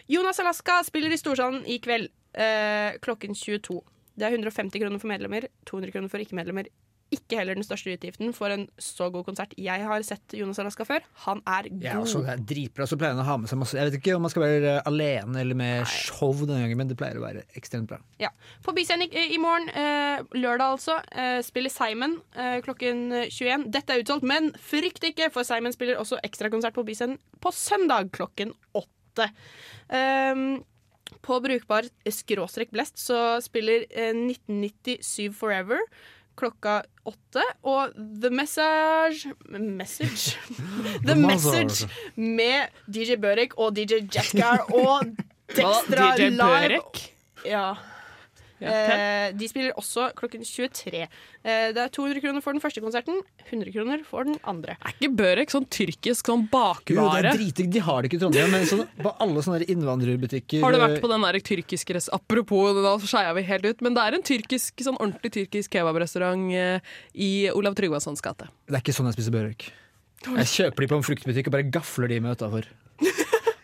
Jonas 0.08 0.38
Alaska 0.38 0.78
spiller 0.86 1.10
i 1.10 1.18
Storsalen 1.18 1.66
i 1.66 1.80
kveld 1.82 2.08
eh, 2.38 2.94
klokken 3.02 3.34
22. 3.34 3.80
Det 4.16 4.24
er 4.24 4.36
150 4.38 4.80
kroner 4.80 5.02
for 5.02 5.10
medlemmer, 5.10 5.48
200 5.66 5.92
kroner 5.92 6.12
for 6.12 6.22
ikke-medlemmer. 6.22 6.70
Ikke 7.14 7.38
heller 7.38 7.54
den 7.54 7.62
største 7.62 7.92
utgiften 7.94 8.32
for 8.34 8.50
en 8.50 8.64
så 8.82 9.06
god 9.14 9.22
konsert. 9.28 9.52
Jeg 9.60 9.84
har 9.86 10.02
sett 10.06 10.34
Jonas 10.34 10.58
Alaska 10.58 10.82
før. 10.88 11.04
Han 11.26 11.38
er 11.46 11.68
god. 11.70 11.84
Ja, 11.84 11.94
også, 12.00 12.24
det 12.24 12.32
er 12.32 12.42
dritbra, 12.50 12.88
så 12.90 12.98
pleier 12.98 13.14
han 13.14 13.22
å 13.22 13.28
ha 13.28 13.36
med 13.38 13.50
seg 13.50 13.60
masse 13.60 13.78
Jeg 13.78 13.86
vet 13.86 13.98
ikke 14.00 14.16
om 14.18 14.26
man 14.26 14.32
skal 14.32 14.42
være 14.42 14.74
alene 14.90 15.44
eller 15.44 15.58
med 15.58 15.86
show 15.86 16.34
denne 16.42 16.64
gangen, 16.64 16.80
men 16.82 16.90
det 16.90 16.98
pleier 16.98 17.20
å 17.20 17.24
være 17.24 17.46
ekstremt 17.58 17.86
bra. 17.92 18.00
Ja. 18.22 18.32
På 18.66 18.74
Byscenen 18.74 19.06
i, 19.06 19.26
i 19.36 19.40
morgen, 19.42 19.70
eh, 19.70 20.26
lørdag 20.34 20.76
altså, 20.80 20.98
eh, 21.14 21.38
spiller 21.46 21.70
Simon 21.70 22.18
eh, 22.34 22.58
klokken 22.66 23.06
21. 23.30 23.68
Dette 23.76 23.94
er 23.94 24.02
utsolgt, 24.02 24.26
men 24.26 24.50
frykt 24.58 25.06
ikke, 25.06 25.30
for 25.34 25.46
Simon 25.46 25.74
spiller 25.76 26.02
også 26.02 26.18
ekstrakonsert 26.26 26.74
på 26.74 26.86
Byscenen 26.88 27.20
på 27.38 27.54
søndag 27.54 28.10
klokken 28.16 28.50
8. 28.74 29.30
Um, 29.94 30.64
på 31.22 31.38
Brukbar 31.42 31.86
skråstrek 32.10 32.72
blest 32.74 32.98
så 33.00 33.38
spiller 33.44 33.86
eh, 33.90 34.12
1997 34.12 35.34
Forever 35.36 35.80
klokka 36.36 36.82
åtte. 37.06 37.42
Og 37.66 37.96
The 37.96 38.30
Message 38.30 39.32
Message? 39.48 40.36
The 41.08 41.16
Message 41.18 41.88
med 42.16 42.72
DJ 42.86 43.18
Børek 43.22 43.56
og 43.56 43.76
DJ 43.76 44.02
Jackar 44.12 44.66
og 44.74 45.06
Dextra 45.56 46.14
Live. 46.16 46.80
Ja. 47.46 47.74
Ja. 48.62 48.72
Eh, 48.72 49.32
de 49.36 49.48
spiller 49.50 49.76
også 49.76 50.08
klokken 50.16 50.44
23. 50.46 51.02
Eh, 51.04 51.66
det 51.76 51.82
er 51.82 51.92
200 51.92 52.22
kroner 52.24 52.44
for 52.44 52.56
den 52.56 52.62
første 52.62 52.82
konserten, 52.84 53.18
100 53.50 53.72
kroner 53.74 54.04
for 54.06 54.28
den 54.28 54.38
andre. 54.48 54.78
Er 54.80 54.94
ikke 54.94 55.10
Børek 55.18 55.52
sånn 55.52 55.66
tyrkisk 55.68 56.30
sånn 56.30 56.46
Jo, 56.46 56.46
det 56.46 56.56
bakvare? 56.56 57.34
er 57.34 57.72
de 57.76 57.82
har 57.84 58.02
det 58.02 58.10
ikke 58.10 58.20
i 58.20 58.22
Trondheim, 58.24 58.52
men 58.54 58.66
sånn, 58.68 58.84
på 59.02 59.12
alle 59.22 59.44
sånne 59.44 59.68
innvandrerbutikker 59.68 60.64
Har 60.64 60.72
du 60.72 60.80
vært 60.80 61.02
på 61.04 61.10
den 61.12 61.26
der 61.26 61.40
tyrkiske 61.40 61.98
rest... 61.98 62.12
Apropos, 62.16 62.72
da 62.80 62.96
skeia 63.02 63.34
vi 63.36 63.44
helt 63.46 63.66
ut, 63.68 63.84
men 63.84 63.96
det 63.96 64.06
er 64.06 64.18
en 64.18 64.24
tyrkisk, 64.26 64.80
sånn 64.86 64.96
ordentlig 65.00 65.34
tyrkisk 65.36 65.76
kebabrestaurant 65.76 66.48
eh, 66.56 66.96
i 67.14 67.30
Olav 67.52 67.76
Tryggvasons 67.78 68.24
gate. 68.24 68.48
Det 68.66 68.78
er 68.78 68.84
ikke 68.84 68.96
sånn 68.96 69.10
jeg 69.10 69.18
spiser 69.18 69.36
børek. 69.36 69.68
Jeg 70.26 70.50
kjøper 70.50 70.82
de 70.82 70.90
på 70.90 70.98
en 70.98 71.06
fruktbutikk 71.06 71.50
og 71.50 71.54
bare 71.58 71.70
gafler 71.70 72.10
de 72.10 72.20
med 72.24 72.38
utafor. 72.38 72.66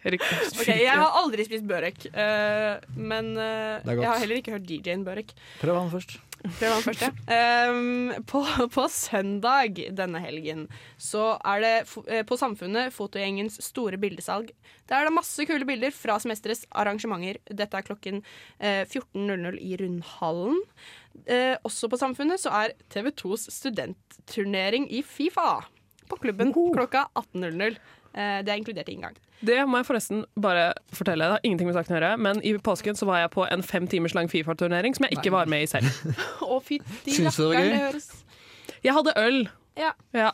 Ok, 0.03 0.69
jeg 0.69 0.99
har 0.99 1.21
aldri 1.23 1.47
spist 1.47 1.69
børek, 1.69 2.09
uh, 2.11 2.83
men 2.99 3.33
godt. 3.37 3.87
jeg 3.87 4.09
har 4.09 4.21
heller 4.25 4.43
ikke 4.43 4.57
hørt 4.57 4.69
DJ-en 4.69 5.07
børek. 5.07 5.35
Prøv 5.63 5.79
han 5.79 5.93
først. 5.93 6.19
Prøv 6.43 6.73
han 6.73 6.83
først, 6.83 7.03
ja. 7.05 7.71
Um, 7.71 8.15
på, 8.27 8.41
på 8.75 8.85
søndag 8.91 9.79
denne 9.95 10.23
helgen 10.25 10.65
så 11.01 11.37
er 11.39 11.63
det 11.63 11.75
eh, 12.09 12.25
på 12.27 12.39
Samfunnet 12.39 12.95
fotogjengens 12.95 13.61
store 13.63 14.01
bildesalg. 14.03 14.51
Der 14.91 14.99
er 14.99 15.07
det 15.07 15.15
masse 15.15 15.47
kule 15.47 15.67
bilder 15.69 15.95
fra 15.95 16.19
semesterets 16.23 16.65
arrangementer. 16.75 17.39
Dette 17.47 17.79
er 17.79 17.87
klokken 17.87 18.23
uh, 18.59 18.83
14.00 18.83 19.61
i 19.63 19.77
Rundhallen. 19.79 20.59
Eh, 21.27 21.55
også 21.63 21.91
på 21.93 22.01
Samfunnet 22.01 22.43
så 22.43 22.51
er 22.65 22.75
TV2s 22.91 23.47
studentturnering 23.53 24.89
i 24.91 25.05
Fifa 25.07 25.61
på 26.13 26.21
klubben 26.23 26.53
klokka 26.55 27.07
18.00. 27.19 27.81
Eh, 28.13 28.39
det 28.45 28.53
er 28.53 28.59
inkludert 28.61 28.91
i 28.93 28.97
inngang. 28.99 29.17
Det 29.43 29.57
må 29.67 29.81
jeg 29.81 29.89
forresten 29.89 30.23
bare 30.39 30.69
fortelle. 30.95 31.27
Det 31.27 31.39
har 31.39 31.47
ingenting 31.49 31.67
med 31.71 31.75
saken 31.79 31.97
å 31.97 31.99
gjøre, 31.99 32.13
men 32.23 32.43
i 32.47 32.53
påsken 32.63 32.99
så 32.99 33.09
var 33.09 33.25
jeg 33.25 33.33
på 33.35 33.47
en 33.49 33.65
fem 33.67 33.89
timers 33.91 34.15
lang 34.15 34.29
Fifa-turnering 34.31 34.95
som 34.95 35.09
jeg 35.09 35.19
ikke 35.19 35.33
var 35.35 35.51
med 35.51 35.65
i 35.65 35.71
selv. 35.71 35.89
Å, 36.53 36.61
fytti 36.63 37.17
lakker 37.25 37.51
det 37.51 37.59
rakkeren, 37.59 37.73
det 37.73 37.85
høres 37.89 38.09
Jeg 38.85 38.95
hadde 38.99 39.15
øl. 39.19 39.41
Ja. 39.81 39.93
Ja. 40.15 40.31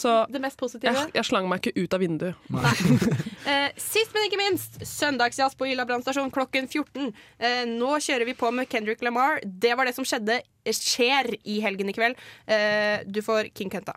Så 0.00 0.12
Det 0.30 0.40
mest 0.40 0.56
positive. 0.56 0.94
jeg, 0.94 1.10
jeg 1.18 1.26
slang 1.26 1.48
meg 1.50 1.60
ikke 1.66 1.82
ut 1.84 1.96
av 1.98 2.00
vinduet. 2.00 2.34
Eh, 3.50 3.70
sist, 3.80 4.12
men 4.12 4.26
ikke 4.26 4.36
minst, 4.36 4.74
søndagsjazz 4.86 5.54
på 5.58 5.64
Ila 5.70 5.86
brannstasjon 5.88 6.28
klokken 6.30 6.68
14. 6.68 7.06
Eh, 7.40 7.62
nå 7.66 7.94
kjører 8.04 8.28
vi 8.28 8.34
på 8.36 8.50
med 8.52 8.68
Kendrick 8.70 9.00
Lamar. 9.02 9.40
Det 9.42 9.72
var 9.80 9.88
det 9.88 9.94
som 9.96 10.04
skjedde, 10.06 10.36
skjer 10.76 11.32
i 11.48 11.56
helgen 11.64 11.88
i 11.88 11.94
kveld. 11.96 12.20
Eh, 12.44 13.00
du 13.08 13.22
får 13.24 13.48
King 13.56 13.72
Kunta. 13.72 13.96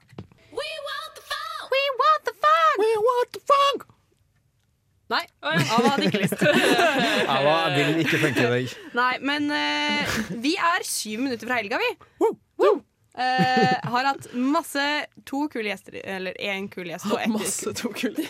We 0.56 0.64
want! 0.88 1.03
We 1.03 1.03
funk! 2.44 2.84
We 2.84 2.92
want 3.08 3.34
the 3.38 3.44
funk! 3.54 3.90
Nei, 5.14 5.26
Ava 5.46 5.90
hadde 5.94 6.08
ikke 6.08 6.22
lyst. 6.24 6.40
Ava 7.36 7.56
vil 7.76 8.00
ikke 8.02 8.18
funke 8.24 8.46
deg. 8.56 8.72
Nei, 8.98 9.12
men 9.22 9.52
eh, 9.54 10.16
vi 10.42 10.56
er 10.58 10.86
syv 10.88 11.22
minutter 11.26 11.50
fra 11.50 11.60
helga, 11.60 11.78
vi. 11.82 11.90
Woo! 12.24 12.80
Eh, 13.14 13.76
har 13.94 14.08
hatt 14.08 14.32
masse 14.34 14.82
to 15.30 15.44
kule 15.54 15.70
gjester, 15.70 16.00
eller 16.16 16.34
én 16.42 16.66
kul 16.74 16.88
gjest 16.90 17.06
og 17.14 17.20
ett 17.22 17.30
Masse 17.30 17.70
to 17.78 17.92
kule 17.94 18.24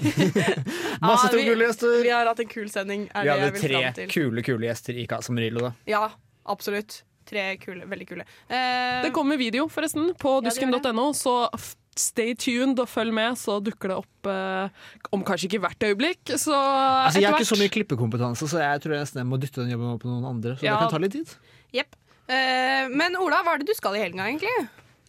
Masse 1.05 1.30
to 1.32 1.38
vi- 1.39 1.45
kule 1.47 1.70
gjester. 1.70 1.93
Vi 2.03 2.11
har 2.11 2.28
hatt 2.28 2.41
en 2.43 2.49
kul 2.51 2.68
sending. 2.74 3.05
Er 3.14 3.24
Vi 3.24 3.30
det 3.30 3.32
hadde 3.32 3.45
jeg 3.45 3.53
vil 3.53 3.64
tre 3.64 3.93
til. 4.01 4.11
kule, 4.11 4.43
kule 4.49 4.68
gjester 4.68 4.99
i 4.99 5.05
Casa 5.07 5.32
Marillo, 5.38 5.70
da. 5.70 5.72
Ja, 5.88 6.03
absolutt. 6.51 6.99
Tre 7.30 7.45
kule, 7.61 7.86
veldig 7.88 8.09
kule. 8.09 8.26
Eh, 8.51 9.05
Det 9.05 9.14
kommer 9.16 9.39
video, 9.39 9.70
forresten, 9.72 10.09
på 10.20 10.36
Ja, 10.41 10.49
det 10.49 10.57
gjør 10.57 10.74
dusken.no, 10.76 11.05
så 11.16 11.38
f- 11.55 11.78
stay 12.00 12.34
tuned 12.39 12.80
og 12.82 12.89
følg 12.89 13.14
med, 13.14 13.38
så 13.39 13.60
dukker 13.64 13.91
det 13.94 13.98
opp 14.02 14.30
eh, 14.32 14.70
om 15.14 15.24
kanskje 15.28 15.50
ikke 15.50 15.62
hvert 15.66 15.86
øyeblikk, 15.89 16.22
så 16.39 16.54
Altså, 16.56 17.20
jeg 17.22 17.30
har 17.30 17.39
ikke 17.39 17.52
så 17.52 17.60
mye 17.60 17.74
klippekompetanse, 17.74 18.48
så 18.50 18.62
jeg 18.64 18.82
tror 18.84 18.96
jeg 18.98 19.06
nesten 19.08 19.28
må 19.30 19.39
dytte 19.41 19.62
den 19.64 19.74
jobben 19.76 19.91
over 19.91 20.00
på 20.04 20.10
noen 20.12 20.26
andre. 20.36 20.56
Så 20.58 20.66
Ja. 20.66 20.78
det 20.78 20.86
kan 20.88 20.96
ta 20.96 21.04
litt 21.04 21.12
tid. 21.18 21.36
Yep. 21.74 21.96
Uh, 22.24 22.86
men 22.96 23.18
Ola, 23.20 23.41
hva 23.44 23.54
er 23.56 23.64
det 23.64 23.68
du 23.68 23.76
skal 23.78 23.98
i 23.98 24.04
helga, 24.06 24.30
egentlig? 24.30 24.54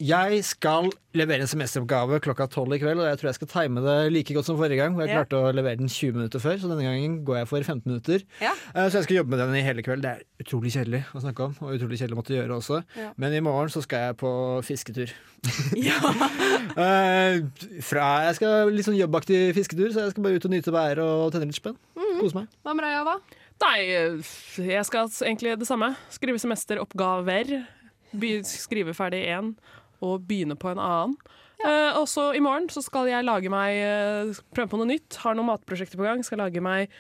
Jeg 0.03 0.41
skal 0.43 0.89
levere 1.15 1.45
en 1.45 1.47
semesteroppgave 1.47 2.19
klokka 2.25 2.49
tolv 2.51 2.73
i 2.75 2.79
kveld, 2.83 2.99
og 2.99 3.07
jeg 3.07 3.19
tror 3.21 3.29
jeg 3.31 3.37
skal 3.37 3.51
time 3.53 3.83
det 3.85 3.97
like 4.13 4.35
godt 4.35 4.49
som 4.49 4.57
forrige 4.59 4.77
gang. 4.81 4.97
Jeg 4.99 5.09
Ja. 5.09 5.21
klarte 5.23 5.39
å 5.39 5.53
levere 5.55 5.79
den 5.79 5.87
20 5.89 6.13
minutter 6.17 6.41
før, 6.43 6.57
så 6.59 6.67
denne 6.69 6.83
gangen 6.83 7.25
går 7.25 7.37
jeg 7.39 7.49
for 7.49 7.63
15 7.63 7.87
minutter. 7.87 8.23
Ja. 8.41 8.51
Eh, 8.75 8.89
Så 8.91 8.99
jeg 8.99 9.05
skal 9.05 9.17
jobbe 9.19 9.31
med 9.31 9.39
den 9.39 9.55
i 9.55 9.63
hele 9.63 9.83
kveld. 9.83 10.03
Det 10.03 10.11
er 10.11 10.23
utrolig 10.43 10.73
kjedelig 10.75 11.05
å 11.15 11.21
snakke 11.23 11.41
om, 11.45 11.55
og 11.63 11.79
utrolig 11.79 11.99
kjedelig 12.01 12.17
å 12.17 12.21
måtte 12.23 12.35
gjøre 12.35 12.57
også. 12.59 12.85
Ja. 12.97 13.13
Men 13.17 13.33
i 13.35 13.41
morgen 13.41 13.69
så 13.71 13.83
skal 13.83 13.99
jeg 14.09 14.17
på 14.19 14.63
fisketur. 14.65 15.11
Eh, 16.75 17.41
fra, 17.83 18.25
jeg 18.27 18.35
skal 18.35 18.71
litt 18.75 18.85
sånn 18.87 18.99
jobbaktig 18.99 19.55
fisketur, 19.55 19.93
så 19.95 20.03
jeg 20.03 20.11
skal 20.11 20.25
bare 20.25 20.35
ut 20.41 20.45
og 20.45 20.51
nyte 20.51 20.73
været 20.75 20.99
og 20.99 21.31
tenne 21.33 21.47
litt 21.47 21.55
spenn. 21.55 21.77
Kose 22.19 22.35
meg. 22.35 22.49
Hva 22.65 22.75
med 22.75 22.83
deg, 22.83 22.97
Ava? 22.99 23.15
Nei, 23.63 23.79
jeg 24.67 24.85
skal 24.89 25.07
egentlig 25.23 25.57
det 25.61 25.69
samme. 25.69 25.93
Skrive 26.11 26.41
semesteroppgaver. 26.43 27.67
Skrive 28.45 28.95
ferdig 28.95 29.23
én 29.31 29.55
og 30.03 30.25
begynne 30.29 30.57
på 30.59 30.73
en 30.73 30.83
annen. 30.83 31.17
Uh, 31.65 31.97
og 32.01 32.09
så 32.11 32.29
i 32.37 32.43
morgen 32.45 32.67
så 32.73 32.83
skal 32.85 33.09
jeg 33.09 33.25
lage 33.25 33.53
meg 33.53 33.79
uh, 33.81 34.43
prøve 34.55 34.73
på 34.73 34.81
noe 34.81 34.91
nytt. 34.91 35.21
Har 35.23 35.37
noen 35.39 35.53
matprosjekter 35.53 36.01
på 36.01 36.07
gang. 36.07 36.25
Skal 36.27 36.43
lage 36.43 36.65
meg 36.65 36.93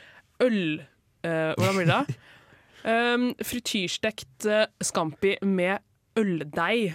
øl... 0.44 0.82
Uh, 1.24 1.52
hvordan 1.56 1.78
blir 1.78 1.88
det? 1.88 1.98
da? 1.98 2.20
Um, 2.84 3.30
frityrstekt 3.50 4.48
scampi 4.84 5.38
med 5.44 5.80
øldeig. 6.20 6.94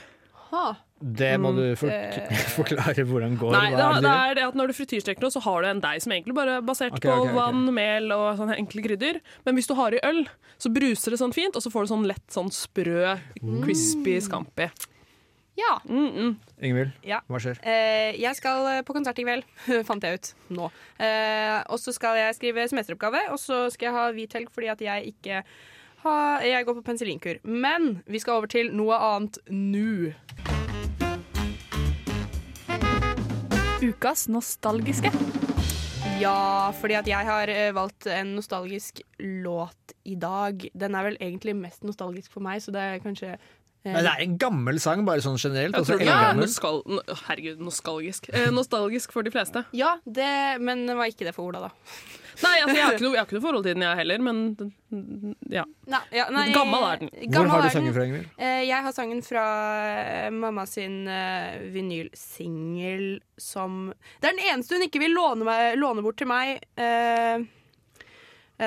Ha. 0.49 0.67
Det 0.99 1.31
må 1.39 1.53
du 1.55 1.63
for 1.79 1.91
forklare 2.57 3.05
hvordan 3.07 3.37
går. 3.39 3.53
Nei, 3.55 3.71
det, 3.71 3.87
det 4.03 4.11
er 4.11 4.35
det 4.35 4.45
at 4.49 4.57
når 4.59 4.71
du 4.71 4.75
frityrsteker 4.75 5.23
noe, 5.23 5.31
så 5.31 5.41
har 5.45 5.63
du 5.63 5.69
en 5.69 5.81
deig 5.83 6.03
som 6.03 6.13
egentlig 6.15 6.35
bare 6.35 6.57
er 6.59 6.65
basert 6.65 6.97
Ok, 6.97 7.05
på 7.05 7.17
vann, 7.37 7.63
okay. 7.69 7.75
mel 7.77 8.13
og 8.15 8.25
sånne 8.39 8.57
enkle 8.59 8.83
krydder. 8.83 9.21
Men 9.47 9.57
hvis 9.57 9.69
du 9.69 9.75
har 9.79 9.95
i 9.95 10.01
øl, 10.09 10.25
så 10.59 10.71
bruser 10.75 11.15
det 11.15 11.21
sånn 11.21 11.35
fint, 11.35 11.55
og 11.55 11.63
så 11.63 11.71
får 11.71 11.85
du 11.85 11.93
sånn 11.93 12.07
lett 12.09 12.25
sånn 12.33 12.51
sprø, 12.53 13.15
crispy 13.63 14.17
scampi. 14.25 14.67
Ja. 15.59 15.73
Ingvild, 15.89 16.91
Ja. 17.03 17.19
hva 17.27 17.39
skjer? 17.43 17.59
Eh, 17.67 18.15
jeg 18.21 18.37
skal 18.39 18.67
eh, 18.71 18.81
på 18.87 18.93
konsert 18.95 19.19
i 19.19 19.25
kveld, 19.27 19.43
fant 19.89 20.05
jeg 20.07 20.19
ut 20.21 20.31
nå. 20.55 20.69
Eh, 21.01 21.57
og 21.67 21.81
så 21.81 21.91
skal 21.95 22.15
jeg 22.21 22.37
skrive 22.37 22.67
semesteroppgave, 22.71 23.25
og 23.33 23.39
så 23.41 23.65
skal 23.73 23.89
jeg 23.89 23.97
ha 23.97 24.05
hvit 24.15 24.37
helg 24.39 24.53
fordi 24.55 24.71
at 24.71 24.81
jeg 24.85 25.13
ikke 25.15 25.43
har 26.05 26.45
Jeg 26.47 26.63
går 26.63 26.77
på 26.77 26.85
penicillinkur. 26.87 27.41
Men 27.43 27.89
vi 28.07 28.19
skal 28.23 28.37
over 28.39 28.47
til 28.47 28.69
noe 28.71 28.95
annet 28.95 29.35
nå. 29.51 30.13
Ukas 33.83 34.27
nostalgiske. 34.31 35.11
Ja, 36.19 36.71
fordi 36.79 36.95
at 36.99 37.07
jeg 37.07 37.27
har 37.27 37.47
eh, 37.51 37.69
valgt 37.75 38.07
en 38.11 38.33
nostalgisk 38.35 39.01
låt 39.19 39.93
i 40.07 40.15
dag. 40.19 40.65
Den 40.75 40.95
er 40.95 41.05
vel 41.07 41.17
egentlig 41.19 41.55
mest 41.55 41.83
nostalgisk 41.87 42.31
for 42.31 42.43
meg, 42.43 42.59
så 42.63 42.71
det 42.75 42.81
er 42.83 43.03
kanskje 43.03 43.35
Men 43.87 44.03
det 44.03 44.11
er 44.11 44.23
en 44.25 44.37
gammel 44.41 44.79
sang, 44.83 45.05
bare 45.07 45.23
sånn 45.23 45.37
generelt. 45.39 45.73
Jeg 45.73 45.81
altså 45.81 45.95
tror 45.95 46.03
den 46.03 46.13
er 46.13 46.39
noskal 46.39 46.81
herregud, 47.27 47.61
nostalgisk. 47.63 48.27
Eh, 48.33 48.49
nostalgisk 48.53 49.15
for 49.15 49.27
de 49.27 49.33
fleste. 49.33 49.65
Ja, 49.79 49.95
det, 50.03 50.59
men 50.59 50.83
det 50.89 50.95
var 50.99 51.07
ikke 51.11 51.27
det 51.29 51.35
for 51.35 51.47
Ola, 51.47 51.69
da. 51.69 51.71
Nei, 52.39 52.55
altså, 52.63 52.75
jeg, 52.75 52.83
har 52.83 52.95
ikke 52.95 53.03
noe, 53.03 53.13
jeg 53.15 53.19
har 53.19 53.27
ikke 53.27 53.35
noe 53.35 53.43
forhold 53.43 53.65
til 53.65 53.75
den, 53.75 53.83
jeg 53.83 53.99
heller, 53.99 54.21
men 54.23 54.37
ja. 55.51 55.65
Nei, 55.91 56.01
ja, 56.15 56.27
nei, 56.31 56.45
Gammel 56.55 56.85
er 56.87 57.01
den. 57.01 57.11
gammel 57.25 57.49
Hvor 57.49 57.51
har 57.51 57.65
du 57.65 57.73
sangen 57.75 57.95
fra, 57.95 58.05
Ingvild? 58.07 58.29
Eh, 58.39 58.61
jeg 58.67 58.85
har 58.85 58.95
sangen 58.95 59.23
fra 59.25 59.45
eh, 59.91 60.29
mamma 60.33 60.65
sin 60.69 61.01
uh, 61.09 61.59
vinylsingel 61.73 63.07
som 63.39 63.89
Det 64.21 64.29
er 64.29 64.37
den 64.37 64.45
eneste 64.53 64.77
hun 64.77 64.87
ikke 64.87 65.03
vil 65.03 65.15
låne, 65.15 65.47
meg, 65.47 65.75
låne 65.79 66.03
bort 66.05 66.19
til 66.21 66.29
meg 66.31 66.59
eh, 66.79 66.89
eh, 66.89 67.47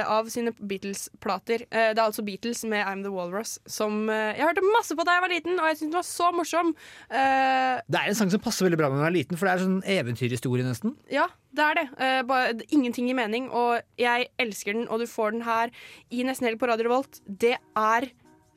av 0.01 0.29
sine 0.33 0.53
Beatles-plater. 0.57 1.67
Eh, 1.69 1.91
det 1.93 2.01
er 2.01 2.07
altså 2.07 2.25
Beatles 2.25 2.65
med 2.65 2.87
I'm 2.89 3.03
The 3.05 3.13
Walrus, 3.13 3.59
som 3.69 4.09
eh, 4.09 4.33
jeg 4.39 4.47
hørte 4.49 4.65
masse 4.73 4.97
på 4.97 5.05
da 5.05 5.19
jeg 5.19 5.25
var 5.27 5.33
liten, 5.35 5.59
og 5.61 5.69
jeg 5.69 5.77
syntes 5.83 5.91
den 5.93 5.99
var 6.01 6.09
så 6.09 6.31
morsom. 6.33 6.73
Eh, 7.11 7.83
Det 7.93 8.01
er 8.01 8.09
en 8.09 8.19
sang 8.19 8.31
som 8.33 8.41
passer 8.41 8.65
veldig 8.69 8.79
bra 8.81 8.89
når 8.89 9.03
man 9.03 9.11
er 9.11 9.17
liten, 9.19 9.37
for 9.41 9.47
det 9.51 9.55
er 9.59 9.65
sånn 9.67 9.83
eventyrhistorie 9.99 10.65
nesten. 10.65 10.97
ja, 11.13 11.29
det 11.53 11.67
er 11.69 11.75
det. 11.83 11.87
Eh, 12.01 12.23
bare, 12.25 12.55
ingenting 12.73 13.11
gir 13.11 13.19
mening, 13.19 13.51
og 13.53 13.83
jeg 14.01 14.31
elsker 14.41 14.73
den, 14.79 14.89
og 14.89 15.03
du 15.03 15.07
får 15.11 15.33
den 15.37 15.43
her 15.45 15.69
i 16.11 16.25
Nesten 16.25 16.49
Helg 16.49 16.59
på 16.63 16.71
Radio 16.71 16.89
Revolt. 16.89 17.21
Det 17.29 17.59
er 17.77 18.09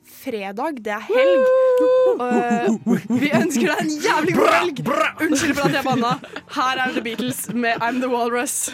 fredag, 0.06 0.78
det 0.86 0.94
er 0.94 1.02
helg. 1.02 1.46
Uh, 2.22 2.96
vi 3.20 3.32
ønsker 3.34 3.72
deg 3.72 3.80
en 3.82 3.90
jævlig 4.06 4.36
god 4.38 4.52
helg! 4.54 4.82
Unnskyld 5.26 5.56
for 5.58 5.66
at 5.68 5.74
jeg 5.80 5.84
banna. 5.88 6.12
Her 6.56 6.82
er 6.86 6.94
The 6.94 7.02
Beatles 7.04 7.40
med 7.58 7.82
I'm 7.82 7.98
The 8.04 8.08
Walrus. 8.12 8.70